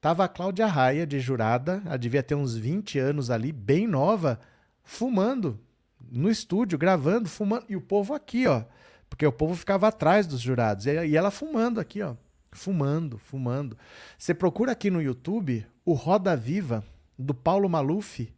Tava 0.00 0.24
a 0.24 0.28
Cláudia 0.28 0.66
Raia, 0.66 1.06
de 1.06 1.18
jurada, 1.20 1.82
ela 1.86 1.96
devia 1.96 2.22
ter 2.22 2.34
uns 2.34 2.56
20 2.56 2.98
anos 2.98 3.30
ali, 3.30 3.52
bem 3.52 3.86
nova, 3.86 4.38
fumando 4.84 5.58
no 5.98 6.30
estúdio, 6.30 6.78
gravando, 6.78 7.28
fumando, 7.28 7.64
e 7.68 7.74
o 7.74 7.80
povo 7.80 8.14
aqui, 8.14 8.46
ó. 8.46 8.62
Porque 9.08 9.26
o 9.26 9.32
povo 9.32 9.56
ficava 9.56 9.88
atrás 9.88 10.26
dos 10.26 10.40
jurados, 10.40 10.86
e 10.86 11.16
ela 11.16 11.30
fumando 11.30 11.80
aqui, 11.80 12.02
ó. 12.02 12.14
Fumando, 12.52 13.18
fumando. 13.18 13.76
Você 14.16 14.32
procura 14.32 14.72
aqui 14.72 14.90
no 14.90 15.02
YouTube 15.02 15.66
o 15.84 15.92
Roda 15.92 16.36
Viva, 16.36 16.84
do 17.18 17.34
Paulo 17.34 17.68
Maluf, 17.68 18.32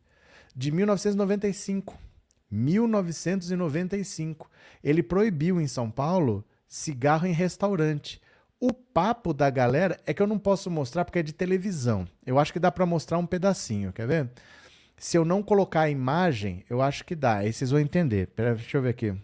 de 0.55 0.71
1995. 0.71 1.99
1995. 2.51 4.51
Ele 4.83 5.03
proibiu 5.03 5.61
em 5.61 5.67
São 5.67 5.91
Paulo 5.91 6.45
cigarro 6.69 7.27
em 7.27 7.33
restaurante. 7.33 8.21
O 8.59 8.73
papo 8.73 9.35
da 9.35 9.51
galera 9.51 10.01
é 10.07 10.15
que 10.15 10.23
eu 10.23 10.27
não 10.27 10.39
posso 10.39 10.71
mostrar 10.71 11.05
porque 11.05 11.19
é 11.19 11.23
de 11.23 11.33
televisão. 11.33 12.07
Eu 12.25 12.39
acho 12.39 12.53
que 12.53 12.59
dá 12.59 12.73
para 12.73 12.87
mostrar 12.87 13.19
um 13.19 13.27
pedacinho, 13.27 13.93
quer 13.93 14.07
ver? 14.07 14.31
Se 14.99 15.17
eu 15.19 15.25
não 15.25 15.43
colocar 15.43 15.83
a 15.83 15.91
imagem, 15.91 16.65
eu 16.71 16.81
acho 16.81 17.05
que 17.05 17.15
dá. 17.15 17.39
Aí 17.39 17.53
vocês 17.53 17.71
vão 17.71 17.81
entender. 17.81 18.29
Pera, 18.29 18.55
deixa 18.55 18.79
eu 18.79 18.83
ver 18.83 18.91
aqui. 18.91 19.15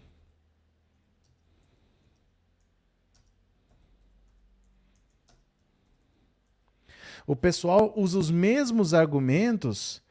O 7.27 7.37
pessoal 7.37 7.93
usa 7.97 8.19
os 8.19 8.31
mesmos 8.31 8.93
argumentos 8.93 10.03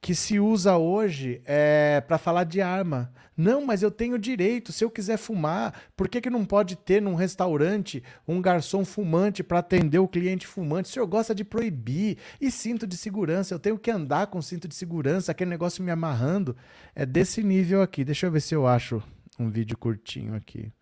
que 0.00 0.14
se 0.14 0.40
usa 0.40 0.78
hoje 0.78 1.42
é, 1.44 2.00
para 2.00 2.16
falar 2.16 2.44
de 2.44 2.60
arma. 2.60 3.12
Não, 3.36 3.64
mas 3.64 3.82
eu 3.82 3.90
tenho 3.90 4.18
direito. 4.18 4.72
Se 4.72 4.82
eu 4.84 4.90
quiser 4.90 5.18
fumar, 5.18 5.74
por 5.96 6.08
que, 6.08 6.20
que 6.20 6.30
não 6.30 6.44
pode 6.44 6.76
ter 6.76 7.02
num 7.02 7.14
restaurante 7.14 8.02
um 8.26 8.40
garçom 8.40 8.84
fumante 8.84 9.42
para 9.42 9.58
atender 9.58 9.98
o 9.98 10.08
cliente 10.08 10.46
fumante? 10.46 10.88
O 10.88 10.92
senhor 10.92 11.06
gosta 11.06 11.34
de 11.34 11.44
proibir. 11.44 12.18
E 12.40 12.50
cinto 12.50 12.86
de 12.86 12.96
segurança? 12.96 13.54
Eu 13.54 13.58
tenho 13.58 13.78
que 13.78 13.90
andar 13.90 14.28
com 14.28 14.40
cinto 14.40 14.66
de 14.66 14.74
segurança, 14.74 15.32
aquele 15.32 15.50
negócio 15.50 15.84
me 15.84 15.90
amarrando. 15.90 16.56
É 16.94 17.04
desse 17.04 17.42
nível 17.42 17.82
aqui. 17.82 18.04
Deixa 18.04 18.26
eu 18.26 18.30
ver 18.30 18.40
se 18.40 18.54
eu 18.54 18.66
acho 18.66 19.02
um 19.38 19.50
vídeo 19.50 19.76
curtinho 19.76 20.34
aqui. 20.34 20.72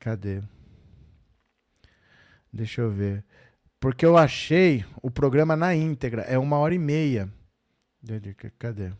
Cadê? 0.00 0.42
Deixa 2.52 2.80
eu 2.80 2.90
ver. 2.90 3.24
Porque 3.78 4.04
eu 4.04 4.16
achei 4.16 4.84
o 5.02 5.10
programa 5.10 5.56
na 5.56 5.74
íntegra. 5.74 6.22
É 6.22 6.38
uma 6.38 6.58
hora 6.58 6.74
e 6.74 6.78
meia. 6.78 7.28
Cadê? 8.58 8.92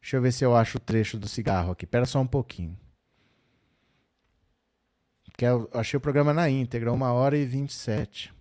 Deixa 0.00 0.16
eu 0.16 0.22
ver 0.22 0.32
se 0.32 0.44
eu 0.44 0.54
acho 0.54 0.78
o 0.78 0.80
trecho 0.80 1.18
do 1.18 1.28
cigarro 1.28 1.72
aqui. 1.72 1.84
Espera 1.84 2.04
só 2.04 2.20
um 2.20 2.26
pouquinho. 2.26 2.78
Que 5.36 5.46
eu 5.46 5.70
achei 5.72 5.96
o 5.96 6.00
programa 6.00 6.34
na 6.34 6.50
íntegra, 6.50 6.92
uma 6.92 7.12
hora 7.12 7.36
e 7.36 7.46
27. 7.46 8.34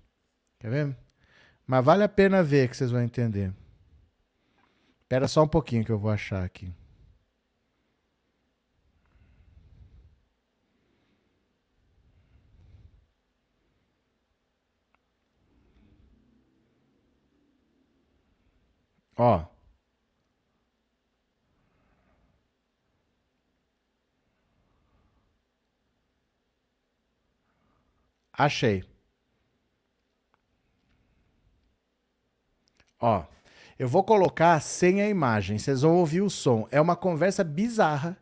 Quer 0.60 0.70
ver? 0.70 0.98
Mas 1.66 1.86
vale 1.86 2.04
a 2.04 2.10
pena 2.10 2.44
ver 2.44 2.70
que 2.70 2.76
vocês 2.76 2.92
vão 2.92 3.02
entender. 3.02 3.54
Espera 5.02 5.28
só 5.28 5.44
um 5.44 5.48
pouquinho 5.48 5.86
que 5.86 5.92
eu 5.92 6.00
vou 6.00 6.12
achar 6.12 6.44
aqui. 6.44 6.74
Ó. 19.22 19.46
Achei. 28.34 28.84
Ó, 33.00 33.24
eu 33.78 33.88
vou 33.88 34.04
colocar 34.04 34.60
sem 34.60 35.02
a 35.04 35.08
imagem, 35.08 35.60
vocês 35.60 35.82
vão 35.82 35.98
ouvir 35.98 36.22
o 36.22 36.30
som. 36.30 36.68
É 36.72 36.82
uma 36.82 36.96
conversa 36.96 37.44
bizarra 37.44 38.18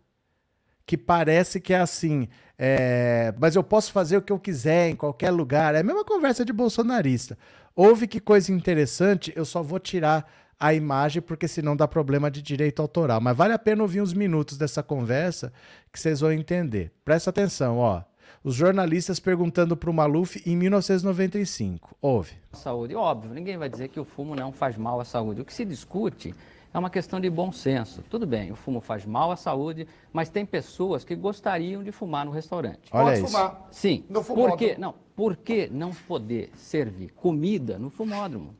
que 0.85 0.97
parece 0.97 1.61
que 1.61 1.73
é 1.73 1.79
assim, 1.79 2.27
é, 2.57 3.33
mas 3.39 3.55
eu 3.55 3.63
posso 3.63 3.93
fazer 3.93 4.17
o 4.17 4.21
que 4.21 4.33
eu 4.33 4.39
quiser 4.39 4.89
em 4.89 4.95
qualquer 4.97 5.31
lugar. 5.31 5.75
É 5.75 5.79
a 5.79 5.83
mesma 5.83 6.03
conversa 6.03 6.43
de 6.43 6.51
bolsonarista. 6.51 7.37
Ouve 7.73 8.05
que 8.05 8.19
coisa 8.19 8.51
interessante, 8.51 9.31
eu 9.33 9.45
só 9.45 9.63
vou 9.63 9.79
tirar 9.79 10.48
a 10.60 10.74
imagem, 10.74 11.22
porque 11.22 11.47
senão 11.47 11.76
dá 11.76 11.88
problema 11.88 12.30
de 12.30 12.41
direito 12.41 12.82
autoral. 12.82 13.22
Mas 13.22 13.38
vale 13.38 13.53
a 13.53 13.60
pena 13.60 13.82
ouvir 13.82 14.01
uns 14.01 14.14
minutos 14.14 14.57
dessa 14.57 14.84
conversa 14.84 15.53
que 15.91 15.99
vocês 15.99 16.20
vão 16.20 16.32
entender. 16.32 16.91
Presta 17.05 17.30
atenção, 17.30 17.78
ó. 17.78 18.01
Os 18.43 18.55
jornalistas 18.55 19.20
perguntando 19.20 19.76
para 19.76 19.89
o 19.89 19.93
Maluf 19.93 20.41
em 20.45 20.55
1995. 20.55 21.95
Ouve. 22.01 22.34
Saúde, 22.53 22.95
óbvio, 22.95 23.34
ninguém 23.34 23.57
vai 23.57 23.70
dizer 23.70 23.89
que 23.89 23.99
o 23.99 24.05
fumo 24.05 24.36
não 24.36 24.51
faz 24.51 24.78
mal 24.78 24.99
à 24.99 25.05
saúde. 25.05 25.41
O 25.41 25.45
que 25.45 25.53
se 25.53 25.66
discute 25.66 26.34
é 26.74 26.78
uma 26.80 26.89
questão 26.89 27.20
de 27.20 27.30
bom 27.30 27.51
senso. 27.51 28.03
Tudo 28.10 28.26
bem, 28.28 28.51
o 28.51 28.55
fumo 28.55 28.80
faz 28.80 29.05
mal 29.05 29.32
à 29.32 29.36
saúde, 29.36 29.88
mas 30.14 30.30
tem 30.30 30.45
pessoas 30.45 31.03
que 31.03 31.16
gostariam 31.16 31.84
de 31.84 31.91
fumar 31.91 32.26
no 32.26 32.32
restaurante. 32.32 32.80
Olha 32.91 33.05
Pode 33.05 33.18
isso. 33.20 33.28
fumar. 33.28 33.68
Sim. 33.72 34.03
No 34.10 34.16
por 34.22 34.26
fumódromo. 34.26 34.57
que 34.57 34.78
não? 34.80 34.93
Por 35.16 35.36
que 35.36 35.68
não 35.70 35.91
poder 36.07 36.51
servir 36.55 37.10
comida 37.14 37.78
no 37.78 37.89
fumódromo? 37.89 38.53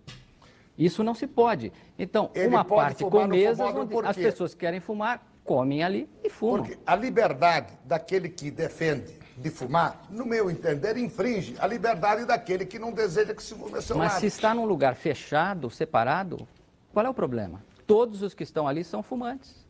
Isso 0.80 1.03
não 1.03 1.13
se 1.13 1.27
pode. 1.27 1.73
Então, 1.97 2.32
Ele 2.34 2.47
uma 2.47 2.63
pode 2.63 2.95
parte 2.95 3.03
com 3.03 3.27
mesas 3.27 3.59
onde 3.59 4.07
as 4.07 4.15
pessoas 4.15 4.53
que 4.53 4.61
querem 4.61 4.80
fumar 4.80 5.21
comem 5.43 5.84
ali 5.84 6.09
e 6.23 6.30
fumam. 6.30 6.63
Porque 6.63 6.80
a 6.88 6.95
liberdade 6.95 7.73
daquele 7.84 8.30
que 8.30 8.49
defende 8.49 9.19
de 9.36 9.49
fumar, 9.49 10.05
no 10.09 10.25
meu 10.25 10.49
entender, 10.49 10.95
infringe 10.97 11.55
a 11.59 11.67
liberdade 11.67 12.25
daquele 12.25 12.65
que 12.65 12.80
não 12.80 12.93
deseja 12.93 13.34
que 13.34 13.43
se 13.43 13.53
fume 13.53 13.82
seu 13.82 13.97
Mas 13.97 14.13
lado. 14.13 14.21
se 14.21 14.27
está 14.27 14.53
num 14.53 14.65
lugar 14.65 14.95
fechado, 14.95 15.69
separado, 15.69 16.47
qual 16.93 17.05
é 17.05 17.09
o 17.09 17.13
problema? 17.13 17.61
Todos 17.86 18.21
os 18.21 18.34
que 18.34 18.43
estão 18.43 18.67
ali 18.67 18.84
são 18.84 19.03
fumantes. 19.03 19.65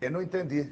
Eu 0.00 0.10
não 0.10 0.20
entendi. 0.20 0.68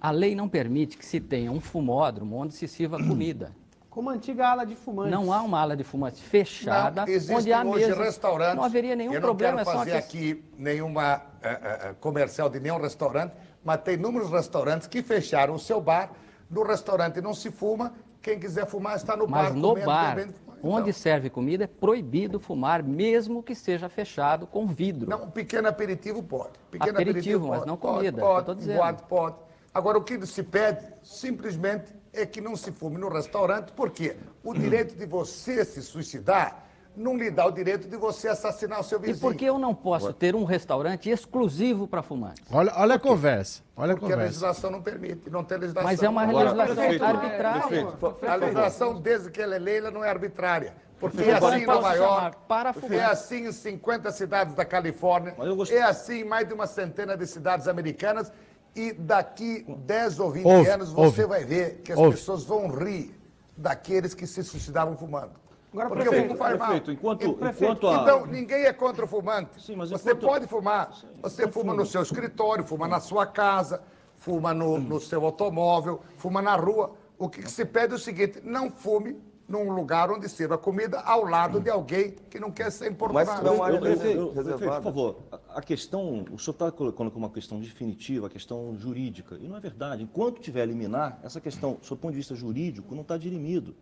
A 0.00 0.10
lei 0.10 0.34
não 0.34 0.48
permite 0.48 0.96
que 0.96 1.04
se 1.04 1.20
tenha 1.20 1.50
um 1.50 1.60
fumódromo 1.60 2.36
onde 2.36 2.54
se 2.54 2.66
sirva 2.66 2.96
comida. 3.02 3.52
Como 3.92 4.08
a 4.08 4.14
antiga 4.14 4.48
ala 4.48 4.64
de 4.64 4.74
fumantes. 4.74 5.12
Não 5.12 5.30
há 5.30 5.42
uma 5.42 5.60
ala 5.60 5.76
de 5.76 5.84
fumantes 5.84 6.18
fechada, 6.18 7.04
Não, 7.04 7.36
onde 7.36 7.52
há 7.52 7.62
hoje 7.62 7.84
mesas. 7.88 7.98
restaurantes. 7.98 8.56
Não 8.56 8.64
haveria 8.64 8.96
nenhum 8.96 9.12
Eu 9.12 9.20
não 9.20 9.28
problema. 9.28 9.58
quero 9.58 9.68
é 9.68 9.70
só 9.70 9.78
fazer 9.80 9.96
aqui 9.98 10.42
nenhuma 10.56 11.20
eh, 11.42 11.60
eh, 11.62 11.94
comercial 12.00 12.48
de 12.48 12.58
nenhum 12.58 12.80
restaurante, 12.80 13.34
mas 13.62 13.82
tem 13.82 13.92
inúmeros 13.96 14.30
restaurantes 14.30 14.86
que 14.86 15.02
fecharam 15.02 15.54
o 15.54 15.58
seu 15.58 15.78
bar. 15.78 16.10
No 16.50 16.62
restaurante 16.62 17.20
não 17.20 17.34
se 17.34 17.50
fuma. 17.50 17.92
Quem 18.22 18.40
quiser 18.40 18.64
fumar 18.64 18.96
está 18.96 19.14
no 19.14 19.28
Mas 19.28 19.48
bar 19.50 19.54
no 19.54 19.68
comendo, 19.68 19.86
bar, 19.86 20.14
bebendo. 20.14 20.34
Então, 20.58 20.70
onde 20.70 20.90
serve 20.94 21.28
comida, 21.28 21.64
é 21.64 21.66
proibido 21.66 22.40
fumar, 22.40 22.82
mesmo 22.82 23.42
que 23.42 23.54
seja 23.54 23.90
fechado 23.90 24.46
com 24.46 24.66
vidro. 24.66 25.10
Não, 25.10 25.24
um 25.24 25.30
pequeno 25.30 25.68
aperitivo 25.68 26.22
pode. 26.22 26.52
Pequeno 26.70 26.92
Aperitivo, 26.98 27.48
mas 27.48 27.58
pode, 27.58 27.68
não 27.68 27.76
pode, 27.76 27.96
comida, 27.96 28.20
Pode, 28.22 28.38
eu 28.38 28.44
tô 28.46 28.54
dizendo. 28.54 28.76
boate 28.78 29.02
pode. 29.02 29.36
Agora, 29.74 29.98
o 29.98 30.04
que 30.04 30.24
se 30.26 30.42
pede, 30.42 30.84
simplesmente, 31.02 31.86
é 32.12 32.26
que 32.26 32.40
não 32.40 32.54
se 32.56 32.70
fume 32.70 32.98
no 32.98 33.08
restaurante, 33.08 33.72
porque 33.72 34.16
o 34.44 34.52
direito 34.54 34.94
de 34.96 35.06
você 35.06 35.64
se 35.64 35.82
suicidar 35.82 36.66
não 36.94 37.16
lhe 37.16 37.30
dá 37.30 37.46
o 37.46 37.50
direito 37.50 37.88
de 37.88 37.96
você 37.96 38.28
assassinar 38.28 38.78
o 38.78 38.84
seu 38.84 38.98
E 38.98 39.06
vizinho. 39.06 39.18
por 39.20 39.34
que 39.34 39.46
eu 39.46 39.58
não 39.58 39.74
posso 39.74 40.12
ter 40.12 40.34
um 40.34 40.44
restaurante 40.44 41.08
exclusivo 41.08 41.88
para 41.88 42.02
fumantes? 42.02 42.44
Olha, 42.52 42.70
olha 42.76 42.96
a 42.96 42.98
conversa. 42.98 43.62
Olha 43.74 43.94
a 43.94 43.96
Porque 43.96 44.12
a 44.12 44.16
conversa. 44.16 44.26
legislação 44.26 44.70
não 44.70 44.82
permite, 44.82 45.30
não 45.30 45.42
tem 45.42 45.56
legislação. 45.56 45.90
Mas 45.90 46.02
é 46.02 46.08
uma 46.10 46.22
Agora, 46.22 46.52
legislação 46.52 46.74
prefeito, 46.74 47.04
arbitrária. 47.04 47.88
A 48.30 48.34
legislação, 48.34 49.00
desde 49.00 49.30
que 49.30 49.40
ela 49.40 49.54
é 49.54 49.58
lei, 49.58 49.78
ela 49.78 49.90
não 49.90 50.04
é 50.04 50.10
arbitrária. 50.10 50.74
Porque 51.00 51.20
é 51.20 51.24
Prefeito, 51.24 51.46
assim 51.46 51.62
em 51.62 51.66
posso 51.66 51.80
Nova 51.80 51.94
York, 51.94 52.36
para 52.46 52.74
é 52.90 53.04
assim 53.04 53.46
em 53.48 53.52
50 53.52 54.12
cidades 54.12 54.54
da 54.54 54.64
Califórnia, 54.64 55.34
é 55.70 55.82
assim 55.82 56.20
em 56.20 56.24
mais 56.24 56.46
de 56.46 56.54
uma 56.54 56.66
centena 56.66 57.16
de 57.16 57.26
cidades 57.26 57.66
americanas 57.66 58.30
E 58.74 58.92
daqui 58.92 59.64
10 59.68 60.18
ou 60.20 60.30
20 60.30 60.46
Ouve, 60.46 60.68
anos 60.70 60.92
você 60.92 61.22
ouve. 61.22 61.24
vai 61.26 61.44
ver 61.44 61.80
que 61.84 61.92
as 61.92 61.98
Ouve. 61.98 62.12
pessoas 62.16 62.44
vão 62.44 62.68
rir 62.68 63.14
daqueles 63.56 64.14
que 64.14 64.26
se 64.26 64.42
suicidavam 64.42 64.96
fumando. 64.96 65.32
Agora, 65.72 65.88
Porque 65.88 66.02
prefeito, 66.04 66.24
o 66.24 66.28
fumo 66.28 66.38
faz 66.38 66.58
mal. 66.58 66.68
prefeito, 66.68 66.92
enquanto, 66.92 67.22
E- 67.22 67.28
enquanto 67.28 67.88
a... 67.88 67.94
Então, 68.02 68.26
ninguém 68.26 68.64
é 68.64 68.72
contra 68.72 69.04
o 69.04 69.08
fumante. 69.08 69.62
Sim, 69.62 69.76
mas 69.76 69.90
você 69.90 70.10
enquanto- 70.10 70.26
pode 70.26 70.46
fumar. 70.46 70.90
Você 71.22 71.48
fuma 71.48 71.74
no 71.74 71.84
seu 71.86 72.02
escritório, 72.02 72.64
fuma 72.64 72.86
na 72.88 73.00
sua 73.00 73.26
casa, 73.26 73.82
fuma 74.18 74.52
no, 74.54 74.78
no 74.78 75.00
seu 75.00 75.24
automóvel, 75.24 76.00
fuma 76.16 76.40
na 76.42 76.56
rua. 76.56 76.92
O 77.18 77.28
que, 77.28 77.42
que 77.42 77.50
se 77.50 77.64
pede 77.64 77.92
é 77.92 77.96
o 77.96 77.98
seguinte: 77.98 78.40
não 78.42 78.70
fume 78.70 79.18
num 79.52 79.70
lugar 79.70 80.10
onde 80.10 80.28
sirva 80.30 80.56
comida 80.56 80.98
ao 81.00 81.24
lado 81.24 81.60
de 81.60 81.68
alguém 81.68 82.12
que 82.30 82.40
não 82.40 82.50
quer 82.50 82.72
ser 82.72 82.90
importunado. 82.90 83.26
não 83.44 83.62
há- 83.62 83.70
Eu- 83.70 84.32
eu- 84.34 84.34
eu- 84.50 84.58
por 84.58 84.82
favor, 84.82 85.16
a, 85.30 85.58
a 85.58 85.62
questão, 85.62 86.24
o 86.32 86.38
senhor 86.38 86.52
está 86.54 86.72
colocando 86.72 87.10
como 87.10 87.26
uma 87.26 87.32
questão 87.32 87.60
definitiva, 87.60 88.26
a 88.28 88.30
questão 88.30 88.74
jurídica, 88.78 89.36
e 89.38 89.46
não 89.46 89.56
é 89.56 89.60
verdade. 89.60 90.02
Enquanto 90.02 90.40
tiver 90.40 90.64
liminar, 90.64 91.20
essa 91.22 91.40
questão, 91.40 91.74
do 91.86 91.96
ponto 91.96 92.12
de 92.12 92.16
vista 92.16 92.34
jurídico, 92.34 92.94
não 92.94 93.02
está 93.02 93.18
dirimido. 93.18 93.74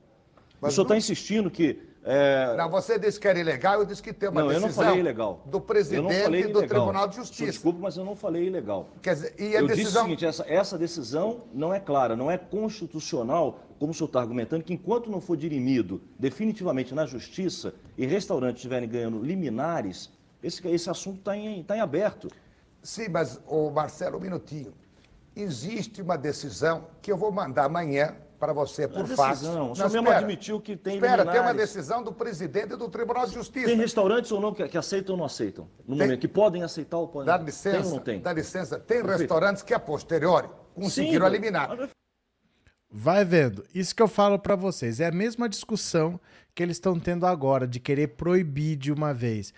Mas 0.61 0.73
o 0.73 0.75
senhor 0.75 0.85
está 0.85 0.95
não- 0.95 0.99
insistindo 0.99 1.51
que... 1.51 1.89
é, 2.03 2.55
Não, 2.57 2.71
você 2.71 2.99
disse 2.99 3.21
que 3.21 3.29
era 3.29 3.39
ilegal, 3.39 3.81
eu 3.81 3.85
disse 3.85 4.03
que 4.03 4.13
tem 4.13 4.29
uma 4.29 4.41
não, 4.41 4.51
eu 4.51 4.61
decisão 4.61 4.69
não 4.69 4.89
falei 4.91 5.01
ilegal. 5.01 5.43
do 5.45 5.57
Eu 5.59 5.61
presidente 5.61 6.23
falei 6.23 6.47
do. 6.47 6.61
Tribunal 6.61 7.09
de 7.09 7.17
Justiça. 7.17 7.45
Desculpe, 7.45 7.79
mas 7.81 7.97
eu 7.97 8.05
não 8.05 8.17
falei 8.17 8.47
ilegal. 8.47 8.89
Quer 9.03 9.15
dizer, 9.15 9.35
e 9.39 9.57
a 9.57 9.61
eu 9.61 9.67
disse 9.67 9.81
o 9.81 9.85
decisão. 9.85 10.03
seguinte, 10.05 10.25
essa, 10.25 10.45
essa 10.49 10.79
decisão 10.79 11.43
não 11.53 11.75
é 11.75 11.79
clara, 11.79 12.17
não 12.17 12.31
é 12.31 12.39
constitucional, 12.39 13.61
como 13.79 13.93
o 13.93 13.95
senhor 13.95 14.07
está 14.07 14.21
argumentando, 14.21 14.65
que 14.65 14.73
enquanto 14.73 15.11
não 15.11 15.21
for 15.21 15.37
dirimido 15.37 16.01
definitivamente 16.19 16.95
na 16.95 17.05
justiça 17.07 17.75
e 17.99 18.07
restaurantes 18.07 18.57
estiverem 18.61 18.89
ganhando 18.89 19.23
liminares, 19.23 20.11
esse, 20.43 20.67
esse 20.69 20.89
assunto 20.89 21.19
está 21.19 21.37
em, 21.37 21.63
tá 21.63 21.77
em 21.77 21.81
aberto. 21.81 22.29
Sim, 22.83 23.09
mas, 23.11 23.39
ô 23.47 23.71
Marcelo, 23.71 24.17
um 24.17 24.21
minutinho. 24.21 24.73
Existe 25.37 26.01
uma 26.01 26.17
decisão 26.17 26.87
que 27.03 27.13
eu 27.13 27.17
vou 27.17 27.31
mandar 27.31 27.65
amanhã 27.65 28.15
para 28.41 28.53
você 28.55 28.89
por 28.89 29.05
Não 29.07 29.13
é 29.13 29.17
fax. 29.17 29.43
Não, 29.43 29.75
senhor 29.75 29.89
mesmo 29.91 29.99
espera. 30.09 30.19
admitiu 30.19 30.61
que 30.61 30.75
tem 30.77 30.95
Espera, 30.95 31.19
tem 31.19 31.27
uma 31.41 31.51
liminares. 31.51 31.61
decisão 31.75 32.03
do 32.03 32.13
presidente 32.13 32.75
do 32.75 32.89
Tribunal 32.89 33.27
de 33.27 33.35
Justiça. 33.35 33.67
Tem 33.67 33.77
restaurantes 33.77 34.33
ou 34.33 34.41
não 34.41 34.55
que, 34.55 34.67
que 34.67 34.79
aceitam 34.79 35.13
ou 35.15 35.19
não 35.19 35.27
aceitam? 35.27 35.69
No 35.87 35.95
Tem. 35.97 36.07
momento, 36.07 36.21
que 36.21 36.27
podem 36.29 36.63
aceitar 36.63 36.97
ou 36.97 37.07
podem 37.07 37.27
Dá 37.27 37.37
Tem 37.37 37.47
licença, 37.47 37.89
ou 37.89 37.95
não 37.97 38.01
tem? 38.01 38.21
dá 38.21 38.33
licença. 38.33 38.79
Tem 38.81 38.97
Perfeito. 39.03 39.19
restaurantes 39.21 39.63
que, 39.63 39.75
a 39.75 39.79
posteriori, 39.79 40.49
conseguiram 40.75 41.27
Sim, 41.27 41.33
eliminar. 41.35 41.69
mas- 41.77 41.91
Vai 42.93 43.25
vendo. 43.25 43.65
Isso 43.73 43.95
que 43.95 44.03
eu 44.03 44.09
falo 44.09 44.39
pra 44.39 44.57
vocês. 44.57 44.99
É 44.99 45.07
a 45.07 45.13
mesma 45.13 45.49
discussão 45.49 46.19
que 46.55 46.63
eles 46.63 46.77
estão 46.77 46.99
tendo 46.99 47.25
agora 47.25 47.67
de 47.69 47.79
querer 47.79 48.09
proibir 48.09 48.75
de 48.77 48.91
uma 48.91 49.15
vez. 49.15 49.55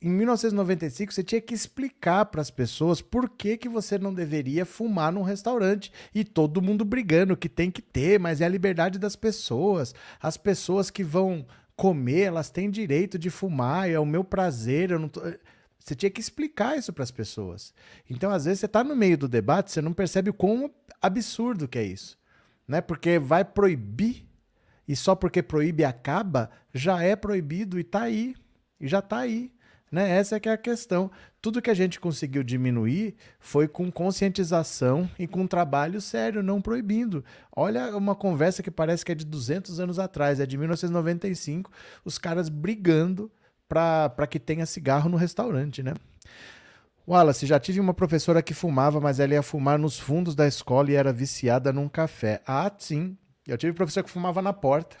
Em 0.00 0.10
1995, 0.10 1.12
você 1.12 1.24
tinha 1.24 1.40
que 1.40 1.52
explicar 1.52 2.26
para 2.26 2.40
as 2.40 2.50
pessoas 2.50 3.00
por 3.00 3.28
que, 3.28 3.56
que 3.56 3.68
você 3.68 3.98
não 3.98 4.14
deveria 4.14 4.64
fumar 4.64 5.12
num 5.12 5.22
restaurante. 5.22 5.92
E 6.14 6.24
todo 6.24 6.62
mundo 6.62 6.84
brigando 6.84 7.36
que 7.36 7.48
tem 7.48 7.70
que 7.70 7.82
ter, 7.82 8.20
mas 8.20 8.40
é 8.40 8.44
a 8.44 8.48
liberdade 8.48 8.98
das 8.98 9.16
pessoas. 9.16 9.94
As 10.20 10.36
pessoas 10.36 10.90
que 10.90 11.02
vão 11.02 11.44
comer, 11.74 12.22
elas 12.22 12.50
têm 12.50 12.70
direito 12.70 13.18
de 13.18 13.30
fumar, 13.30 13.90
é 13.90 13.98
o 13.98 14.06
meu 14.06 14.22
prazer. 14.22 14.90
Eu 14.90 14.98
não 15.00 15.08
tô... 15.08 15.20
Você 15.78 15.94
tinha 15.94 16.10
que 16.10 16.20
explicar 16.20 16.78
isso 16.78 16.92
para 16.92 17.02
as 17.02 17.10
pessoas. 17.10 17.74
Então, 18.08 18.30
às 18.30 18.44
vezes, 18.44 18.60
você 18.60 18.66
está 18.66 18.84
no 18.84 18.94
meio 18.94 19.18
do 19.18 19.26
debate, 19.26 19.72
você 19.72 19.80
não 19.80 19.92
percebe 19.92 20.30
o 20.30 20.34
quão 20.34 20.70
absurdo 21.00 21.66
que 21.66 21.78
é 21.78 21.84
isso 21.84 22.18
né? 22.68 22.82
Porque 22.82 23.18
vai 23.18 23.44
proibir 23.44 24.28
e 24.86 24.94
só 24.94 25.14
porque 25.14 25.42
proíbe 25.42 25.84
acaba, 25.84 26.50
já 26.72 27.02
é 27.02 27.16
proibido 27.16 27.80
e 27.80 27.84
tá 27.84 28.02
aí, 28.02 28.36
e 28.78 28.86
já 28.86 29.00
tá 29.00 29.18
aí, 29.18 29.50
né? 29.90 30.10
Essa 30.10 30.36
é 30.36 30.40
que 30.40 30.48
é 30.48 30.52
a 30.52 30.58
questão. 30.58 31.10
Tudo 31.40 31.62
que 31.62 31.70
a 31.70 31.74
gente 31.74 31.98
conseguiu 32.00 32.42
diminuir 32.42 33.14
foi 33.38 33.66
com 33.68 33.90
conscientização 33.90 35.08
e 35.18 35.26
com 35.26 35.46
trabalho 35.46 36.00
sério, 36.00 36.42
não 36.42 36.60
proibindo. 36.60 37.24
Olha 37.54 37.96
uma 37.96 38.14
conversa 38.14 38.62
que 38.62 38.70
parece 38.70 39.04
que 39.04 39.12
é 39.12 39.14
de 39.14 39.24
200 39.24 39.80
anos 39.80 39.98
atrás, 39.98 40.40
é 40.40 40.46
de 40.46 40.58
1995, 40.58 41.70
os 42.04 42.18
caras 42.18 42.48
brigando 42.48 43.30
para 43.68 44.26
que 44.26 44.38
tenha 44.38 44.66
cigarro 44.66 45.08
no 45.08 45.16
restaurante, 45.16 45.82
né? 45.82 45.94
Wallace, 47.06 47.46
já 47.46 47.58
tive 47.58 47.80
uma 47.80 47.94
professora 47.94 48.42
que 48.42 48.52
fumava, 48.52 49.00
mas 49.00 49.18
ela 49.18 49.32
ia 49.32 49.42
fumar 49.42 49.78
nos 49.78 49.98
fundos 49.98 50.34
da 50.34 50.46
escola 50.46 50.90
e 50.90 50.94
era 50.94 51.10
viciada 51.10 51.72
num 51.72 51.88
café. 51.88 52.42
Ah, 52.46 52.70
sim. 52.78 53.16
Eu 53.46 53.56
tive 53.56 53.72
professor 53.72 54.04
que 54.04 54.10
fumava 54.10 54.42
na 54.42 54.52
porta. 54.52 54.98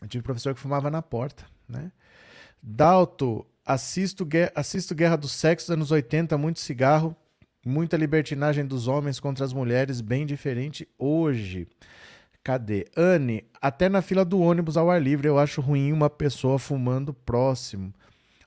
Eu 0.00 0.06
tive 0.06 0.22
professor 0.22 0.54
que 0.54 0.60
fumava 0.60 0.88
na 0.90 1.02
porta, 1.02 1.44
né? 1.68 1.90
Dalto, 2.62 3.44
assisto, 3.68 4.26
assisto 4.54 4.94
Guerra 4.94 5.16
dos 5.16 5.32
Sexos, 5.32 5.70
anos 5.70 5.90
80, 5.90 6.38
muito 6.38 6.58
cigarro, 6.58 7.14
muita 7.64 7.98
libertinagem 7.98 8.64
dos 8.64 8.88
homens 8.88 9.20
contra 9.20 9.44
as 9.44 9.52
mulheres, 9.52 10.00
bem 10.00 10.24
diferente 10.24 10.88
hoje. 10.98 11.68
Cadê? 12.42 12.86
Anne, 12.96 13.44
até 13.60 13.90
na 13.90 14.00
fila 14.00 14.24
do 14.24 14.40
ônibus 14.40 14.78
ao 14.78 14.90
ar 14.90 15.02
livre 15.02 15.28
eu 15.28 15.38
acho 15.38 15.60
ruim 15.60 15.92
uma 15.92 16.08
pessoa 16.08 16.58
fumando 16.58 17.12
próximo. 17.12 17.92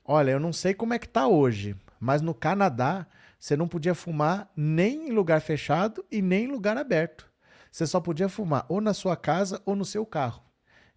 Olha, 0.04 0.32
eu 0.32 0.40
não 0.40 0.52
sei 0.52 0.74
como 0.74 0.92
é 0.92 0.98
que 0.98 1.08
tá 1.08 1.28
hoje, 1.28 1.76
mas 2.00 2.20
no 2.20 2.34
Canadá 2.34 3.06
você 3.38 3.56
não 3.56 3.68
podia 3.68 3.94
fumar 3.94 4.50
nem 4.56 5.08
em 5.08 5.12
lugar 5.12 5.40
fechado 5.40 6.04
e 6.10 6.20
nem 6.20 6.46
em 6.46 6.48
lugar 6.48 6.76
aberto. 6.76 7.30
Você 7.70 7.86
só 7.86 8.00
podia 8.00 8.28
fumar 8.28 8.66
ou 8.68 8.80
na 8.80 8.92
sua 8.92 9.16
casa 9.16 9.62
ou 9.64 9.76
no 9.76 9.84
seu 9.84 10.04
carro. 10.04 10.42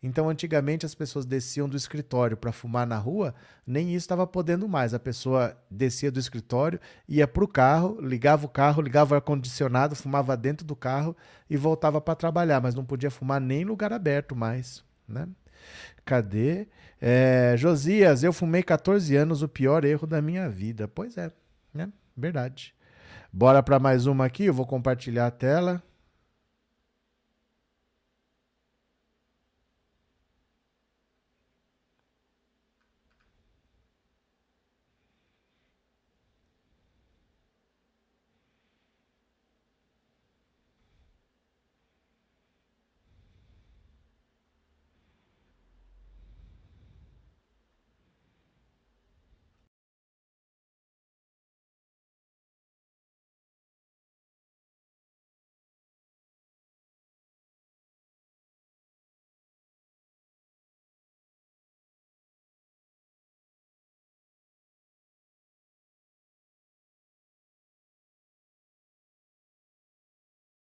Então, 0.01 0.29
antigamente 0.29 0.85
as 0.85 0.93
pessoas 0.93 1.25
desciam 1.25 1.67
do 1.67 1.75
escritório 1.75 2.37
para 2.37 2.51
fumar 2.51 2.85
na 2.85 2.97
rua, 2.97 3.33
nem 3.65 3.89
isso 3.89 4.03
estava 4.03 4.27
podendo 4.27 4.67
mais. 4.67 4.93
A 4.93 4.99
pessoa 4.99 5.57
descia 5.69 6.11
do 6.11 6.19
escritório, 6.19 6.79
ia 7.07 7.27
para 7.27 7.43
o 7.43 7.47
carro, 7.47 7.99
ligava 7.99 8.45
o 8.45 8.49
carro, 8.49 8.81
ligava 8.81 9.13
o 9.13 9.15
ar-condicionado, 9.15 9.95
fumava 9.95 10.37
dentro 10.37 10.65
do 10.65 10.75
carro 10.75 11.15
e 11.49 11.57
voltava 11.57 11.99
para 11.99 12.15
trabalhar, 12.15 12.61
mas 12.61 12.75
não 12.75 12.85
podia 12.85 13.09
fumar 13.09 13.41
nem 13.41 13.61
em 13.61 13.65
lugar 13.65 13.91
aberto 13.91 14.35
mais, 14.35 14.83
né? 15.07 15.27
Cadê? 16.05 16.67
É, 17.01 17.55
Josias, 17.57 18.23
eu 18.23 18.31
fumei 18.31 18.61
14 18.61 19.15
anos, 19.15 19.41
o 19.41 19.47
pior 19.47 19.83
erro 19.83 20.05
da 20.05 20.21
minha 20.21 20.47
vida. 20.49 20.87
Pois 20.87 21.17
é, 21.17 21.31
né? 21.73 21.91
Verdade. 22.15 22.75
Bora 23.33 23.61
para 23.61 23.79
mais 23.79 24.05
uma 24.05 24.25
aqui, 24.25 24.45
eu 24.45 24.53
vou 24.53 24.65
compartilhar 24.65 25.27
a 25.27 25.31
tela. 25.31 25.83